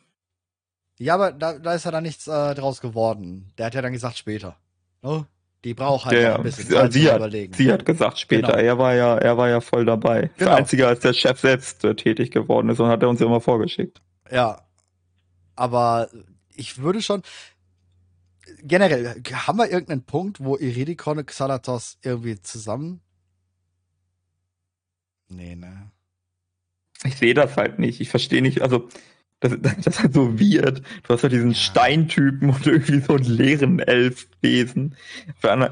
[1.00, 3.52] Ja, aber da, da ist ja dann nichts äh, draus geworden.
[3.58, 4.58] Der hat ja dann gesagt später.
[5.02, 5.26] Ne?
[5.64, 7.54] Die braucht halt Der, ein bisschen Zeit sie, hat, Überlegen.
[7.54, 8.60] sie hat gesagt später, Genau.
[8.64, 10.30] er war ja, er war ja voll dabei.
[10.38, 10.52] Genau.
[10.52, 13.26] Das Einzige, als der Chef selbst äh, tätig geworden ist und hat er uns ja
[13.26, 14.02] immer vorgeschickt.
[14.30, 14.62] Ja.
[15.56, 16.10] Aber
[16.56, 17.22] ich würde schon.
[18.62, 23.02] Generell, haben wir irgendeinen Punkt, wo Iridikon und Xalatos irgendwie zusammen.
[25.30, 25.92] Nee, ne.
[27.06, 28.00] Ich sehe das halt nicht.
[28.02, 28.88] Ich verstehe nicht, also
[29.44, 30.82] das, das ist halt so weird.
[31.04, 31.56] Du hast halt diesen Ja.
[31.58, 34.96] Steintypen und irgendwie so einen leeren Elfwesen.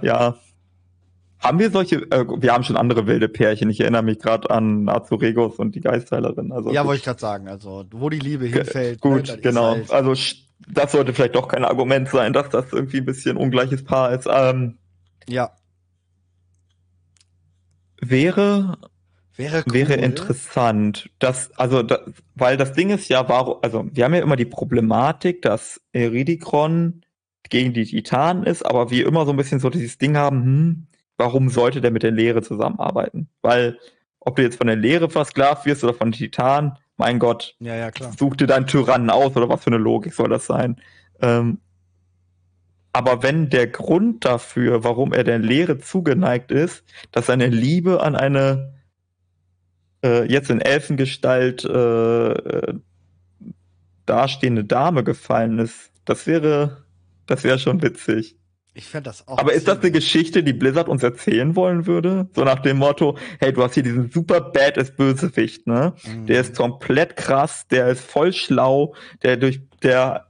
[0.01, 0.35] Ja.
[1.39, 3.69] Haben wir solche, äh, wir haben schon andere wilde Pärchen.
[3.71, 6.51] Ich erinnere mich gerade an Azuregos und die Geistheilerin.
[6.51, 7.47] Also Ja, wollte ich gerade sagen.
[7.47, 9.03] Also, wo die Liebe hinfällt.
[9.03, 9.71] ne, Gut, ist genau.
[9.71, 10.13] halt- Also
[10.67, 14.27] das sollte vielleicht doch kein Argument sein, dass das irgendwie ein bisschen ungleiches Paar ist.
[14.31, 14.77] Ähm,
[15.27, 15.49] ja,
[18.01, 18.77] wäre
[19.35, 19.73] wäre cool.
[19.73, 21.99] wäre interessant, dass also da,
[22.35, 27.01] weil das Ding ist ja, warum also wir haben ja immer die Problematik, dass Eridikron
[27.49, 30.87] gegen die Titanen ist, aber wir immer so ein bisschen so dieses Ding haben, hm,
[31.17, 33.29] warum sollte der mit der Lehre zusammenarbeiten?
[33.41, 33.77] Weil
[34.19, 37.75] ob du jetzt von der Lehre versklavt wirst oder von den Titanen, mein Gott, Ja,
[37.75, 38.13] ja, klar.
[38.17, 40.79] such dir deinen Tyrannen aus oder was für eine Logik soll das sein?
[41.21, 41.59] Ähm,
[42.93, 48.15] aber wenn der Grund dafür, warum er der Lehre zugeneigt ist, dass seine Liebe an
[48.15, 48.73] eine
[50.03, 52.73] äh, jetzt in Elfengestalt äh, äh,
[54.05, 56.85] dastehende Dame gefallen ist, das wäre,
[57.27, 58.37] das wäre schon witzig.
[58.73, 59.37] Ich fände das auch.
[59.37, 62.29] Aber ist das eine Geschichte, die Blizzard uns erzählen wollen würde?
[62.33, 65.93] So nach dem Motto, hey, du hast hier diesen super badass Bösewicht, ne?
[66.05, 66.25] Mhm.
[66.27, 70.27] Der ist komplett krass, der ist voll schlau, der durch, der,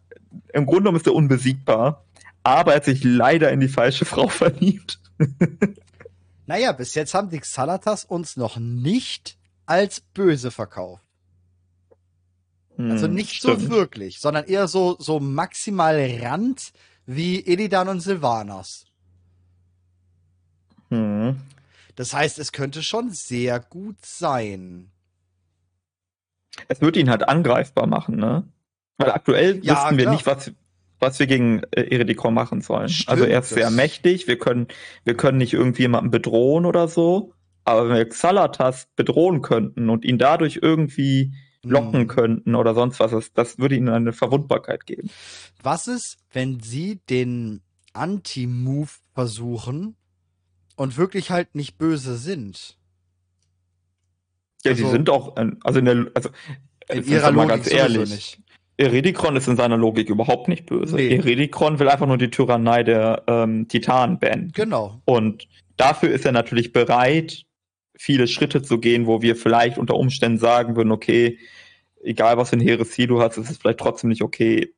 [0.54, 2.04] im Grunde genommen ist der unbesiegbar,
[2.44, 5.00] aber er hat sich leider in die falsche Frau verliebt.
[6.48, 11.04] Naja, bis jetzt haben die Xalatas uns noch nicht als böse verkauft.
[12.90, 13.70] Also Hm, nicht so stimmt.
[13.70, 16.74] wirklich, sondern eher so, so maximal Rand
[17.06, 18.86] wie Illidan und Sylvanas.
[20.90, 21.38] Hm.
[21.96, 24.92] Das heißt, es könnte schon sehr gut sein.
[26.68, 28.44] Es wird ihn halt angreifbar machen, ne?
[28.98, 30.14] Weil aktuell Ja, wüssten wir klar.
[30.16, 30.52] nicht, was,
[31.00, 32.90] was wir gegen äh, Eredikon machen sollen.
[32.90, 34.68] Stimmt, also er ist sehr mächtig, wir können,
[35.04, 37.34] wir können nicht irgendwie jemanden bedrohen oder so,
[37.66, 41.34] aber wenn wir Xalatas bedrohen könnten und ihn dadurch irgendwie
[41.64, 42.08] locken Hm.
[42.08, 45.10] könnten oder sonst was, das, das würde ihnen eine Verwundbarkeit geben.
[45.62, 47.62] Was ist, wenn sie den
[47.94, 49.96] Anti-Move versuchen
[50.76, 52.78] und wirklich halt nicht böse sind?
[54.64, 56.30] Ja, Also- die sind auch, also in der, also
[56.90, 58.40] In ihrer mal Logik ganz ehrlich.
[58.78, 60.96] Eredikron ist in seiner Logik überhaupt nicht böse.
[60.96, 61.16] Nee.
[61.16, 64.52] Eredikron will einfach nur die Tyrannei der ähm, Titanen beenden.
[64.54, 65.00] Genau.
[65.06, 65.48] Und
[65.78, 67.44] dafür ist er natürlich bereit,
[68.02, 71.38] viele Schritte zu gehen, wo wir vielleicht unter Umständen sagen würden, okay,
[72.04, 74.74] egal was für ein hehres Ziel du hast, ist es vielleicht trotzdem nicht okay,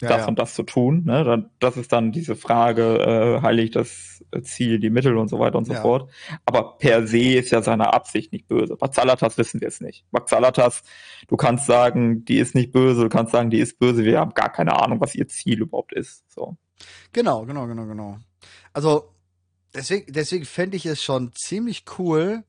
[0.00, 0.28] Ja, das ja.
[0.28, 1.02] und das zu tun.
[1.04, 1.50] Ne?
[1.58, 3.00] Das ist dann diese Frage,
[3.40, 5.82] äh, heiligt das Ziel die Mittel und so weiter und so Ja.
[5.82, 6.10] fort.
[6.46, 8.76] Aber per se ist ja seine Absicht nicht böse.
[8.76, 10.06] Bei Zalatas wissen wir es nicht.
[10.10, 10.82] Bei Zalatas,
[11.26, 14.32] du kannst sagen, die ist nicht böse, du kannst sagen, die ist böse, wir haben
[14.34, 16.24] gar keine Ahnung, was ihr Ziel überhaupt ist.
[16.32, 16.56] So.
[17.12, 18.18] Genau, genau, genau, genau.
[18.72, 19.12] Also,
[19.78, 22.44] deswegen, deswegen fände ich es schon ziemlich cool,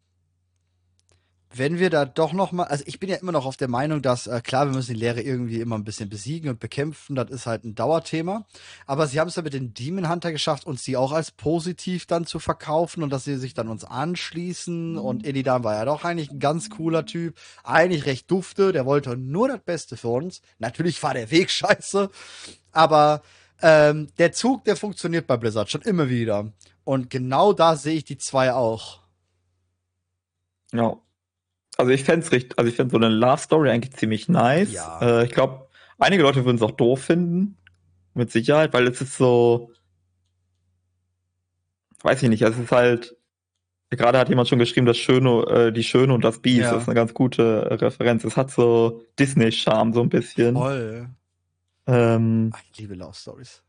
[1.52, 4.04] wenn wir da doch noch mal, also ich bin ja immer noch auf der Meinung,
[4.04, 7.32] dass äh, klar, wir müssen die Lehre irgendwie immer ein bisschen besiegen und bekämpfen, das
[7.32, 8.46] ist halt ein Dauerthema.
[8.86, 12.06] Aber sie haben es ja mit den Demon Hunter geschafft, uns die auch als positiv
[12.06, 14.94] dann zu verkaufen und dass sie sich dann uns anschließen.
[14.94, 15.00] Mhm.
[15.00, 19.18] Und Illidan war ja doch eigentlich ein ganz cooler Typ, eigentlich recht dufte, der wollte
[19.18, 20.42] nur das Beste für uns.
[20.60, 22.12] Natürlich war der Weg scheiße,
[22.72, 23.24] aber
[23.62, 26.52] ähm, der Zug, der funktioniert bei Blizzard schon immer wieder.
[26.84, 29.00] Und genau da sehe ich die zwei auch.
[30.74, 30.98] Ja,
[31.80, 34.74] also ich fände richtig, also ich fände so eine Love Story eigentlich ziemlich nice.
[34.74, 35.00] Ja.
[35.02, 37.58] Äh, ich glaube, einige Leute würden es auch doof finden.
[38.14, 39.72] Mit Sicherheit, weil es ist so,
[42.02, 43.16] weiß ich nicht, es ist halt,
[43.92, 46.74] gerade hat jemand schon geschrieben, das Schöne, äh, die Schöne und das Biest, ja.
[46.74, 48.26] das ist eine ganz gute Referenz.
[48.26, 50.56] Es hat so Disney-Charme so ein bisschen.
[50.56, 51.08] Voll.
[51.88, 53.64] Ähm, ich liebe Love Stories.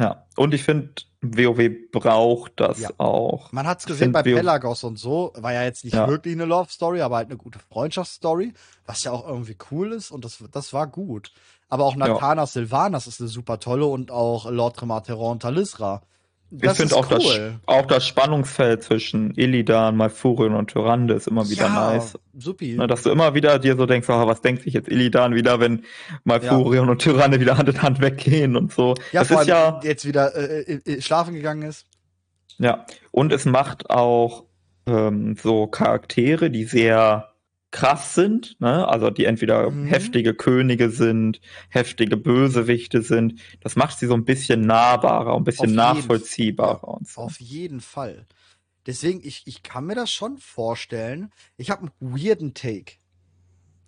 [0.00, 2.90] Ja, und ich finde, WoW braucht das ja.
[2.96, 3.52] auch.
[3.52, 5.32] Man hat es gesehen bei WoW Pelagos und so.
[5.36, 6.08] War ja jetzt nicht ja.
[6.08, 8.54] wirklich eine Love Story, aber halt eine gute Freundschaftsstory,
[8.86, 11.32] was ja auch irgendwie cool ist und das, das war gut.
[11.68, 12.46] Aber auch Natana ja.
[12.46, 16.02] Sylvanas ist eine super tolle und auch Lord Tremateron und Talisra.
[16.52, 17.18] Das ich finde auch, cool.
[17.18, 22.18] das, auch das Spannungsfeld zwischen Illidan, Malfurion und Tyrande ist immer wieder ja, nice.
[22.36, 22.76] Supi.
[22.76, 25.60] Ne, dass du immer wieder dir so denkst, oh, was denkt sich jetzt Illidan wieder,
[25.60, 25.84] wenn
[26.24, 26.92] Malfurion ja.
[26.92, 28.94] und Tyrande wieder Hand in Hand weggehen und so.
[29.12, 31.86] Ja, das vor ist ja jetzt wieder äh, äh, äh, schlafen gegangen ist.
[32.58, 34.44] Ja, und es macht auch
[34.86, 37.29] ähm, so Charaktere, die sehr
[37.70, 38.86] krass sind, ne?
[38.88, 39.86] also die entweder mhm.
[39.86, 43.40] heftige Könige sind, heftige Bösewichte sind.
[43.60, 46.94] Das macht sie so ein bisschen nahbarer, ein bisschen auf nachvollziehbarer.
[46.94, 47.20] Jeden, so.
[47.20, 48.26] Auf jeden Fall.
[48.86, 51.30] Deswegen, ich, ich kann mir das schon vorstellen.
[51.56, 52.94] Ich habe einen weirden Take.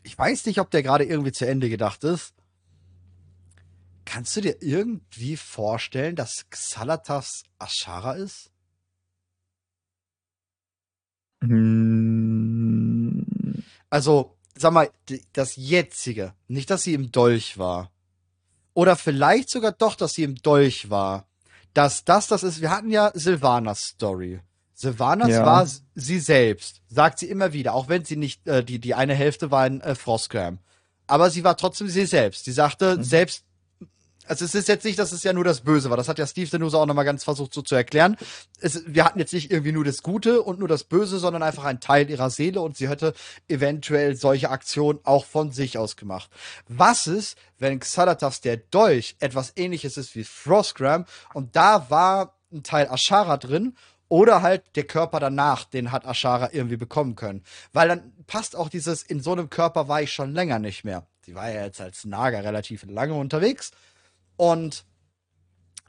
[0.04, 2.34] Ich weiß nicht, ob der gerade irgendwie zu Ende gedacht ist.
[4.04, 8.50] Kannst du dir irgendwie vorstellen, dass Xalatas Ashara ist?
[11.42, 12.21] Hm.
[13.92, 14.90] Also, sag mal,
[15.34, 17.90] das jetzige, nicht, dass sie im Dolch war.
[18.72, 21.26] Oder vielleicht sogar doch, dass sie im Dolch war.
[21.74, 24.40] Dass das das ist, wir hatten ja Silvanas Story.
[24.72, 25.44] Silvanas ja.
[25.44, 29.14] war sie selbst, sagt sie immer wieder, auch wenn sie nicht, äh, die, die eine
[29.14, 30.58] Hälfte war in äh, Frostgram.
[31.06, 32.46] Aber sie war trotzdem sie selbst.
[32.46, 33.04] Sie sagte, mhm.
[33.04, 33.44] selbst
[34.26, 35.96] also es ist jetzt nicht, dass es ja nur das Böse war.
[35.96, 38.16] Das hat ja Steve Denuso auch nochmal ganz versucht so zu erklären.
[38.60, 41.64] Es, wir hatten jetzt nicht irgendwie nur das Gute und nur das Böse, sondern einfach
[41.64, 43.14] ein Teil ihrer Seele und sie hätte
[43.48, 46.30] eventuell solche Aktionen auch von sich aus gemacht.
[46.68, 51.04] Was ist, wenn Xalatas der Dolch etwas ähnliches ist wie Frostgram
[51.34, 53.74] und da war ein Teil Ashara drin
[54.08, 57.42] oder halt der Körper danach, den hat Ashara irgendwie bekommen können.
[57.72, 61.06] Weil dann passt auch dieses, in so einem Körper war ich schon länger nicht mehr.
[61.24, 63.72] Sie war ja jetzt als Nager relativ lange unterwegs
[64.42, 64.84] und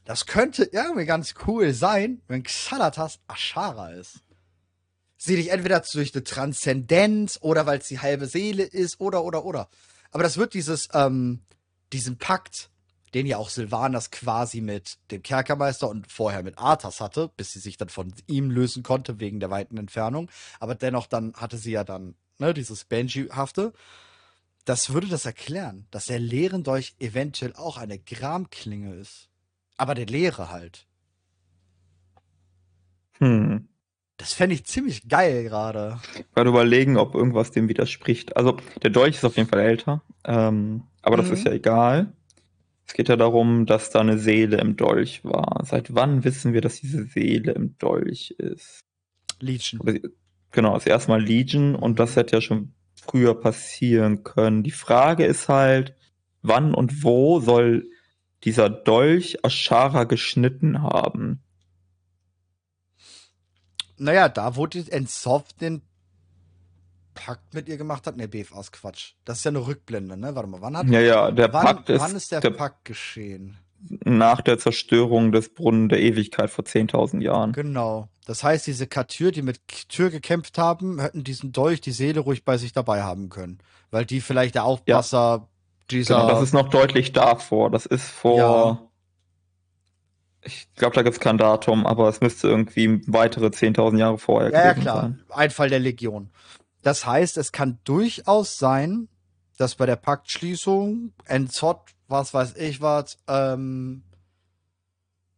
[0.06, 4.20] das könnte irgendwie ganz cool sein, wenn Xalatas Ashara ist.
[5.18, 9.44] Sie dich entweder durch eine Transzendenz oder weil es die halbe Seele ist oder oder
[9.44, 9.70] oder.
[10.12, 11.42] Aber das wird dieses, ähm,
[11.94, 12.70] diesen Pakt,
[13.16, 17.60] den ja auch Silvanas quasi mit dem Kerkermeister und vorher mit Arthas hatte, bis sie
[17.60, 20.30] sich dann von ihm lösen konnte wegen der weiten Entfernung.
[20.60, 23.74] Aber dennoch dann hatte sie ja dann ne, dieses Benji-hafte
[24.66, 29.30] das würde das erklären, dass der Lehrendolch eventuell auch eine Gramklinge ist.
[29.78, 30.88] Aber der Leere halt.
[33.20, 33.68] Hm.
[34.18, 36.00] Das fände ich ziemlich geil gerade.
[36.14, 38.38] Ich werde überlegen, ob irgendwas dem widerspricht.
[38.38, 40.04] Also, der Dolch ist auf jeden Fall älter.
[40.24, 41.34] Ähm, aber das mhm.
[41.34, 42.14] ist ja egal.
[42.86, 45.64] Es geht ja darum, dass da eine Seele im Dolch war.
[45.66, 48.82] Seit wann wissen wir, dass diese Seele im Dolch ist?
[49.40, 49.82] Legion.
[50.52, 54.64] Genau, das erste Mal Legion und das hätte ja schon früher passieren können.
[54.64, 55.96] Die Frage ist halt,
[56.42, 57.90] wann und wo soll
[58.44, 61.42] dieser Dolch Ashara geschnitten haben?
[63.98, 65.82] Naja, da wo die Ensoft den
[67.14, 68.18] Pakt mit ihr gemacht hat.
[68.18, 69.14] Ne, BFA ist Quatsch.
[69.24, 70.36] Das ist ja eine Rückblende, ne?
[70.36, 72.02] Warte mal, wann hat Ja, ja, der wann, Pakt ist.
[72.02, 73.58] Wann ist der, der Pakt geschehen?
[74.06, 77.52] Nach der Zerstörung des Brunnen der Ewigkeit vor 10.000 Jahren.
[77.52, 78.08] Genau.
[78.26, 82.46] Das heißt, diese Katür, die mit Tür gekämpft haben, hätten diesen Dolch, die Seele ruhig
[82.46, 83.60] bei sich dabei haben können.
[83.92, 85.48] Weil die vielleicht der Aufpasser ja.
[85.92, 86.16] dieser.
[86.22, 87.70] Genau, das ist noch deutlich davor.
[87.70, 88.38] Das ist vor.
[88.38, 88.82] Ja.
[90.46, 94.52] Ich glaube, da gibt es kein Datum, aber es müsste irgendwie weitere 10.000 Jahre vorher
[94.52, 95.02] ja, ja, klar.
[95.02, 95.24] sein.
[95.30, 96.32] Einfall der Legion.
[96.82, 99.08] Das heißt, es kann durchaus sein,
[99.58, 104.04] dass bei der Paktschließung Enzot, was weiß ich was, ähm,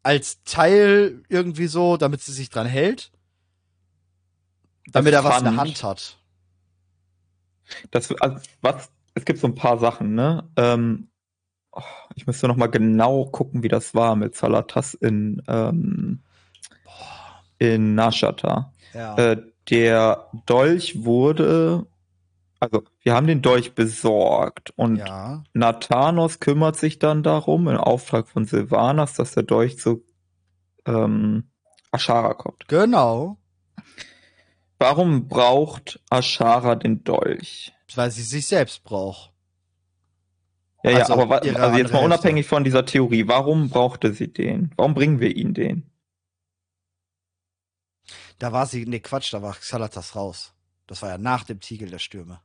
[0.03, 3.11] als Teil irgendwie so, damit sie sich dran hält.
[4.87, 6.17] Damit er was in der Hand hat.
[7.89, 10.47] Das, also, was, es gibt so ein paar Sachen, ne?
[10.57, 11.07] Ähm,
[11.71, 11.81] oh,
[12.13, 16.21] ich müsste noch mal genau gucken, wie das war mit Salatas in, ähm,
[17.57, 18.71] in Nashata.
[18.93, 19.17] Ja.
[19.17, 21.87] Äh, der Dolch wurde,
[22.65, 25.43] also wir haben den Dolch besorgt und Ja.
[25.53, 30.03] Nathanos kümmert sich dann darum, im Auftrag von Sylvanas, dass der Dolch zu
[30.85, 31.49] ähm,
[31.91, 32.67] Ashara kommt.
[32.67, 33.37] Genau.
[34.77, 37.73] Warum braucht Ashara den Dolch?
[37.95, 39.31] Weil sie sich selbst braucht.
[40.83, 44.13] Ja, ja, Also aber wa- ihre also jetzt mal unabhängig von dieser Theorie, warum brauchte
[44.13, 44.71] sie den?
[44.75, 45.89] Warum bringen wir ihn den?
[48.37, 50.53] Da war sie, nee, Quatsch, da war Xalatas raus.
[50.87, 52.41] Das war ja nach dem Tiegel der Stürme.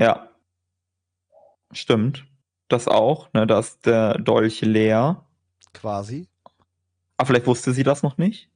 [0.00, 0.28] Ja.
[1.72, 2.24] Stimmt.
[2.68, 5.24] Das auch, ne, da ist der Dolch leer.
[5.72, 6.26] Quasi.
[7.16, 8.48] Aber vielleicht wusste sie das noch nicht.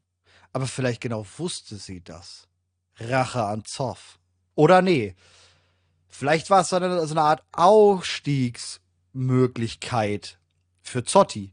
[0.52, 2.48] Aber vielleicht genau wusste sie das.
[2.98, 4.18] Rache an Zoff.
[4.54, 5.14] Oder nee.
[6.08, 10.38] Vielleicht war es so eine, so eine Art Ausstiegsmöglichkeit
[10.80, 11.52] für Zotti.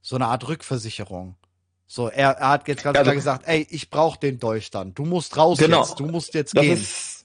[0.00, 1.34] So eine Art Rückversicherung.
[1.88, 4.70] So, er, er hat jetzt ganz Ja, klar also- gesagt, ey, ich brauch den Dolch
[4.70, 4.94] dann.
[4.94, 5.80] Du musst raus Genau.
[5.82, 5.98] jetzt.
[6.00, 6.72] Du musst jetzt gehen.
[6.72, 7.15] ist,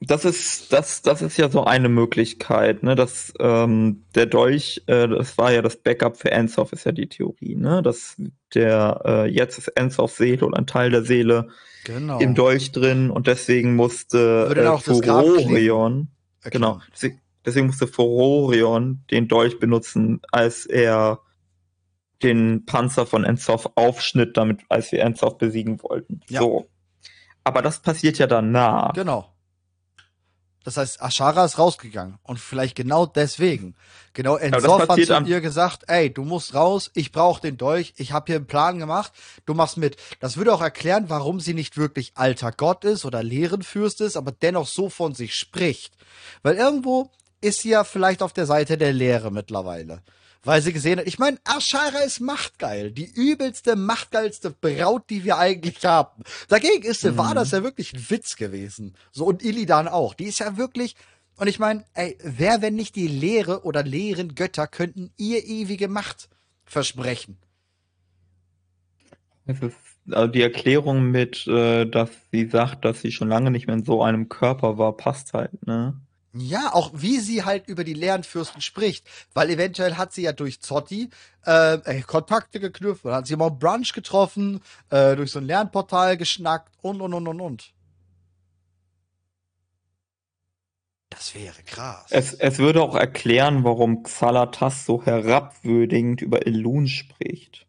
[0.00, 5.06] das ist, das, das ist ja so eine Möglichkeit, ne, dass ähm, der Dolch, äh,
[5.06, 8.16] das war ja das Backup für Ensoff, ist ja die Theorie, ne, dass
[8.54, 11.48] der, äh, jetzt ist Ensoffs Seele oder ein Teil der Seele
[11.84, 12.18] genau.
[12.18, 14.82] im Dolch drin und deswegen musste Würde äh, auch.
[14.82, 16.08] Furorion,
[16.40, 16.50] Okay.
[16.52, 21.20] genau, deswegen- musste Furorion den Dolch benutzen, als er
[22.22, 26.20] den Panzer von Ensoff aufschnitt, damit, als wir Ensoff besiegen wollten.
[26.28, 26.40] Ja.
[26.40, 26.68] So.
[27.44, 28.92] Aber das passiert ja danach.
[28.92, 29.34] Genau.
[30.64, 32.18] Das heißt, Ashara ist rausgegangen.
[32.22, 33.74] Und vielleicht genau deswegen.
[34.12, 37.94] Genau, das Ensoff hat zu ihr gesagt, ey, du musst raus, ich brauche den Dolch,
[37.96, 39.12] ich habe hier einen Plan gemacht,
[39.46, 39.96] du machst mit.
[40.18, 44.32] Das würde auch erklären, warum sie nicht wirklich alter Gott ist oder Lehrenfürst ist, aber
[44.32, 45.94] dennoch so von sich spricht.
[46.42, 47.10] Weil irgendwo
[47.40, 50.02] ist sie ja vielleicht auf der Seite der Lehre mittlerweile.
[50.42, 52.92] Weil sie gesehen hat, ich meine, Ashara ist machtgeil.
[52.92, 56.22] Die übelste, machtgeilste Braut, die wir eigentlich haben.
[56.48, 58.96] Dagegen ist Sylvanas ja wirklich ein Witz gewesen.
[59.12, 60.14] So, und Illidan auch.
[60.14, 60.96] Die ist ja wirklich,
[61.36, 65.88] und ich meine, ey, wer, wenn nicht die Lehre oder leeren Götter, könnten ihr ewige
[65.88, 66.30] Macht
[66.64, 67.36] versprechen?
[69.44, 69.76] Es ist
[70.10, 73.84] also die Erklärung mit, äh, dass sie sagt, dass sie schon lange nicht mehr in
[73.84, 76.00] so einem Körper war, passt halt, ne?
[76.32, 79.04] Ja, auch wie sie halt über die Lehrenfürsten spricht.
[79.34, 81.10] Weil eventuell hat sie ja durch Zotti
[81.44, 85.46] äh, ey, Kontakte geknüpft, oder hat sie mal einen Brunch getroffen, äh, durch so ein
[85.46, 87.72] Lernportal geschnackt und, und, und, und, und.
[91.10, 92.06] Das wäre krass.
[92.10, 97.66] Es, es würde auch erklären, warum Xalatas so herabwürdigend über Elun spricht.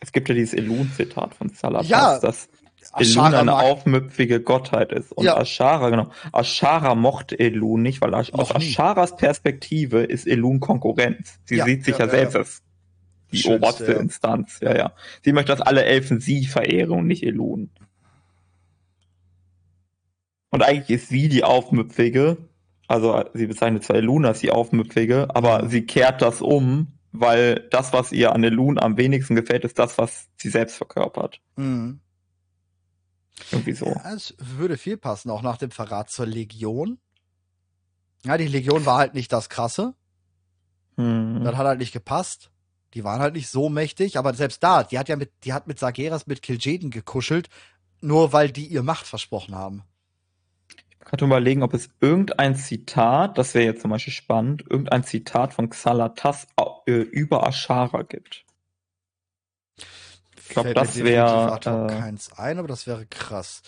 [0.00, 2.48] Es gibt ja dieses Elun-Zitat von Xalatas, Ja, dass
[2.98, 5.12] Elun eine mag- aufmüpfige Gottheit ist.
[5.12, 5.36] Und Ja.
[5.38, 6.10] Ashara, genau.
[6.32, 8.56] Ashara mochte Elun nicht, weil Ash Noch aus.
[8.56, 11.38] Asharas Perspektive ist Elun Konkurrenz.
[11.44, 12.62] Sie Ja, sieht sich ja, ja, selbst als
[13.32, 13.92] die Schönste, oberste.
[13.92, 14.60] Instanz.
[14.60, 14.92] Ja, ja.
[15.24, 17.70] Sie möchte, dass alle Elfen sie verehren und nicht Elun.
[20.50, 22.36] Und eigentlich ist sie die Aufmüpfige.
[22.88, 27.94] Also sie bezeichnet zwar Elun als die Aufmüpfige, aber sie kehrt das um, weil das,
[27.94, 31.40] was ihr an Elun am wenigsten gefällt, ist das, was sie selbst verkörpert.
[31.56, 32.00] Mhm.
[33.50, 33.86] Irgendwie so.
[33.86, 36.98] Ja, es würde viel passen, auch nach dem Verrat zur Legion.
[38.24, 39.94] Ja, die Legion war halt nicht das Krasse.
[40.96, 41.42] Hm.
[41.44, 42.50] Das hat halt nicht gepasst.
[42.94, 45.66] Die waren halt nicht so mächtig, aber selbst da, die hat ja mit, die hat
[45.66, 47.48] mit Sageras, mit Kil'jaeden gekuschelt,
[48.00, 49.82] nur weil die ihr Macht versprochen haben.
[50.68, 55.54] Ich kann überlegen, ob es irgendein Zitat, das wäre jetzt zum Beispiel spannend, irgendein Zitat
[55.54, 56.46] von Xalatas
[56.86, 58.44] äh, über Ashara gibt.
[60.52, 63.62] Glaub, Fällt das mir wär, definitiv ad hoc äh, keins ein, aber das wäre krass.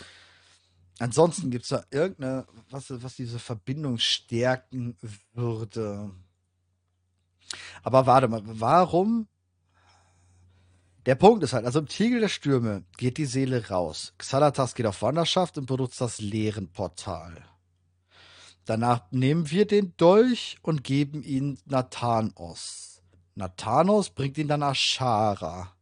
[0.99, 4.97] Ansonsten gibt's da irgendeine, was, was diese Verbindung stärken
[5.33, 6.11] würde.
[7.83, 9.27] Aber warte mal, warum?
[11.07, 14.15] Der Punkt ist halt, also im Tiegel der Stürme geht die Seele raus.
[14.17, 17.45] Xalatas geht auf Wanderschaft und benutzt das Leerenportal.
[18.65, 23.03] Danach nehmen wir den Dolch und geben ihn Nathanos.
[23.35, 25.74] Nathanos bringt ihn dann Ashara.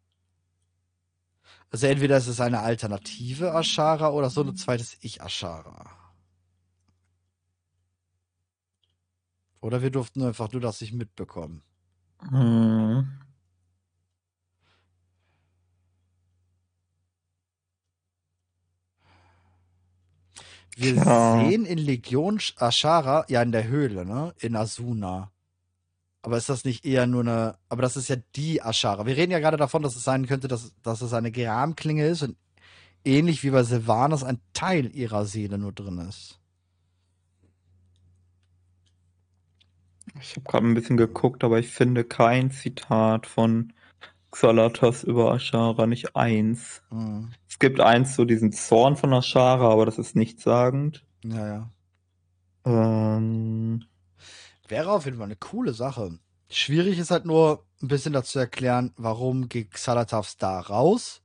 [1.73, 5.91] Also entweder ist es eine alternative Ashara oder so ein zweites Ich-Ashara.
[9.63, 11.63] Oder wir durften einfach nur das nicht mitbekommen.
[12.29, 13.09] Hm.
[20.77, 21.49] Wir Tja.
[21.49, 24.35] sehen in Legion Ashara ja in der Höhle, ne?
[24.41, 25.33] In Asuna.
[26.23, 27.57] Aber ist das nicht eher nur eine.
[27.69, 29.07] Aber das ist ja die Ashara.
[29.07, 32.23] Wir reden ja gerade davon, dass es sein könnte, dass, dass es eine Gramklinge ist
[32.23, 32.37] und
[33.05, 36.39] ähnlich wie bei Sylvanas ein Teil ihrer Seele nur drin ist.
[40.21, 43.73] Ich habe gerade ein bisschen geguckt, aber ich finde kein Zitat von
[44.31, 46.83] Xalatas über Ashara, nicht eins.
[46.91, 47.31] Mhm.
[47.49, 51.05] Es gibt eins, so diesen Zorn von Ashara, aber das ist nichtssagend.
[51.25, 51.71] Ja, ja.
[52.65, 53.85] Ähm,
[54.73, 56.19] Wäre auf jeden Fall eine coole Sache.
[56.49, 61.21] Schwierig ist halt nur ein bisschen dazu erklären, warum geht Xalatavs da raus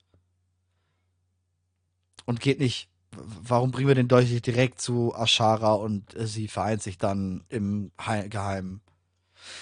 [2.25, 6.83] und geht nicht, warum bringen wir den Dolch nicht direkt zu Ashara und sie vereint
[6.83, 8.81] sich dann im Hei- Geheimen.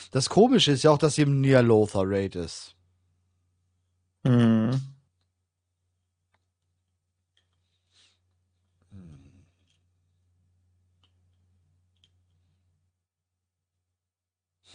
[0.10, 2.76] Das Komische ist ja auch, dass sie im Nialothar Raid ist.
[4.26, 4.82] hm.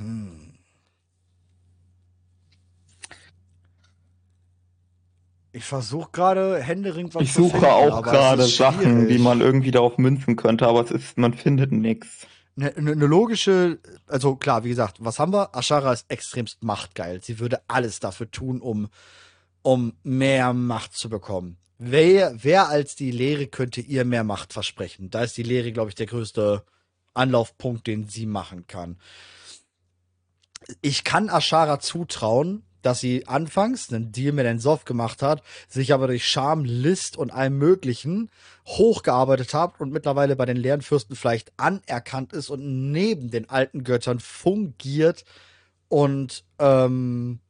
[0.00, 0.50] Hm.
[5.52, 9.72] Ich versuche gerade händeringend was Ich zu suche finden, auch gerade Sachen, die man irgendwie
[9.72, 12.26] darauf münzen könnte, aber es ist, man findet nichts.
[12.56, 15.54] Eine ne, ne logische, also klar, wie gesagt, was haben wir?
[15.54, 17.20] Ashara ist extremst machtgeil.
[17.22, 18.88] Sie würde alles dafür tun, um,
[19.62, 21.56] um mehr Macht zu bekommen.
[21.78, 25.10] Wer, wer als die Lehre könnte ihr mehr Macht versprechen?
[25.10, 26.62] Da ist die Lehre, glaube ich, der größte
[27.14, 28.98] Anlaufpunkt, den sie machen kann.
[30.80, 36.06] Ich kann Ashara zutrauen, dass sie anfangs einen Deal mit Ensof gemacht hat, sich aber
[36.06, 38.30] durch Charme, List und allem Möglichen
[38.66, 44.18] hochgearbeitet hat und mittlerweile bei den Lehrenfürsten vielleicht anerkannt ist und neben den alten Göttern
[44.18, 45.24] fungiert
[45.88, 47.40] und ähm,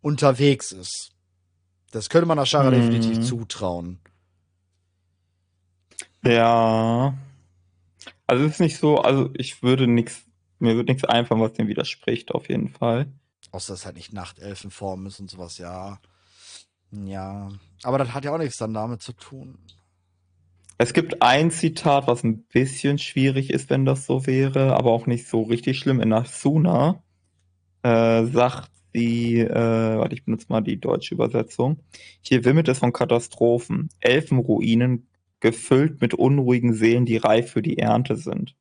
[0.00, 1.12] unterwegs ist.
[1.90, 2.74] Das könnte man Ashara Mhm.
[2.76, 3.98] definitiv zutrauen.
[6.24, 7.14] Ja.
[8.26, 10.22] Also es ist nicht so, also ich würde nichts,
[10.58, 13.06] mir würde nichts einfallen, was dem widerspricht, auf jeden Fall.
[13.52, 15.98] Außer dass halt nicht Nachtelfenform ist und sowas, ja.
[16.90, 17.48] Ja.
[17.82, 19.58] Aber das hat ja auch nichts dann damit zu tun.
[20.78, 25.06] Es gibt ein Zitat, was ein bisschen schwierig ist, wenn das so wäre, aber auch
[25.06, 26.00] nicht so richtig schlimm.
[26.00, 27.02] In Asuna
[27.82, 31.80] äh, sagt sie, äh, warte, ich benutze mal die deutsche Übersetzung.
[32.20, 35.08] Hier wimmelt es von Katastrophen, Elfenruinen
[35.40, 38.54] gefüllt mit unruhigen Seelen, die reif für die Ernte sind.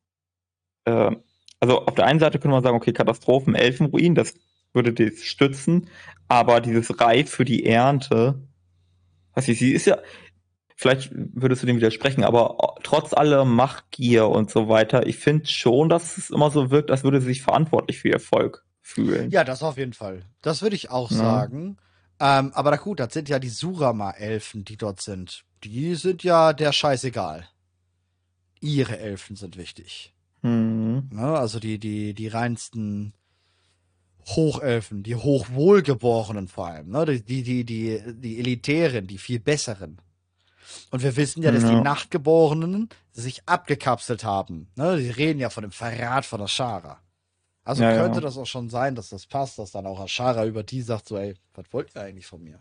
[0.85, 1.15] Äh,
[1.59, 4.33] also auf der einen Seite könnte man sagen, okay, Katastrophen, Elfenruinen, das
[4.73, 5.89] würde das stützen,
[6.27, 8.41] aber dieses reif für die Ernte,
[9.35, 9.97] weiß ich, sie ist ja,
[10.75, 15.89] vielleicht würdest du dem widersprechen, aber trotz aller Machtgier und so weiter, ich finde schon,
[15.89, 19.31] dass es immer so wirkt, als würde sie sich verantwortlich für ihr Volk fühlen.
[19.31, 20.23] Ja, das auf jeden Fall.
[20.41, 21.17] Das würde ich auch Ja.
[21.17, 21.77] sagen.
[22.19, 25.43] Ähm, aber na gut, das sind ja die Surama-Elfen, die dort sind.
[25.63, 27.47] Die sind ja der scheißegal.
[28.61, 30.14] Ihre Elfen sind wichtig.
[30.45, 31.09] Hm.
[31.11, 31.23] Ne?
[31.39, 33.13] Also die, die, die reinsten
[34.27, 37.05] Hochelfen, die Hochwohlgeborenen vor allem, ne?
[37.05, 39.97] Die, die, die, die, die Elitären, die viel besseren.
[40.91, 41.69] Und wir wissen ja, dass Ja.
[41.71, 44.67] die Nachtgeborenen sich abgekapselt haben.
[44.75, 44.97] Ne?
[44.97, 46.99] Die reden ja von dem Verrat von Ashara.
[47.63, 48.01] Also Ja, ja.
[48.03, 51.07] könnte das auch schon sein, dass das passt, dass dann auch Ashara über die sagt,
[51.07, 52.59] so, ey, was wollt ihr eigentlich von mir?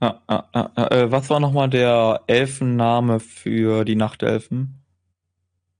[0.00, 4.82] Ah, ah, ah, äh, was war nochmal der Elfenname für die Nachtelfen?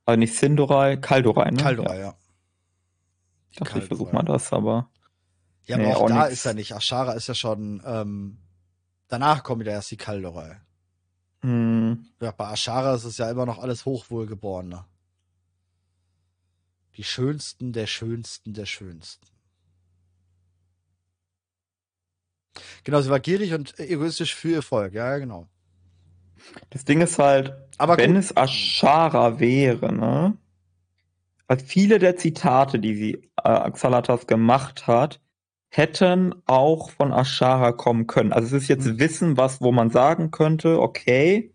[0.06, 1.62] Also nicht Sindorai, Kaldorai, ne?
[1.62, 2.14] Kaldora, Ja, ja.
[3.50, 4.88] ich dachte, ich versuche mal das, aber.
[5.64, 6.32] Ja, Nee, aber auch, auch da nix.
[6.34, 6.72] ist ja nicht.
[6.74, 8.38] Ashara ist ja schon, ähm,
[9.08, 10.60] danach kommt ja erst die Kaldora.
[11.42, 14.84] Hm, Ja, bei Ashara ist es ja immer noch alles Hochwohlgeborene.
[16.96, 19.26] Die schönsten der schönsten der schönsten.
[22.84, 25.48] Genau, sie war gierig und egoistisch für ihr Volk, ja, genau.
[26.70, 28.16] Das Ding ist halt, Aber wenn gut.
[28.16, 30.36] es Ashara wäre, ne?
[31.48, 35.20] Weil viele der Zitate, die sie äh, Xalatas gemacht hat,
[35.68, 38.32] hätten auch von Ashara kommen können.
[38.32, 38.98] Also es ist jetzt Hm.
[38.98, 41.52] Wissen, was, wo man sagen könnte, okay,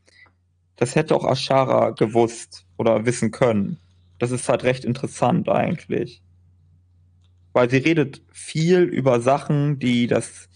[0.78, 3.80] das hätte auch Ashara gewusst oder wissen können.
[4.20, 6.22] Das ist halt recht interessant eigentlich.
[7.54, 10.50] Weil sie redet viel über Sachen, die das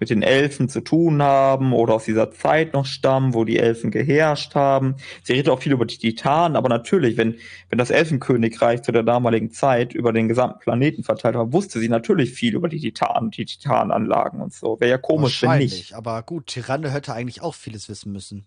[0.00, 3.90] mit den Elfen zu tun haben oder aus dieser Zeit noch stammen, wo die Elfen
[3.90, 4.94] geherrscht haben.
[5.22, 7.36] Sie redet auch viel über die Titanen, aber natürlich, wenn,
[7.70, 11.88] wenn das Elfenkönigreich zu der damaligen Zeit über den gesamten Planeten verteilt war, wusste sie
[11.88, 14.78] natürlich viel über die Titanen, die Titananlagen und so.
[14.80, 15.94] Wäre ja komisch, wenn nicht.
[15.94, 18.46] aber gut, Tyrande hätte eigentlich auch vieles wissen müssen.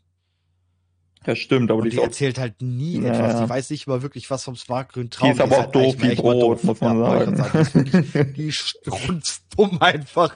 [1.24, 3.34] Das stimmt, aber Und die die auch, erzählt halt nie Ja, etwas.
[3.34, 3.44] ja.
[3.44, 5.32] Die weiß nicht mal wirklich was vom smartgrünen die Traum.
[5.32, 7.36] ist aber auch halt eigentlich doof wie Brot, muss man Ja, sagen.
[7.38, 7.92] sagen.
[8.26, 10.36] Die Die ist strunzdumm einfach.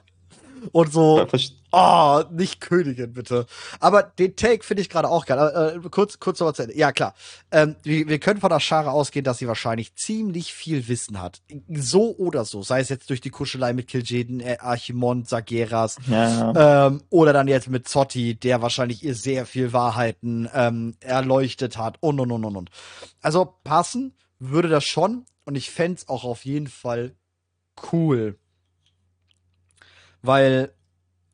[0.72, 3.48] Und so, Verst- Oh, nicht Königin, bitte.
[3.82, 5.38] Aber den Take finde ich gerade auch geil.
[5.38, 6.78] Aber, äh, kurz, kurz noch mal zu Ende.
[6.78, 7.14] Ja, klar.
[7.52, 11.42] Ähm, wir, wir können von Ashara ausgehen, dass sie wahrscheinlich ziemlich viel Wissen hat.
[11.68, 12.64] So oder so.
[12.64, 17.50] Sei es jetzt durch die Kuschelei mit Kil'jaeden, äh, Archimond, Sageras, ja, ähm, oder dann
[17.50, 22.46] jetzt mit Zotti, der wahrscheinlich ihr sehr viel Wahrheiten ähm, erleuchtet hat und und und
[22.46, 22.70] und und.
[23.22, 27.12] Also passen würde das schon und ich fänd's auch auf jeden Fall
[27.92, 28.38] cool,
[30.26, 30.74] Weil,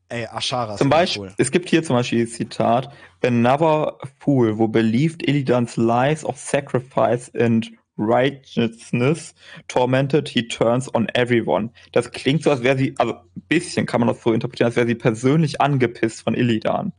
[0.08, 1.34] ey, Ashara Zum Beispiel, cool.
[1.38, 2.90] es gibt hier zum Beispiel das Zitat,
[3.24, 9.34] Another fool who believed Illidan's lies of sacrifice and righteousness
[9.68, 11.70] tormented he turns on everyone.
[11.92, 14.76] Das klingt so, als wäre sie, also ein bisschen kann man das so interpretieren, als
[14.76, 16.92] wäre sie persönlich angepisst von Illidan.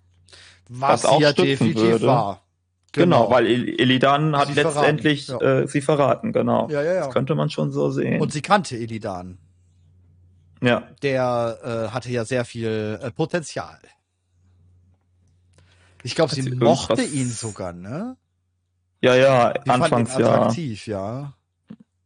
[0.70, 2.08] Was, was auch ja definitiv würde.
[2.08, 2.42] war.
[2.94, 5.60] Genau, weil Il- Illidan hat Sie letztendlich verraten, ja.
[5.62, 6.70] äh, sie verraten, genau.
[6.70, 7.00] Ja, ja, ja.
[7.06, 8.22] Das könnte man schon so sehen.
[8.22, 9.40] Und sie kannte Illidan.
[10.64, 10.88] Ja.
[11.02, 13.80] Der äh, hatte ja sehr viel äh, Potenzial.
[16.04, 18.18] Ich glaube, sie sie mochte irgendwas- ihn sogar, ne?
[19.02, 20.34] Ja, ja, Sie anfangs ja.
[20.34, 21.34] attraktiv, ja.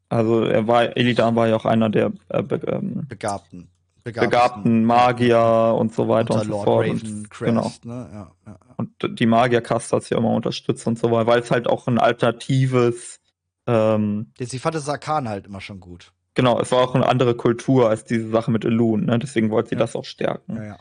[0.10, 3.70] Also er war, Illidan war ja auch einer der äh, be ähm, Begabten.
[4.04, 6.88] begabten Magier und so weiter und so fort.
[6.90, 7.72] Und, genau.
[7.84, 8.10] ne?
[8.14, 8.60] Ja, ja.
[8.78, 11.88] Und die Magierkaste hat sie ja immer unterstützt und so weiter, weil es halt auch
[11.88, 13.20] ein alternatives,
[13.68, 16.14] ähm, Sie fand das Arkan halt immer schon gut.
[16.38, 19.20] Genau, es war auch eine andere Kultur als diese Sache mit Elun, ne?
[19.20, 19.80] Deswegen wollte sie Ja.
[19.80, 20.56] das auch stärken.
[20.56, 20.78] Ja, ja.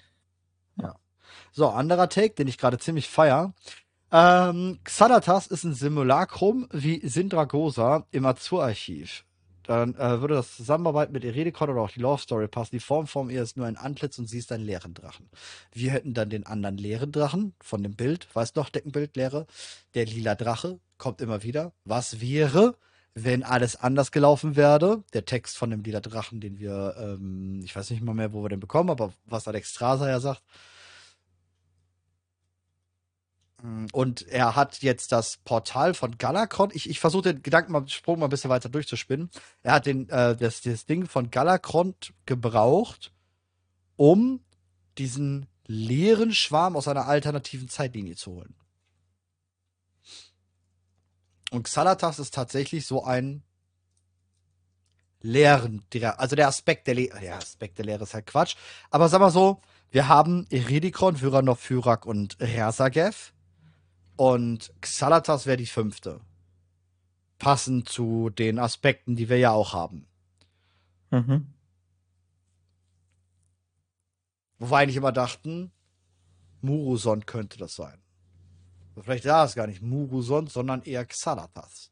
[0.81, 0.95] ja.
[1.51, 3.53] So, anderer Take, den ich gerade ziemlich feier.
[4.13, 9.25] Ähm, Xanatas ist ein Simulacrum wie Sindragosa im Azur-Archiv.
[9.65, 12.71] Dann äh, würde das Zusammenarbeit mit Eredikon oder auch die Love Story passen.
[12.77, 15.29] Die Formform ihr ist nur ein Antlitz und sie ist ein leeren Drachen.
[15.73, 18.29] Wir hätten dann den anderen leeren Drachen von dem Bild.
[18.33, 19.47] Weißt noch, Deckenbild leere?
[19.95, 21.73] Der lila Drache kommt immer wieder.
[21.85, 22.77] Was wäre,
[23.19, 25.03] wenn alles anders gelaufen wäre?
[25.15, 28.45] Der Text von dem lila Drachen, den wir, ähm, ich weiß nicht mal mehr, wo
[28.45, 30.43] wir den bekommen, aber was Alex Strasa ja sagt.
[33.93, 36.71] Und er hat jetzt das Portal von Galakron.
[36.75, 39.31] Ich, ich versuche den Gedanken mal, Sprung mal ein bisschen weiter durchzuspinnen.
[39.63, 41.95] Er hat den, äh, das, das Ding von Galakron
[42.27, 43.15] gebraucht,
[43.97, 44.41] um
[44.99, 48.55] diesen leeren Schwarm aus einer alternativen Zeitlinie zu holen.
[51.57, 53.43] Und Xalatas ist tatsächlich so ein
[55.23, 58.57] leeren, der, also der Aspekt der Lehre, der Aspekt der Lehre ist halt Quatsch.
[58.91, 63.33] Aber sag mal so, wir haben Eredikon, Vyranov, Fyrak und Rersagev.
[64.17, 66.21] Und Xalatas wäre die fünfte.
[67.39, 70.07] Passend zu den Aspekten, die wir ja auch haben.
[71.11, 71.55] Mhm.
[74.59, 75.73] Wo wir eigentlich immer dachten,
[76.61, 78.03] Muruson könnte das sein.
[79.03, 81.91] Vielleicht war es gar nicht Muruson, sondern eher Xalatas.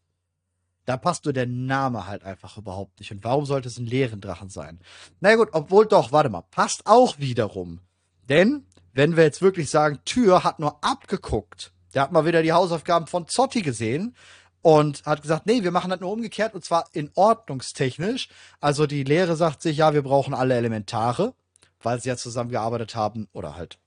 [0.86, 3.10] Da passt nur der Name halt einfach überhaupt nicht.
[3.10, 4.80] Und warum sollte es ein leeren Drachen sein?
[5.20, 7.80] Na gut, obwohl doch, warte mal, passt auch wiederum.
[8.28, 12.52] Denn, wenn wir jetzt wirklich sagen, Tür hat nur abgeguckt, der hat mal wieder die
[12.52, 14.14] Hausaufgaben von Zotti gesehen
[14.62, 18.28] und hat gesagt, nee, wir machen das nur umgekehrt und zwar in ordnungstechnisch.
[18.60, 21.34] Also die Lehre sagt sich, ja, wir brauchen alle Elementare,
[21.82, 23.78] weil sie ja zusammengearbeitet haben oder halt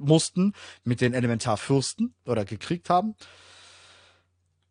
[0.00, 0.54] mussten
[0.84, 3.14] mit den Elementarfürsten oder gekriegt haben.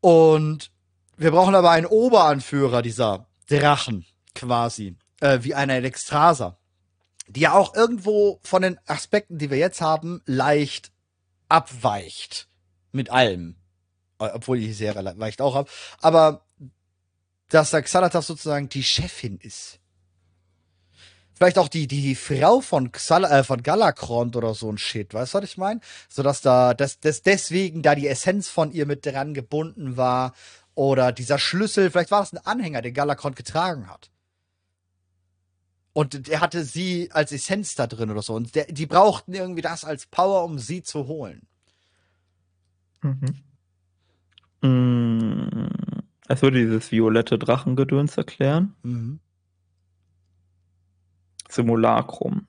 [0.01, 0.72] Und
[1.18, 6.57] wir brauchen aber einen Oberanführer dieser Drachen quasi, äh, wie einer Alexstrasza,
[7.27, 10.91] die ja auch irgendwo von den Aspekten, die wir jetzt haben, leicht
[11.47, 12.47] abweicht
[12.91, 13.56] mit allem.
[14.19, 15.69] Äh, Obwohl ich die Serie leicht auch habe.
[15.99, 16.45] Aber
[17.49, 19.80] dass der Xanatas sozusagen die Chefin ist.
[21.39, 25.33] Vielleicht auch die, die Frau von, Xal äh, von Galakrond oder so ein Shit, weißt
[25.33, 25.79] du, was ich meine?
[26.09, 30.33] So dass da, dass, dass deswegen da die Essenz von ihr mit dran gebunden war.
[30.75, 34.11] Oder dieser Schlüssel, vielleicht war das ein Anhänger, den Galakrond getragen hat.
[35.93, 38.33] Und er hatte sie als Essenz da drin oder so.
[38.33, 41.47] Und der, die brauchten irgendwie das als Power, um sie zu holen.
[43.01, 43.35] Mhm.
[44.61, 45.69] Mm,
[46.27, 48.75] Es würde dieses violette Drachengedöns erklären.
[48.83, 49.19] Mhm.
[51.49, 52.47] Simulacrum.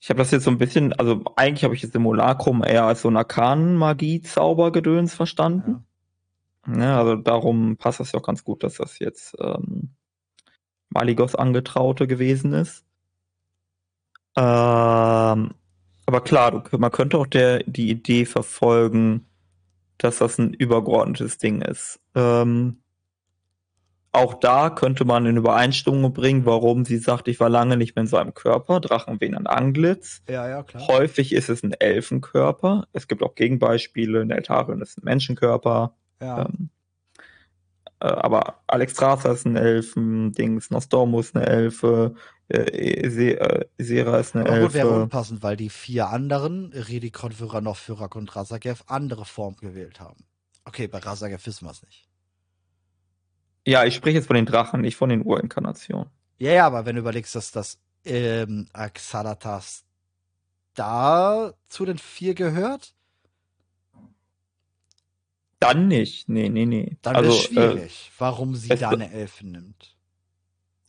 [0.00, 3.02] Ich habe das jetzt so ein bisschen, also eigentlich habe ich das Simulacrum eher als
[3.02, 5.84] so ein Arkanen-Magie-Zaubergedöns verstanden.
[6.66, 6.98] Ja.
[6.98, 9.94] also darum passt das ja auch ganz gut, dass das jetzt ähm,
[10.90, 12.84] Maligos Angetraute gewesen ist.
[14.36, 15.54] Ähm,
[16.06, 19.26] aber klar, du, man könnte auch der, die Idee verfolgen,
[19.98, 22.00] dass das ein übergeordnetes Ding ist.
[22.14, 22.82] Ähm,
[24.12, 28.02] auch da könnte man in Übereinstimmung bringen, warum sie sagt, ich war lange nicht mehr
[28.02, 28.80] in so einem Körper.
[28.80, 30.22] Drachen wehen ein Anglitz.
[30.28, 30.86] Ja, ja, klar.
[30.88, 32.86] Häufig ist es ein Elfenkörper.
[32.92, 34.20] Es gibt auch Gegenbeispiele.
[34.20, 35.94] Ein Eltarion ist ein Menschenkörper.
[36.20, 36.46] Ja.
[36.46, 36.70] Ähm,
[38.00, 42.14] äh, aber Alexstrasza ist ein Elfen-Dings, Nostormus ist eine Elfe,
[42.48, 45.02] äh, Se äh, Sera ist eine Aber gut, wäre Elfe.
[45.02, 50.24] unpassend, weil die vier anderen, Redikon, Vyranov, Fyrak und Razagev, andere Formen gewählt haben.
[50.64, 52.07] Okay, bei Razagev wissen wir es nicht.
[53.66, 56.08] Ja, ich spreche jetzt von den Drachen, nicht von den Urinkarnationen.
[56.38, 59.84] Ja, ja, aber wenn du überlegst, dass das ähm, Axalatas
[60.74, 62.94] da zu den vier gehört,
[65.60, 66.28] Dann nicht.
[66.28, 66.96] Nee, nee, nee.
[67.02, 69.96] dann also, ist es schwierig, warum sie da eine Elfe nimmt.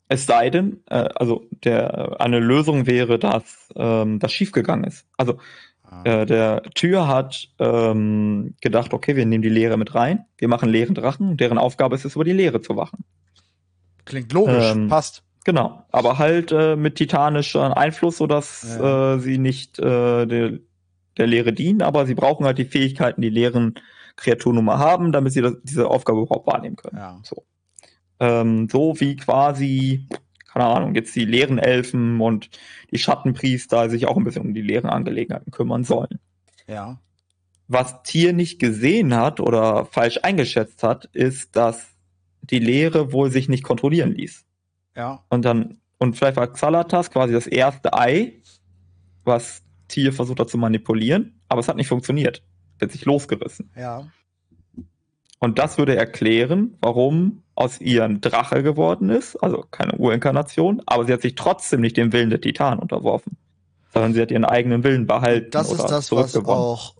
[0.07, 5.05] Es sei denn, äh, also der, eine Lösung wäre, dass ähm, das schiefgegangen ist.
[5.17, 5.39] Also.
[6.03, 10.69] Äh, der Tür hat ähm, gedacht, okay, wir nehmen die Leere mit rein, wir machen
[10.69, 13.03] leeren Drachen, deren Aufgabe ist es, über die Leere zu wachen.
[14.05, 15.23] Klingt logisch, ähm, passt.
[15.45, 19.15] Genau, aber halt äh, mit titanischem Einfluss, sodass ja.
[19.15, 20.59] äh, sie nicht äh, der,
[21.17, 23.75] der Lehre dienen, aber sie brauchen halt die Fähigkeiten, die leeren
[24.15, 26.97] Kreaturnummer haben, damit sie das, diese Aufgabe überhaupt wahrnehmen können.
[26.97, 27.19] Ja.
[27.23, 27.43] So.
[28.19, 30.07] Ähm, so wie quasi,
[30.59, 32.49] keine Ahnung, jetzt die leeren Elfen und
[32.91, 36.19] die Schattenpriester sich auch ein bisschen um die leeren Angelegenheiten kümmern sollen.
[36.67, 36.99] Ja.
[37.69, 41.95] Was Tier nicht gesehen hat oder falsch eingeschätzt hat, ist, dass
[42.41, 44.45] die Lehre wohl sich nicht kontrollieren ließ.
[44.97, 45.23] Ja.
[45.29, 48.41] Und dann, und vielleicht war Xalatas quasi das erste Ei,
[49.23, 52.43] was Tier versucht hat zu manipulieren, aber es hat nicht funktioniert.
[52.79, 53.71] Wird sich losgerissen.
[53.77, 54.07] Ja.
[55.39, 61.05] Und das würde erklären, warum aus ihr ein Drache geworden ist, also keine Urinkarnation, aber
[61.05, 63.37] sie hat sich trotzdem nicht dem Willen der Titanen unterworfen,
[63.93, 65.51] sondern sie hat ihren eigenen Willen behalten.
[65.51, 66.95] Das ist das, was auch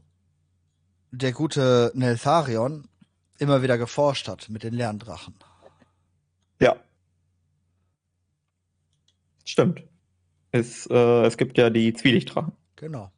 [1.11, 2.87] der gute Neltharion
[3.37, 5.35] immer wieder geforscht hat mit den Lerndrachen.
[6.61, 6.75] Ja,
[9.49, 9.81] Stimmt.
[10.51, 12.51] Es, äh, es gibt ja die Zwielichtdrachen.
[12.75, 13.11] Genau.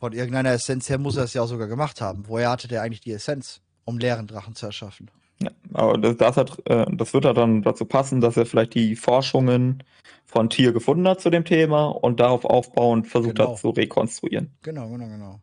[0.00, 2.24] Von irgendeiner Essenz her muss er es ja auch sogar gemacht haben.
[2.26, 5.10] Woher hatte der eigentlich die Essenz, um leeren Drachen zu erschaffen?
[5.40, 8.74] Ja, aber das, das, hat, äh, das wird ja dann dazu passen, dass er vielleicht
[8.74, 9.82] die Forschungen
[10.26, 13.52] von Tier gefunden hat zu dem Thema und darauf aufbauend versucht genau.
[13.52, 14.52] hat zu rekonstruieren.
[14.62, 15.40] Genau, genau, genau.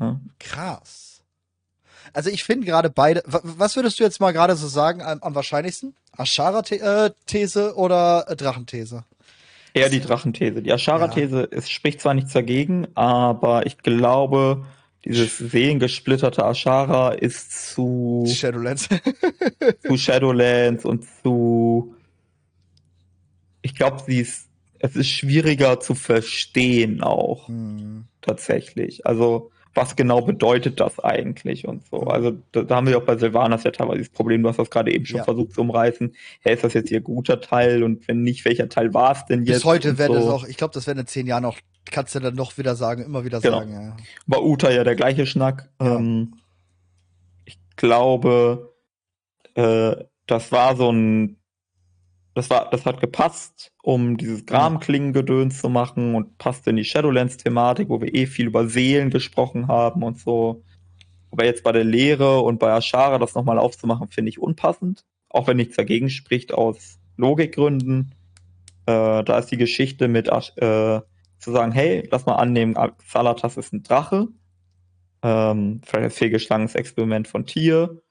[0.00, 0.20] Ja.
[0.38, 1.22] Krass.
[2.12, 3.22] Also ich finde gerade beide.
[3.26, 5.94] Was würdest du jetzt mal gerade so sagen am, am wahrscheinlichsten?
[6.16, 9.04] Ashara-These äh, oder Drachenthese?
[9.72, 10.60] Eher die Drachenthese.
[10.60, 11.62] Die Ashara-These ja.
[11.62, 14.66] spricht zwar nichts dagegen, aber ich glaube,
[15.04, 18.88] dieses seelengesplitterte Ashara ist zu Shadowlands.
[19.86, 21.94] zu Shadowlands und zu
[23.62, 24.48] ich glaube, sie ist
[24.78, 28.04] es ist schwieriger zu verstehen auch hm.
[28.20, 29.06] tatsächlich.
[29.06, 32.00] Also was genau bedeutet das eigentlich und so.
[32.02, 34.70] Also da, da haben wir auch bei Silvanas ja teilweise das Problem, du hast das
[34.70, 35.24] gerade eben schon ja.
[35.24, 36.14] versucht zu umreißen.
[36.40, 39.44] Hey, ist das jetzt ihr guter Teil und wenn nicht, welcher Teil war es denn
[39.44, 39.56] jetzt?
[39.56, 40.18] Bis heute wäre so.
[40.18, 41.58] das auch, ich glaube, das werden in zehn Jahren auch,
[41.90, 43.60] kannst du dann noch wieder sagen, immer wieder genau.
[43.60, 43.72] sagen.
[43.72, 43.96] Ja.
[44.26, 45.70] War Uta ja der gleiche Schnack.
[45.80, 45.96] Ja.
[45.96, 46.34] Ähm,
[47.44, 48.74] ich glaube,
[49.54, 49.96] äh,
[50.26, 51.41] das war so ein
[52.34, 57.88] das war, das hat gepasst, um dieses Gramklingengedöns zu machen und passt in die Shadowlands-Thematik,
[57.88, 60.62] wo wir eh viel über Seelen gesprochen haben und so.
[61.30, 65.04] Aber jetzt bei der Lehre und bei Ashara das nochmal aufzumachen, finde ich unpassend.
[65.28, 68.14] Auch wenn nichts dagegen spricht aus Logikgründen.
[68.86, 71.00] Äh, da ist die Geschichte mit äh,
[71.38, 72.76] zu sagen, hey, lass mal annehmen,
[73.06, 74.28] Salatas ist ein Drache.
[75.22, 78.02] Ähm, vielleicht ein fehlgeschlagenes Experiment von Tier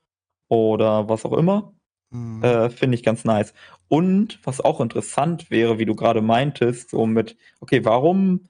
[0.48, 1.74] oder was auch immer.
[2.12, 2.44] Mhm.
[2.44, 3.54] Äh, Finde ich ganz nice.
[3.92, 8.48] Und was auch interessant wäre, wie du gerade meintest, so mit, okay, warum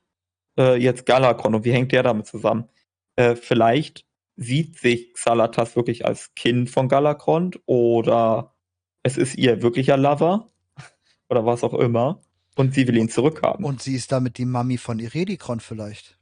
[0.55, 2.69] äh, jetzt Galakron und wie hängt der damit zusammen?
[3.15, 4.05] Äh, vielleicht
[4.35, 8.53] sieht sich Xalatas wirklich als Kind von Galakron oder
[9.01, 10.47] es ist ihr wirklicher Lover
[11.27, 12.22] oder was auch immer
[12.55, 13.65] und sie will ihn zurückhaben.
[13.65, 16.19] Und sie ist damit die Mami von Iredikron vielleicht.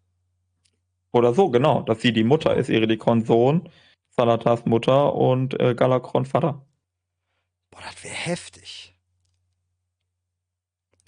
[1.11, 3.67] Oder so, genau, dass sie die Mutter ist, Iredikron Sohn,
[4.11, 6.65] Salatas Mutter und äh, Galakron Vater.
[7.69, 8.88] Boah, das wäre heftig.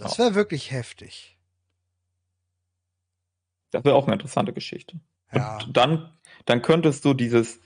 [0.03, 1.38] Das wäre wirklich heftig.
[3.72, 4.99] Das wäre auch eine interessante Geschichte.
[5.32, 5.57] Ja.
[5.57, 7.60] Und dann, dann könntest du dieses,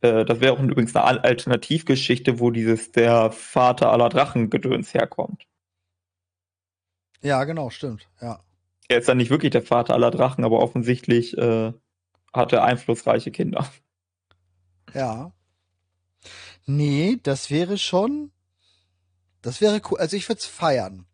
[0.00, 5.46] äh, das wäre auch übrigens eine Alternativgeschichte, wo dieses der Vater aller Drachengedöns herkommt.
[7.22, 8.40] Ja, genau, stimmt, ja.
[8.88, 11.72] Er ist dann nicht wirklich der Vater aller Drachen, aber offensichtlich äh,
[12.32, 13.66] hat er einflussreiche Kinder.
[14.94, 15.32] Ja.
[16.66, 18.30] Nee, das wäre schon
[19.46, 19.98] das wäre cool.
[19.98, 21.06] Also ich würde es feiern.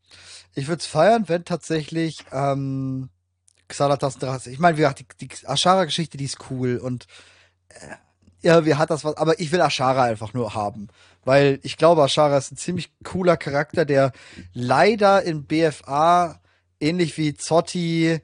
[0.55, 3.09] Ich würde es feiern, wenn tatsächlich ähm,
[3.69, 4.51] Xalatas Drache.
[4.51, 7.07] Ich meine, wie gesagt, die, die Ashara-Geschichte, die ist cool und
[7.69, 7.97] äh,
[8.43, 10.89] ja, wie hat das was, aber ich will Ashara einfach nur haben.
[11.24, 14.12] Weil ich glaube, Ashara ist ein ziemlich cooler Charakter, der
[14.53, 16.41] leider in BFA
[16.81, 18.20] ähnlich wie Zotti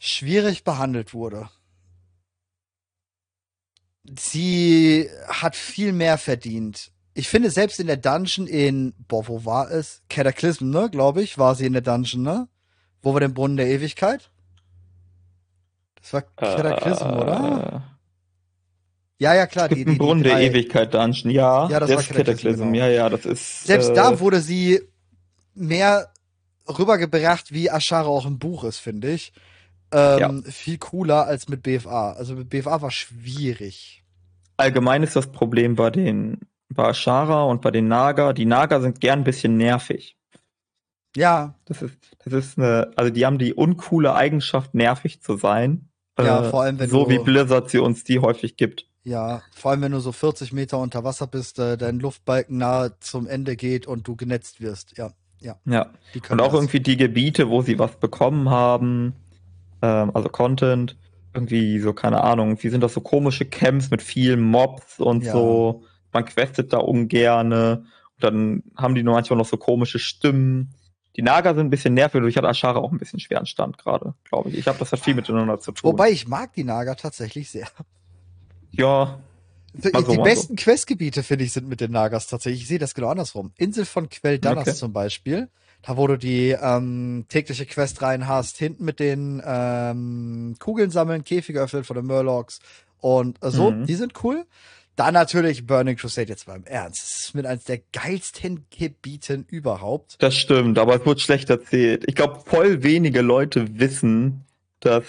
[0.00, 1.48] schwierig behandelt wurde.
[4.18, 9.70] Sie hat viel mehr verdient ich finde selbst in der Dungeon in, boah, wo war
[9.70, 10.02] es?
[10.08, 12.48] Cataclysm, ne, glaube ich, war sie in der Dungeon, ne?
[13.02, 14.30] Wo war der Brunnen der Ewigkeit?
[16.00, 17.82] Das war Cataclysm, äh, oder?
[19.18, 19.66] Ja, ja, klar.
[19.66, 21.68] Es gibt die, die, Brunnen der Ewigkeit Dungeon, ja.
[21.68, 22.72] Ja, das, das war Cataclysm, Cataclysm.
[22.72, 22.84] Genau.
[22.84, 23.64] ja, ja, das ist.
[23.64, 24.80] Selbst äh, da wurde sie
[25.54, 26.08] mehr
[26.66, 29.32] rübergebracht, wie Ashara auch im Buch ist, finde ich.
[29.92, 30.50] Ähm, ja.
[30.50, 32.12] Viel cooler als mit BFA.
[32.12, 34.02] Also mit BFA war schwierig.
[34.56, 36.40] Allgemein ist das Problem bei den
[36.74, 38.32] bei Ashara und bei den Naga.
[38.32, 40.16] Die Naga sind gern ein bisschen nervig.
[41.16, 41.54] Ja.
[41.66, 45.88] Das ist, das ist eine, also die haben die uncoole Eigenschaft, nervig zu sein.
[46.18, 48.86] Ja, äh, vor allem, wenn So wie Blizzard sie uns die häufig gibt.
[49.04, 52.98] Ja, vor allem, wenn du so 40 Meter unter Wasser bist, äh, dein Luftbalken nahe
[53.00, 54.96] zum Ende geht und du genetzt wirst.
[54.96, 55.56] Ja, ja.
[55.64, 55.90] Ja.
[56.28, 56.54] Und auch das.
[56.54, 59.14] irgendwie die Gebiete, wo sie was bekommen haben,
[59.80, 60.96] ähm, also Content,
[61.34, 65.32] irgendwie so, keine Ahnung, wie sind das so komische Camps mit vielen Mobs und ja.
[65.32, 65.84] so.
[66.12, 67.84] Man questet da ungerne.
[68.14, 70.74] Und dann haben die nur manchmal noch so komische Stimmen.
[71.16, 74.14] Die Naga sind ein bisschen nervig, ich hatte Ashara auch ein bisschen schweren Stand gerade,
[74.24, 74.58] glaube ich.
[74.58, 75.90] Ich habe das hat viel miteinander zu tun.
[75.90, 77.68] Wobei ich mag die Naga tatsächlich sehr.
[78.70, 79.20] Ja.
[79.74, 82.62] Die, die besten Questgebiete, finde ich, sind mit den Nagas tatsächlich.
[82.62, 83.52] Ich sehe das genau andersrum.
[83.56, 84.74] Insel von Queldanas okay.
[84.74, 85.48] zum Beispiel.
[85.82, 91.24] Da, wo du die ähm, tägliche Quest rein hast, hinten mit den ähm, Kugeln sammeln,
[91.24, 92.60] Käfige öffnen von den Murlocs
[93.00, 93.86] und äh, so, mhm.
[93.86, 94.46] die sind cool.
[94.96, 97.02] Dann natürlich Burning Crusade jetzt beim Ernst.
[97.02, 100.16] Das ist mit eines der geilsten Gebieten überhaupt.
[100.18, 102.04] Das stimmt, aber es wird schlecht erzählt.
[102.06, 104.44] Ich glaube, voll wenige Leute wissen,
[104.80, 105.04] dass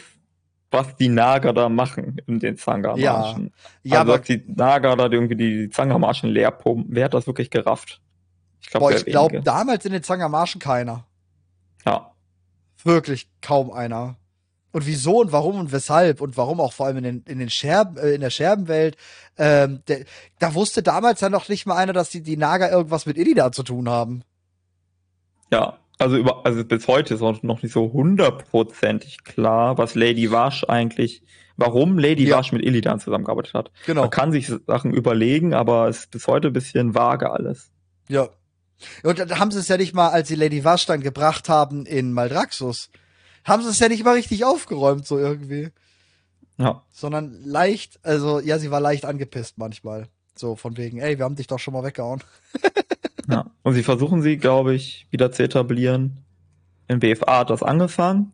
[0.72, 3.54] was die Nager da machen in den Zangermarschen.
[3.84, 6.96] Ja, ja also, aber die Nager da irgendwie die Zangermarschen leer pumpen.
[6.96, 8.02] Wer hat das wirklich gerafft?
[8.60, 11.06] Ich glaube, ich glaube damals in den Zangermarschen keiner.
[11.86, 12.12] Ja.
[12.84, 14.16] Wirklich kaum einer.
[14.74, 17.50] Und wieso und warum und weshalb und warum auch vor allem in den, in den
[17.50, 18.98] Scherben, äh, in der Scherbenwelt.
[19.38, 20.04] Ähm, der,
[20.40, 23.54] da wusste damals ja noch nicht mal einer, dass die, die Nager irgendwas mit Illidan
[23.54, 24.24] zu tun haben.
[25.52, 30.32] Ja, also über, also bis heute ist auch noch nicht so hundertprozentig klar, was Lady
[30.32, 31.24] Wash eigentlich,
[31.56, 32.38] warum Lady ja.
[32.38, 33.72] Wash mit Illidan zusammengearbeitet hat.
[33.86, 34.02] Genau.
[34.02, 37.72] Man kann sich Sachen überlegen, aber es ist bis heute ein bisschen vage alles.
[38.10, 38.30] Ja.
[39.04, 41.86] Und da haben sie es ja nicht mal, als sie Lady Wash dann gebracht haben
[41.86, 42.90] in Maldraxus,
[43.44, 45.70] haben sie es ja nicht mal richtig aufgeräumt, so irgendwie.
[46.58, 46.84] Ja.
[46.92, 50.08] Sondern leicht, also ja, sie war leicht angepisst manchmal.
[50.36, 52.24] So von wegen, ey, wir haben dich doch schon mal weggehauen.
[53.30, 53.46] ja.
[53.64, 56.24] Und sie versuchen sie, glaube ich, wieder zu etablieren.
[56.88, 58.32] In BFA hat das angefangen.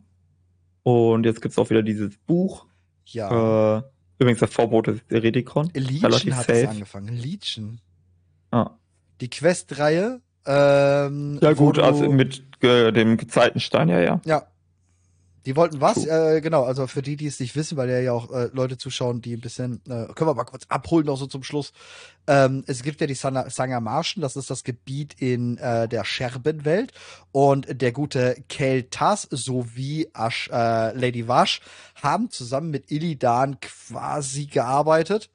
[0.83, 2.65] Und jetzt gibt es auch wieder dieses Buch.
[3.05, 3.77] Ja.
[3.77, 3.83] Äh,
[4.17, 5.69] übrigens, der Vorbote ist Eredikon.
[5.73, 6.61] Legion hat safe.
[6.61, 7.15] das angefangen.
[7.15, 7.81] Legion.
[8.51, 8.71] Ah.
[9.21, 10.21] Die Questreihe.
[10.45, 14.21] Ähm, ja gut, also mit äh, dem Gezeitenstein, ja, ja.
[14.25, 14.47] Ja,
[15.45, 16.05] die wollten was?
[16.05, 19.21] Äh, genau, also für die, die es nicht wissen, weil ja auch äh, Leute zuschauen,
[19.21, 21.73] die ein bisschen, äh, können wir mal kurz abholen, noch so zum Schluss.
[22.27, 26.93] Ähm, es gibt ja die Sangamarschen, das ist das Gebiet in äh, der Scherbenwelt.
[27.31, 31.61] Und der gute Keltas sowie Ash, äh, Lady Vash
[31.95, 35.29] haben zusammen mit Illidan quasi gearbeitet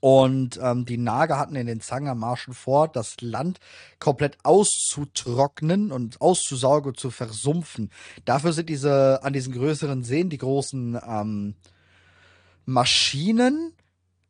[0.00, 3.60] und ähm, die Nager hatten in den Zangermarschen vor, das Land
[3.98, 7.90] komplett auszutrocknen und auszusaugen, zu versumpfen.
[8.24, 11.54] Dafür sind diese an diesen größeren Seen die großen ähm,
[12.64, 13.74] Maschinen.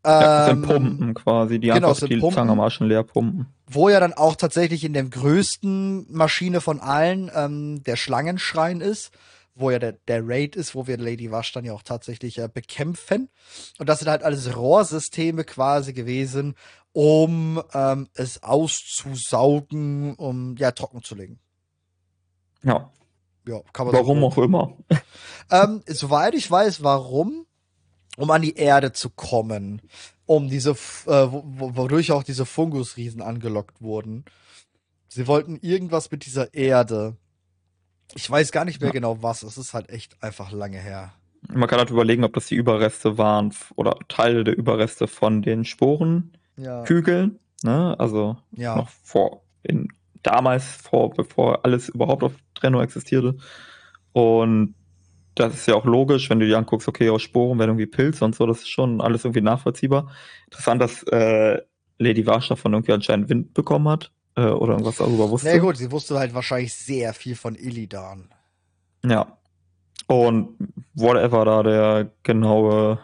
[0.03, 3.47] Ähm, ja, sind Pumpen quasi, die genau, einfach die Pumpen, Zangermarschen leer pumpen.
[3.67, 9.13] Wo ja dann auch tatsächlich in der größten Maschine von allen ähm, der Schlangenschrein ist
[9.55, 12.48] wo ja der, der Raid ist, wo wir Lady Wash dann ja auch tatsächlich äh,
[12.52, 13.28] bekämpfen.
[13.78, 16.55] Und das sind halt alles Rohrsysteme quasi gewesen,
[16.93, 21.39] um ähm, es auszusaugen, um ja trocken zu legen.
[22.62, 22.90] Ja.
[23.47, 24.77] Ja, kann man Warum so auch immer.
[25.51, 27.47] ähm, soweit ich weiß, warum?
[28.16, 29.81] Um an die Erde zu kommen.
[30.27, 34.24] Um diese, äh, wodurch auch diese Fungusriesen angelockt wurden.
[35.09, 37.16] Sie wollten irgendwas mit dieser Erde
[38.15, 38.93] ich weiß gar nicht mehr ja.
[38.93, 39.43] genau was.
[39.43, 41.12] Es ist halt echt einfach lange her.
[41.49, 45.65] Man kann halt überlegen, ob das die Überreste waren oder Teile der Überreste von den
[45.65, 47.39] Sporenkügeln.
[47.62, 47.70] Ja.
[47.70, 47.99] Ne?
[47.99, 48.77] Also ja.
[48.77, 49.89] noch vor, in,
[50.23, 53.37] damals, vor, bevor alles überhaupt auf Trennung existierte.
[54.12, 54.74] Und
[55.35, 58.24] das ist ja auch logisch, wenn du dir anguckst, okay, aus Sporen werden irgendwie Pilze
[58.24, 60.11] und so, das ist schon alles irgendwie nachvollziehbar.
[60.47, 61.62] Interessant, dass äh,
[61.99, 65.51] Lady Wash davon irgendwie anscheinend Wind bekommen hat äh, oder irgendwas darüber wusste.
[65.53, 68.31] Na gut, sie wusste halt wahrscheinlich sehr viel von Illidan.
[69.05, 69.37] Ja.
[70.07, 70.57] Und
[70.95, 72.99] whatever da der genaue,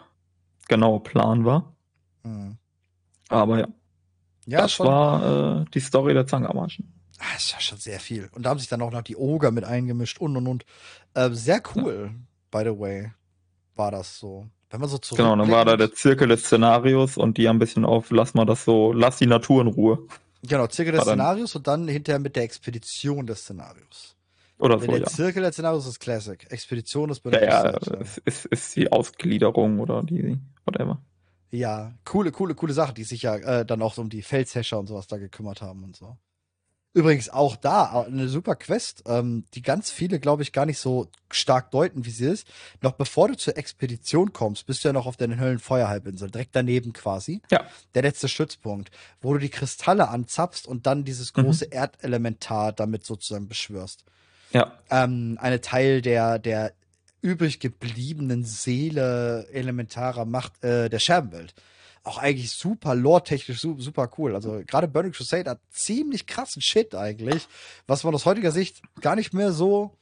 [0.67, 1.73] genaue Plan war.
[2.23, 2.57] Mhm.
[3.29, 3.67] Aber ja.
[4.45, 6.93] Ja, das schon, war äh, die Story der Zangermarschen.
[7.19, 8.29] Ah, das ist ja schon sehr viel.
[8.33, 10.65] Und da haben sich dann auch noch die Oger mit eingemischt und und und.
[11.13, 12.59] Äh, sehr cool, ja.
[12.59, 13.11] by the way,
[13.75, 14.47] war das so.
[14.69, 17.59] Wenn man so zurück Genau, dann war da der Zirkel des Szenarios und die ein
[17.59, 20.07] bisschen auf, lass mal das so, lass die Natur in Ruhe.
[20.47, 24.15] Genau, Zirkel des Szenarios und dann hinterher mit der Expedition des Szenarios.
[24.59, 25.07] Oder Wenn so, der ja.
[25.07, 26.45] Zirkel des Szenarios ist Classic.
[26.49, 27.45] Expedition ist Benutzer.
[27.45, 31.01] Ja, ja, es ist, ist die Ausgliederung oder die, whatever.
[31.51, 34.87] Ja, coole, coole, coole Sache, die sich ja äh, dann auch um die Felshäscher und
[34.87, 36.17] sowas da gekümmert haben und so.
[36.97, 41.11] Übrigens auch da eine super Quest, ähm, die ganz viele, glaube ich, gar nicht so
[41.29, 42.47] stark deuten, wie sie ist.
[42.81, 46.93] Noch bevor du zur Expedition kommst, bist du ja noch auf der Höllenfeuerhalbinsel, direkt daneben
[46.93, 47.43] quasi.
[47.51, 47.67] Ja.
[47.93, 48.89] Der letzte Stützpunkt,
[49.21, 51.73] wo du die Kristalle anzapfst und dann dieses große mhm.
[51.73, 54.03] Erdelementar damit sozusagen beschwörst.
[54.51, 54.73] Ja.
[54.89, 56.73] Ähm, eine Teil der, der
[57.21, 61.53] übrig gebliebenen Seele elementarer Macht äh, der Scherbenwelt
[62.07, 64.33] auch eigentlich super lore-technisch super cool.
[64.35, 67.47] Also gerade Burning Crusade hat ziemlich krassen Shit eigentlich,
[67.85, 69.97] was man aus heutiger Sicht gar nicht mehr so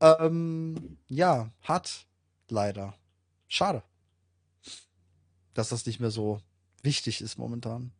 [0.00, 2.06] ähm, ja, hat.
[2.48, 2.94] Leider.
[3.46, 3.82] Schade.
[5.54, 6.40] Dass das nicht mehr so
[6.82, 7.92] wichtig ist momentan.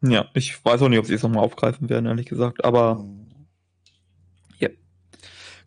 [0.00, 3.23] Ja, ich weiß auch nicht, ob sie es nochmal aufgreifen werden, ehrlich gesagt, aber mhm.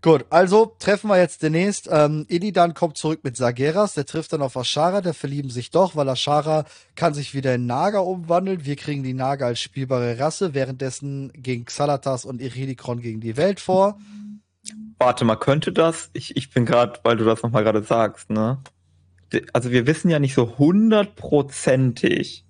[0.08, 1.90] Gut, also treffen wir jetzt demnächst.
[1.92, 5.98] Ähm, Illidan kommt zurück mit Sageras, der trifft dann auf Ashara, der verlieben sich doch,
[5.98, 6.64] weil Ashara
[6.96, 8.64] kann sich wieder in Naga umwandeln.
[8.64, 13.60] Wir kriegen die Naga als spielbare Rasse, währenddessen gegen Xalatas und Iridikron gegen die Welt
[13.60, 14.00] vor.
[14.98, 16.10] Warte mal, könnte das?
[16.14, 18.60] Ich, ich bin gerade, weil du das nochmal gerade sagst, ne?
[19.52, 22.46] Also wir wissen ja nicht so hundertprozentig,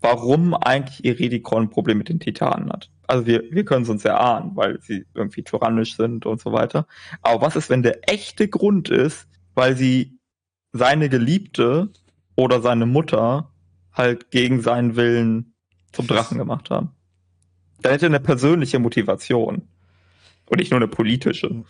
[0.00, 4.04] warum eigentlich Iridikron ein Problem mit den Titanen hat also wir, wir können es uns
[4.04, 6.86] erahnen, weil sie irgendwie tyrannisch sind und so weiter.
[7.22, 10.18] Aber was ist, wenn der echte Grund ist, weil sie
[10.72, 11.88] seine Geliebte
[12.36, 13.50] oder seine Mutter
[13.92, 15.54] halt gegen seinen Willen
[15.92, 16.90] zum Drachen gemacht haben?
[17.82, 19.62] Dann hätte er eine persönliche Motivation.
[20.50, 21.64] Und nicht nur eine politische.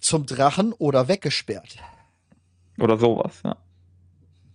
[0.00, 1.76] Zum Drachen oder weggesperrt.
[2.78, 3.56] Oder sowas, ja.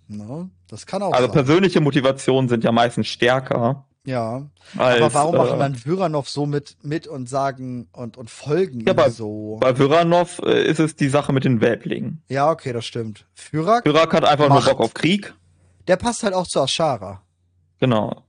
[0.07, 1.33] No, das kann auch Also sein.
[1.33, 4.49] persönliche Motivationen sind ja meistens stärker ja.
[4.77, 8.81] Als, aber warum machen äh, dann Vyranov so mit, mit und sagen und, und folgen
[8.81, 9.57] ja, bei, so?
[9.59, 12.23] Bei Vyranov äh, ist es die Sache mit den Weltlingen.
[12.29, 13.25] Ja, okay, das stimmt.
[13.33, 14.65] Fyrak, Fyrak hat einfach macht.
[14.65, 15.33] nur Bock auf Krieg.
[15.87, 17.21] Der passt halt auch zu Ashara.
[17.79, 18.23] Genau.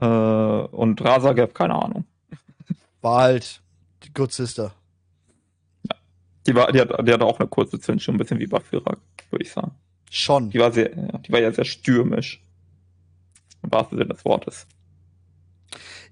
[0.00, 2.04] Äh, und Razagev, keine Ahnung.
[3.00, 3.62] War halt
[4.04, 4.72] die Good Sister.
[5.88, 5.96] Ja.
[6.46, 8.98] Die, war, die, hat, die hatte auch eine kurze Zündschnur, ein bisschen wie bei Fyrak,
[9.30, 9.72] würde ich sagen.
[10.10, 10.50] Schon.
[10.50, 12.42] Die war, sehr, die war ja sehr stürmisch.
[13.62, 14.66] Im wahrsten Sinne des Wortes.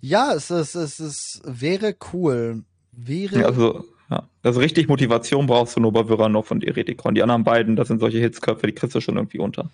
[0.00, 2.62] Ja, es, es, es, es wäre cool.
[2.92, 3.40] Wäre.
[3.40, 4.28] Ja, also, ja.
[4.42, 7.14] Also richtig Motivation brauchst du nur bei Viranov und Eretikon.
[7.14, 9.70] Die anderen beiden, das sind solche Hitzköpfe, die kriegst du schon irgendwie unter.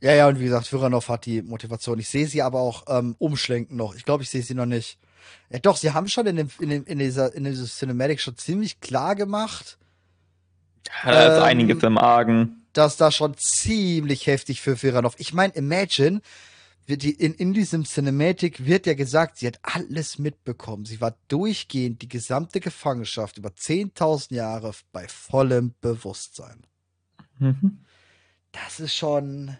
[0.00, 1.98] Ja, ja, und wie gesagt, Viranov hat die Motivation.
[1.98, 3.94] Ich sehe sie aber auch ähm, umschlenken noch.
[3.94, 4.98] Ich glaube, ich sehe sie noch nicht.
[5.50, 8.36] Ja, doch, sie haben schon in, dem, in, dem, in, dieser, in dieser Cinematic schon
[8.36, 9.78] ziemlich klar gemacht.
[11.04, 12.64] Ja, da ist ähm, einiges im Argen.
[12.72, 15.16] Dass da schon ziemlich heftig für Viranov.
[15.18, 16.22] Ich meine, Imagine,
[16.90, 20.84] in, in diesem Cinematic wird ja gesagt, sie hat alles mitbekommen.
[20.84, 26.64] Sie war durchgehend die gesamte Gefangenschaft über 10.000 Jahre bei vollem Bewusstsein.
[27.38, 27.78] Mhm.
[28.52, 29.56] Das ist schon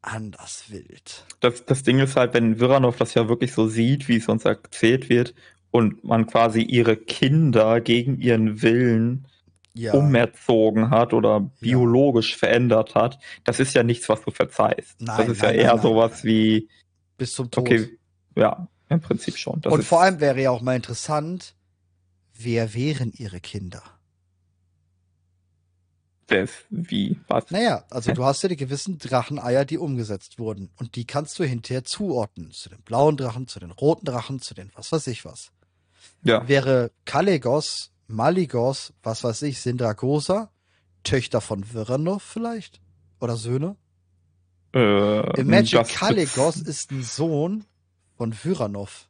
[0.00, 1.24] anders wild.
[1.40, 4.44] Das, das Ding ist halt, wenn Viranov das ja wirklich so sieht, wie es uns
[4.44, 5.34] erzählt wird,
[5.72, 9.26] und man quasi ihre Kinder gegen ihren Willen
[9.74, 9.94] ja.
[9.94, 12.38] umerzogen hat oder biologisch ja.
[12.38, 15.00] verändert hat, das ist ja nichts, was du verzeihst.
[15.00, 16.68] Nein, das ist nein, ja eher nein, sowas wie
[17.16, 17.64] bis zum Tod.
[17.64, 17.98] Okay,
[18.36, 19.60] ja, im Prinzip schon.
[19.60, 21.54] Das Und vor allem wäre ja auch mal interessant,
[22.34, 23.82] wer wären ihre Kinder?
[26.26, 27.50] Das, wie, was?
[27.50, 30.70] Naja, also du hast ja die gewissen Dracheneier, die umgesetzt wurden.
[30.76, 32.52] Und die kannst du hinterher zuordnen.
[32.52, 35.52] Zu den blauen Drachen, zu den roten Drachen, zu den was weiß ich was.
[36.24, 36.48] Ja.
[36.48, 40.50] Wäre Kalegos Maligos, was weiß ich, Sindragosa,
[41.02, 42.80] Töchter von Viranov vielleicht?
[43.20, 43.76] Oder Söhne?
[44.74, 47.64] Äh, Imagine Kaligos ist ein Sohn
[48.16, 49.08] von Viranov.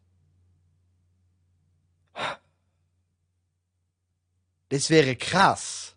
[4.69, 5.97] Das wäre krass.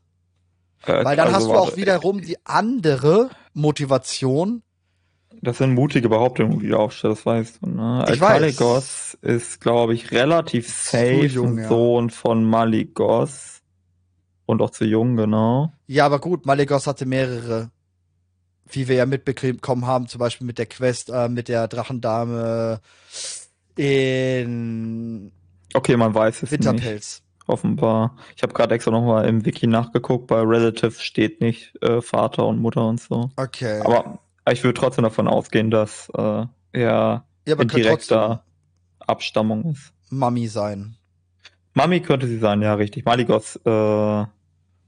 [0.86, 4.64] Äh, Weil dann also hast du auch wiederum die andere Motivation,
[5.42, 7.70] das sind mutige Behauptungen, die du aufstellst, das weißt du.
[7.70, 8.06] Ne?
[8.12, 11.68] Ich Maligos ist, glaube ich, relativ safe jung, ja.
[11.68, 13.62] Sohn von Maligos.
[14.46, 15.74] Und auch zu jung, genau.
[15.88, 17.72] Ja, aber gut, Maligos hatte mehrere,
[18.70, 22.80] wie wir ja mitbekommen haben, zum Beispiel mit der Quest, äh, mit der Drachendame
[23.76, 25.32] in
[25.74, 27.22] Okay, man weiß es Winterpelz.
[27.22, 27.50] Nicht.
[27.50, 28.16] Offenbar.
[28.36, 32.60] Ich habe gerade extra nochmal im Wiki nachgeguckt, bei Relatives steht nicht äh, Vater und
[32.60, 33.30] Mutter und so.
[33.36, 33.82] Okay.
[33.84, 34.20] Aber
[34.52, 38.44] ich würde trotzdem davon ausgehen, dass äh, er ja, in direkter
[39.00, 39.94] Abstammung ist.
[40.10, 40.96] Mami sein.
[41.74, 43.06] Mami könnte sie sein, ja, richtig.
[43.06, 44.26] Maligos äh,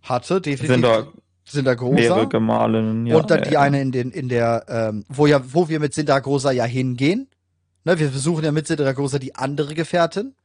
[0.03, 0.67] hatte definitiv.
[0.67, 1.07] Sind da,
[1.47, 2.25] Sindagosa.
[2.25, 3.15] Gemahlinnen, ja.
[3.15, 3.61] Und dann die ja.
[3.61, 7.29] eine in den, in der, ähm, wo ja, wo wir mit Sindagosa ja hingehen.
[7.85, 10.35] Ne, wir versuchen ja mit Sindagosa die andere Gefährtin.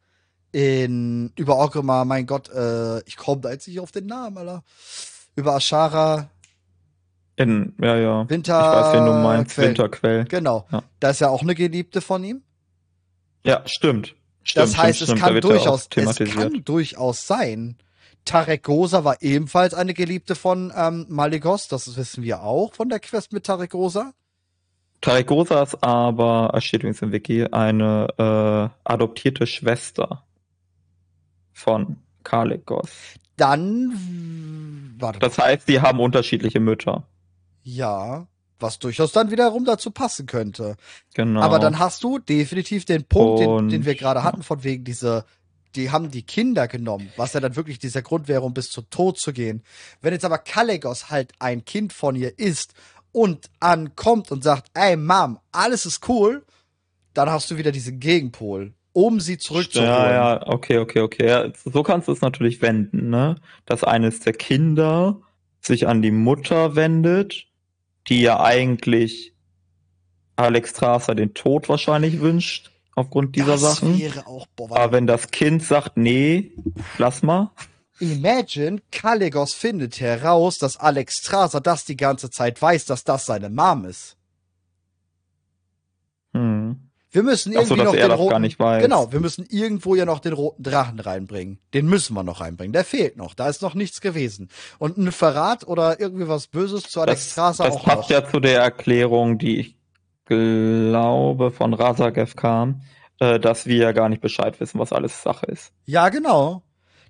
[0.53, 4.63] In, über Orgrimmar, mein Gott, äh, ich komme da jetzt nicht auf den Namen, Alter.
[5.35, 6.29] Über Ashara,
[7.37, 8.29] in, ja, ja.
[8.29, 8.61] Winter.
[8.61, 9.59] Ich weiß, wen du meinst.
[9.59, 10.25] Winterquell.
[10.25, 10.67] Genau.
[10.71, 10.83] Ja.
[11.01, 12.43] Da ist ja auch eine Geliebte von ihm.
[13.45, 14.15] Ja, stimmt.
[14.45, 17.77] Stimmt, das heißt, stimmt, es kann durchaus, es kann durchaus sein.
[18.25, 23.01] Tarek Rosa war ebenfalls eine Geliebte von ähm, Maligos, das wissen wir auch von der
[23.01, 24.13] Quest mit Tarek Rosa.
[25.01, 30.23] Tarek Rosa ist aber, es steht übrigens im Wiki, eine äh, adoptierte Schwester
[31.53, 32.91] von Kalikos.
[33.37, 37.05] Dann, warte, Das heißt, die haben unterschiedliche Mütter.
[37.63, 38.27] Ja,
[38.63, 40.77] was durchaus dann wiederum dazu passen könnte.
[41.15, 41.41] Genau.
[41.41, 45.25] Aber dann hast du definitiv den Punkt, den, den wir gerade hatten, von wegen diese,
[45.75, 48.89] die haben die Kinder genommen, was ja dann wirklich dieser Grund wäre, um bis zum
[48.89, 49.63] Tod zu gehen.
[50.01, 52.75] Wenn jetzt aber Kalegos halt ein Kind von ihr ist
[53.11, 56.45] und ankommt und sagt, ey Mom, alles ist cool,
[57.15, 59.93] dann hast du wieder diesen Gegenpol, um sie zurückzuholen.
[59.93, 61.29] Ja, ja, okay, okay, okay.
[61.29, 63.37] Ja, So kannst du es natürlich wenden, ne?
[63.67, 65.21] Dass eines der Kinder
[65.61, 67.47] sich an die Mutter wendet,
[68.09, 69.35] die ja eigentlich
[70.37, 73.99] Alex Strasser den Tod wahrscheinlich wünscht, aufgrund dieser das Sachen.
[73.99, 76.53] wäre auch, boah, Aber wenn das Kind sagt, nee,
[76.99, 77.51] lass mal,
[78.01, 83.49] Imagine, Kalegos findet heraus, dass Alex Strasser das die ganze Zeit weiß, dass das seine
[83.49, 84.17] Mom ist.
[86.35, 86.92] hm.
[87.13, 88.81] Wir müssen so, irgendwie dass noch den roten.
[88.81, 91.59] Genau, wir müssen irgendwo ja noch den roten Drachen reinbringen.
[91.75, 92.73] Den müssen wir noch reinbringen.
[92.73, 93.35] Der fehlt noch.
[93.35, 94.49] Da ist noch nichts gewesen.
[94.79, 98.11] Und ein Verrat oder irgendwie was Böses zu Alex Das, Strasser das auch passt noch.
[98.11, 99.77] ja zu der Erklärung, die ich
[100.25, 102.81] glaube von Razagev kam,
[103.21, 105.73] äh, dass wir ja gar nicht Bescheid wissen, was alles Sache ist.
[105.85, 106.63] Ja, genau.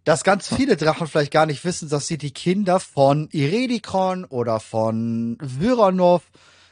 [0.04, 4.58] Dass ganz viele Drachen vielleicht gar nicht wissen, dass sie die Kinder von Iredikon oder
[4.58, 6.22] von Viranov,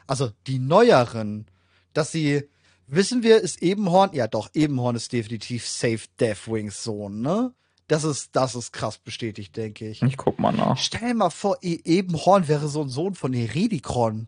[0.05, 1.45] also die neueren,
[1.93, 2.49] dass sie,
[2.91, 7.53] wissen wir, ist Ebenhorn, ja doch, Ebenhorn ist definitiv Safe Deathwings Sohn, ne?
[7.87, 10.01] Das ist, das ist krass bestätigt, denke ich.
[10.01, 10.77] Ich guck mal nach.
[10.77, 14.27] Stell mal vor, E- Ebenhorn wäre so ein Sohn von Heredikron.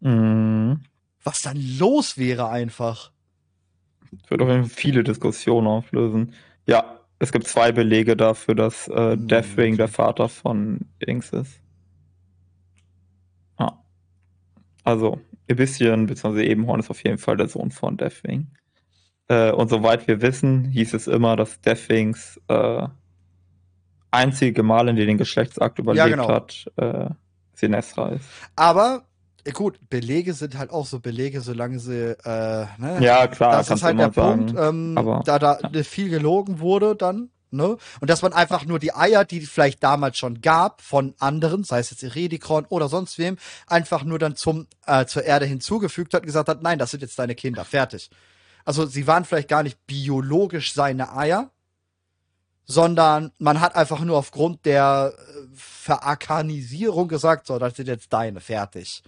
[0.00, 0.82] Mhm.
[1.22, 3.12] Was dann los wäre einfach.
[4.10, 6.34] Das wird auf jeden Fall viele Diskussionen auflösen.
[6.66, 11.60] Ja, es gibt zwei Belege dafür, dass äh, Hm, Deathwing der Vater von Dings ist.
[13.58, 13.84] Ja.
[14.82, 15.20] Also,
[15.50, 16.44] Ibissien bzw.
[16.44, 18.48] Ebenhorn ist auf jeden Fall der Sohn von Deathwing.
[19.28, 22.86] Äh, und soweit wir wissen, hieß es immer, dass Deathwings äh,
[24.10, 26.28] einzige Gemahlin, die den Geschlechtsakt überlebt genau.
[26.28, 27.10] hat, äh,
[27.54, 28.24] Sinestra ist.
[28.56, 29.04] Aber,
[29.52, 32.98] gut, Belege sind halt auch so Belege, solange sie, äh, ne?
[33.00, 34.08] Ja, klar, das ist halt der.
[34.08, 35.82] Punkt, ähm, aber- da da ja.
[35.82, 37.76] viel gelogen wurde dann, ne?
[38.00, 41.80] Und dass man einfach nur die Eier, die vielleicht damals schon gab, von anderen, sei
[41.80, 43.36] es jetzt Iredikron oder sonst wem,
[43.66, 47.02] einfach nur dann zum, äh, zur Erde hinzugefügt hat und gesagt hat, nein, das sind
[47.02, 48.10] jetzt deine Kinder, fertig.
[48.64, 51.50] Also sie waren vielleicht gar nicht biologisch seine Eier,
[52.64, 55.22] sondern man hat einfach nur aufgrund der äh,
[55.54, 59.02] Verarkanisierung gesagt, so, das sind jetzt deine, fertig.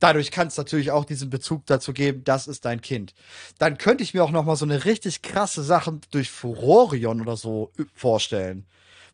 [0.00, 3.14] Dadurch kann es natürlich auch diesen Bezug dazu geben, das ist dein Kind.
[3.58, 7.36] Dann könnte ich mir auch noch mal so eine richtig krasse Sache durch Furorion oder
[7.36, 8.64] so vorstellen.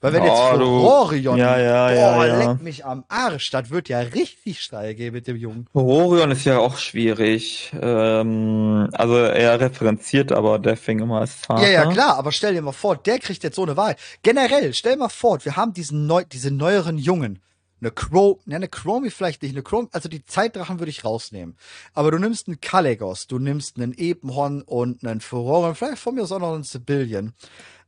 [0.01, 2.51] Weil wenn jetzt Oh, du- Furorion, Ja, ja, boah, ja, ja.
[2.53, 5.67] leck mich am Arsch, das wird ja richtig steil gehen mit dem Jungen.
[5.73, 7.73] Orion ist ja auch schwierig.
[7.81, 11.63] Ähm, also er referenziert aber Deathwing immer als Vater.
[11.63, 13.97] Ja, ja, klar, aber stell dir mal vor, der kriegt jetzt so eine Wahl.
[14.23, 17.41] Generell, stell mal vor, wir haben diesen neu, diese neueren Jungen.
[17.85, 21.59] Eine Crow, ne, eine Chromie vielleicht nicht, eine Chromie, also die Zeitdrachen würde ich rausnehmen.
[21.93, 26.23] Aber du nimmst einen Kalegos, du nimmst einen Ebenhorn und einen Furore, vielleicht von mir
[26.23, 27.35] aus auch noch einen Sibylian.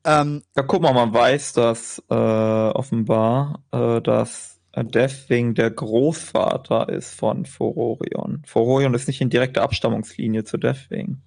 [0.05, 7.15] Ähm, Ja, guck mal, man weiß, dass äh, offenbar, äh, dass Deathwing der Großvater ist
[7.15, 8.43] von Furorion.
[8.45, 11.23] Furorion ist nicht in direkter Abstammungslinie zu Deathwing.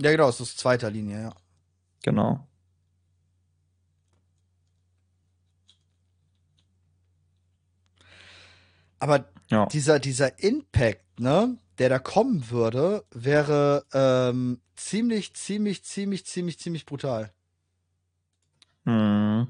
[0.00, 1.34] ja genau, es ist zweiter Linie, ja.
[2.02, 2.48] Genau.
[9.00, 9.66] Aber Ja.
[9.66, 16.86] dieser, dieser Impact, ne, der da kommen würde, wäre ähm, ziemlich, ziemlich, ziemlich, ziemlich, ziemlich
[16.86, 17.32] brutal.
[18.84, 19.48] Hm.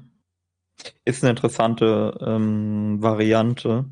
[1.05, 3.85] Ist eine interessante ähm, Variante.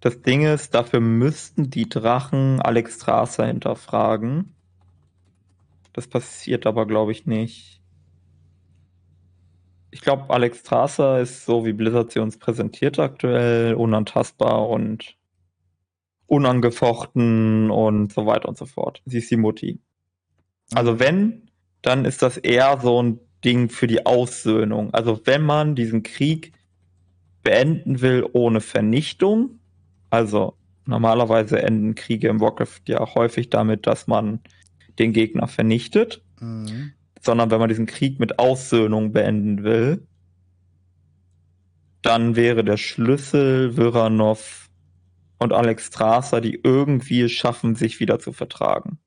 [0.00, 4.54] Das Ding ist, dafür müssten die Drachen Alex Strasser hinterfragen.
[5.92, 7.79] Das passiert aber, glaube ich, nicht.
[9.90, 15.16] Ich glaube, Alex Strasser ist so, wie Blizzard sie uns präsentiert aktuell, unantastbar und
[16.26, 19.02] unangefochten und so weiter und so fort.
[19.04, 19.80] Sie ist die Mutti.
[20.74, 21.50] Also wenn,
[21.82, 24.94] dann ist das eher so ein Ding für die Aussöhnung.
[24.94, 26.52] Also wenn man diesen Krieg
[27.42, 29.58] beenden will ohne Vernichtung,
[30.10, 30.54] also
[30.86, 34.40] normalerweise enden Kriege im Warcraft ja häufig damit, dass man
[34.98, 36.92] den Gegner vernichtet, Mhm.
[37.20, 40.06] Sondern wenn man diesen Krieg mit Aussöhnung beenden will,
[42.02, 44.70] dann wäre der Schlüssel Viranov
[45.38, 48.98] und Alex Strasser, die irgendwie es schaffen, sich wieder zu vertragen.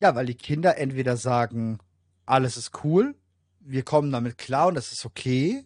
[0.00, 1.78] Ja, weil die Kinder entweder sagen,
[2.26, 3.14] alles ist cool,
[3.60, 5.64] wir kommen damit klar und das ist okay.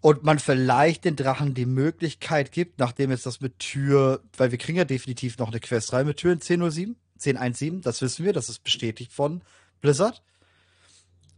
[0.00, 4.58] Und man vielleicht den Drachen die Möglichkeit gibt, nachdem jetzt das mit Tür, weil wir
[4.58, 8.32] kriegen ja definitiv noch eine Quest rein mit Tür in 1007, 1017, das wissen wir,
[8.32, 9.42] das ist bestätigt von
[9.80, 10.22] Blizzard.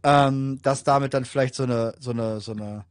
[0.03, 2.85] Ähm, dass damit dann vielleicht so eine, so eine, so eine,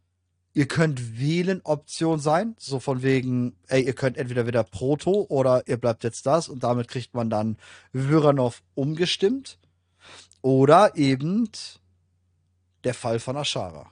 [0.54, 5.66] ihr könnt wählen Option sein, so von wegen, ey, ihr könnt entweder wieder Proto oder
[5.66, 7.56] ihr bleibt jetzt das und damit kriegt man dann
[7.92, 9.58] Vyranov umgestimmt.
[10.42, 11.48] Oder eben
[12.84, 13.90] der Fall von Ashara.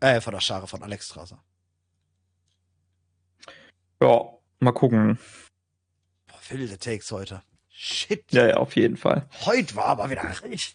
[0.00, 1.38] Äh, von Ashara, von Alex Strasser.
[4.02, 4.24] Ja,
[4.58, 5.16] mal gucken.
[6.26, 7.40] Boah, wilde Takes heute.
[7.68, 8.24] Shit.
[8.32, 9.28] Ja, ja, auf jeden Fall.
[9.44, 10.74] Heute war aber wieder richtig.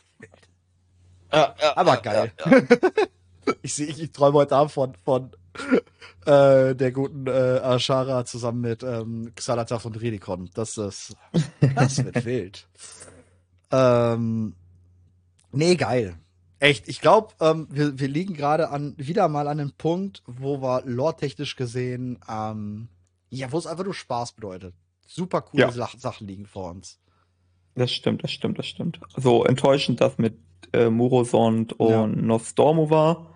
[1.34, 2.32] Ja, ja, Aber geil.
[3.62, 5.32] ich sehe, ich, ich träume heute Abend von, von
[6.26, 10.50] äh, der guten äh, Ashara zusammen mit ähm, Xalatas und Redikon.
[10.54, 11.18] Das ist,
[11.76, 12.66] das wird wild.
[13.72, 14.56] Ähm,
[15.52, 16.16] nee, geil.
[16.60, 20.62] Echt, ich glaube, ähm, wir, wir liegen gerade an wieder mal an einem Punkt, wo
[20.62, 22.88] wir lore-technisch gesehen, ähm,
[23.30, 24.74] ja, wo es einfach nur Spaß bedeutet.
[25.06, 25.72] Super coole Ja.
[25.72, 27.00] Sach Sachen liegen vor uns.
[27.76, 29.00] Das stimmt, das stimmt, das stimmt.
[29.16, 30.38] So enttäuschend das mit
[30.74, 32.08] äh, Murosond und Ja.
[32.08, 33.34] Nostormo war.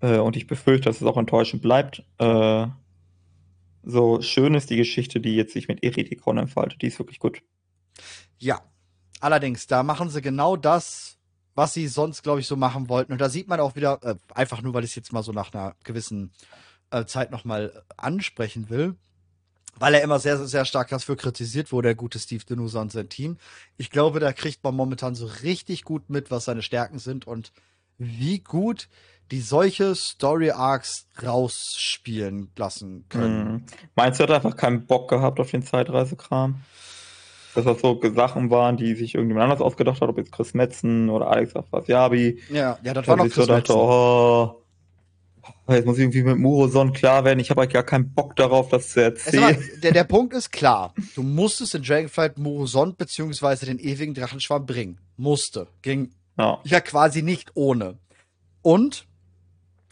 [0.00, 2.04] Äh, und ich befürchte, dass es auch enttäuschend bleibt.
[2.18, 2.66] Äh,
[3.84, 6.82] so schön ist die Geschichte, die jetzt sich mit Eridikon entfaltet.
[6.82, 7.42] Die ist wirklich gut.
[8.38, 8.60] Ja.
[9.20, 11.18] Allerdings, da machen sie genau das,
[11.54, 13.12] was sie sonst, glaube ich, so machen wollten.
[13.12, 15.32] Und da sieht man auch wieder, äh, einfach nur, weil ich es jetzt mal so
[15.32, 16.32] nach einer gewissen
[16.90, 18.96] äh, Zeit nochmal ansprechen will,
[19.78, 23.08] weil er immer sehr, sehr stark dafür kritisiert wurde, der gute Steve Denusa und sein
[23.08, 23.36] Team.
[23.76, 27.52] Ich glaube, da kriegt man momentan so richtig gut mit, was seine Stärken sind und
[27.98, 28.88] wie gut
[29.30, 33.52] die solche Story Arcs rausspielen lassen können.
[33.52, 33.62] Mhm.
[33.94, 36.60] Meinst du, er hat einfach keinen Bock gehabt auf den Zeitreisekram?
[37.54, 41.10] Dass das so Sachen waren, die sich irgendjemand anders ausgedacht hat, ob jetzt Chris Metzen
[41.10, 42.40] oder Alex Afrasiabi.
[42.50, 43.76] Ja, ja, das war noch ich so Chris dachte, Metzen.
[43.76, 44.61] oh,
[45.68, 47.40] jetzt muss ich irgendwie mit Muroson klar werden.
[47.40, 49.44] Ich habe halt gar keinen Bock darauf, das zu erzählen.
[49.44, 50.94] aber, der, der Punkt ist klar.
[51.14, 54.98] Du musstest in Dragonflight Morosond beziehungsweise den ewigen Drachenschwarm bringen.
[55.16, 55.66] Musste.
[55.82, 56.60] Ging Ja.
[56.64, 57.98] ja quasi nicht ohne.
[58.62, 59.06] Und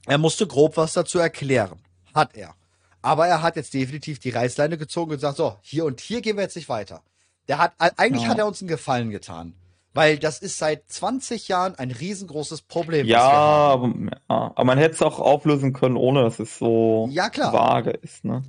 [0.07, 1.79] er musste grob was dazu erklären.
[2.15, 2.55] Hat er.
[3.03, 6.37] Aber er hat jetzt definitiv die Reißleine gezogen und gesagt, so, hier und hier gehen
[6.37, 7.03] wir jetzt nicht weiter.
[7.49, 8.29] Der hat, eigentlich Ja.
[8.29, 9.55] hat er uns einen Gefallen getan.
[9.93, 13.07] Weil das ist seit 20 Jahren ein riesengroßes Problem.
[13.07, 17.29] Ja, aber, ja, aber man hätte es auch auflösen können, ohne dass es so Ja,
[17.29, 17.53] klar.
[17.53, 18.45] vage ist, ne?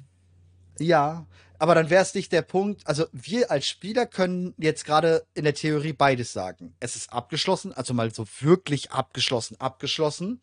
[0.79, 1.25] Ja,
[1.57, 2.85] aber dann wäre es nicht der Punkt.
[2.87, 6.75] Also wir als Spieler können jetzt gerade in der Theorie beides sagen.
[6.79, 10.41] Es ist abgeschlossen, also mal so wirklich abgeschlossen, abgeschlossen.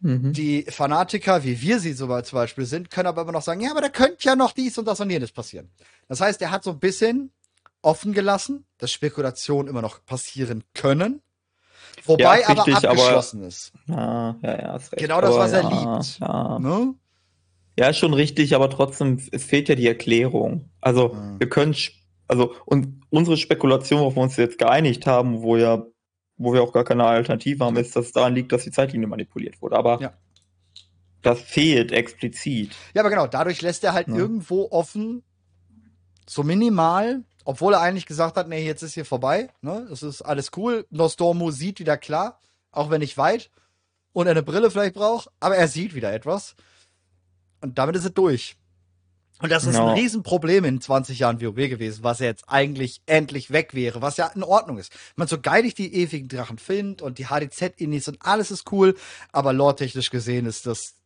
[0.00, 0.32] Mhm.
[0.32, 3.80] Die Fanatiker, wie wir sie zum Beispiel sind, können aber immer noch sagen, ja, aber
[3.80, 5.70] da könnte ja noch dies und das und jenes passieren.
[6.06, 7.32] Das heißt, er hat so ein bisschen
[7.82, 11.22] offen gelassen, dass Spekulationen immer noch passieren können.
[12.04, 13.72] Wobei Ja, aber richtig, aber- abgeschlossen ist.
[13.86, 15.02] Ja, ja, ist recht.
[15.02, 16.18] Genau das, Aber was er ja, liebt.
[16.20, 16.58] Ja.
[16.58, 16.94] Ne?
[17.78, 20.70] ja, schon richtig, aber trotzdem, es fehlt ja die Erklärung.
[20.80, 21.74] Also, wir können,
[22.26, 25.84] also, und unsere Spekulation, worauf wir uns jetzt geeinigt haben, wo ja,
[26.36, 29.08] wo wir auch gar keine Alternative haben, ist, dass es daran liegt, dass die Zeitlinie
[29.08, 29.76] manipuliert wurde.
[29.76, 30.12] Aber
[31.22, 32.70] das fehlt explizit.
[32.94, 35.24] Ja, aber genau, dadurch lässt er halt irgendwo offen,
[36.28, 39.88] so minimal, obwohl er eigentlich gesagt hat, nee, jetzt ist hier vorbei, ne?
[39.90, 40.84] Es ist alles cool.
[40.90, 42.38] Nostormo sieht wieder klar,
[42.72, 43.48] auch wenn nicht weit
[44.12, 46.56] und er eine Brille vielleicht braucht, aber er sieht wieder etwas.
[47.62, 48.56] Und damit ist es durch.
[49.40, 49.86] Und das ist Ja.
[49.86, 54.18] ein Riesenproblem in 20 Jahren WoW gewesen, was ja jetzt eigentlich endlich weg wäre, was
[54.18, 54.92] ja in Ordnung ist.
[55.16, 58.94] Man so geil ich die ewigen Drachen findet und die HDZ-Inis und alles ist cool,
[59.32, 60.96] aber lore-technisch gesehen ist das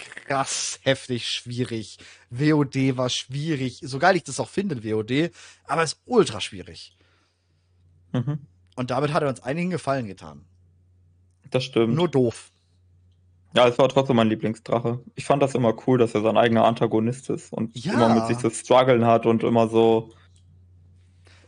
[0.00, 1.98] krass heftig schwierig.
[2.30, 5.30] WoD war schwierig, so geil ich das auch finde, WoD,
[5.66, 6.96] aber es ist ultra schwierig.
[8.12, 8.46] Mhm.
[8.76, 10.44] Und damit hat er uns einigen Gefallen getan.
[11.50, 11.94] Das stimmt.
[11.94, 12.50] Nur doof.
[13.54, 15.00] Ja, es war trotzdem mein Lieblingsdrache.
[15.16, 17.94] Ich fand das immer cool, dass er sein eigener Antagonist ist und Ja.
[17.94, 20.12] immer mit sich zu strugglen hat und immer so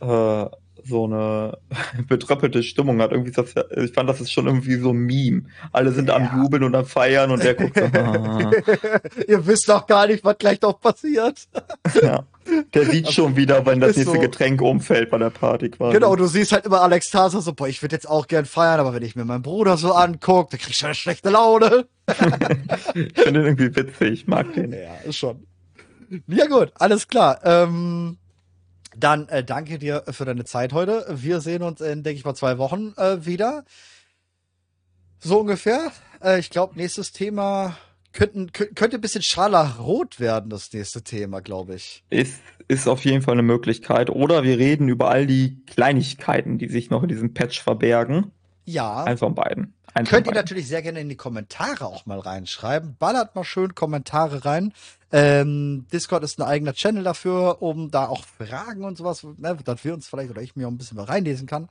[0.01, 0.45] äh,
[0.85, 1.57] so eine
[2.07, 3.11] betröppelte Stimmung hat.
[3.11, 5.43] Irgendwie das ich fand das ist schon irgendwie so ein Meme.
[5.71, 6.15] Alle sind Ja.
[6.15, 8.51] am Jubeln und am Feiern und der guckt so, ah,
[9.27, 11.47] Ihr wisst doch gar nicht, was gleich noch passiert.
[12.01, 12.23] ja.
[12.73, 14.19] Der sieht schon wieder, wenn das nächste so.
[14.19, 15.93] Getränk umfällt bei der Party quasi.
[15.93, 18.81] Genau, du siehst halt immer Alex Tasa so, boah, ich würde jetzt auch gern feiern,
[18.81, 21.87] aber wenn ich mir meinen Bruder so angucke, dann krieg ich schon eine schlechte Laune.
[22.95, 24.73] Ich finde den irgendwie witzig, ich mag den.
[24.73, 25.47] Ja, ist schon.
[26.27, 27.39] Ja, gut, alles klar.
[27.43, 28.17] Ähm,
[28.97, 31.05] dann äh, danke dir für deine Zeit heute.
[31.09, 33.65] Wir sehen uns in, denke ich mal, zwei Wochen äh, wieder.
[35.19, 35.91] So ungefähr.
[36.21, 37.77] Äh, ich glaube, nächstes Thema
[38.11, 42.03] könnten, könnte ein bisschen scharlachrot werden, das nächste Thema, glaube ich.
[42.09, 44.09] Ist, ist auf jeden Fall eine Möglichkeit.
[44.09, 48.31] Oder wir reden über all die Kleinigkeiten, die sich noch in diesem Patch verbergen.
[48.65, 49.03] Ja.
[49.03, 49.73] Eins von beiden.
[49.93, 52.95] Eins Könnt ihr natürlich sehr gerne in die Kommentare auch mal reinschreiben.
[52.97, 54.73] Ballert mal schön Kommentare rein.
[55.11, 59.83] Ähm, Discord ist ein eigener Channel dafür, um da auch Fragen und sowas, ne, dass
[59.83, 61.69] wir uns vielleicht oder ich mir auch ein bisschen mal reinlesen kann.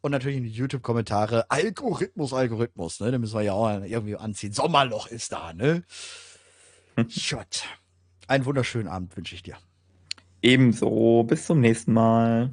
[0.00, 1.50] Und natürlich in die YouTube-Kommentare.
[1.50, 3.10] Algorithmus, Algorithmus, ne?
[3.10, 4.52] Den müssen wir ja auch irgendwie anziehen.
[4.52, 5.82] Sommerloch ist da, ne?
[7.08, 7.64] Schott.
[8.28, 9.56] Einen wunderschönen Abend wünsche ich dir.
[10.42, 11.24] Ebenso.
[11.24, 12.52] Bis zum nächsten Mal.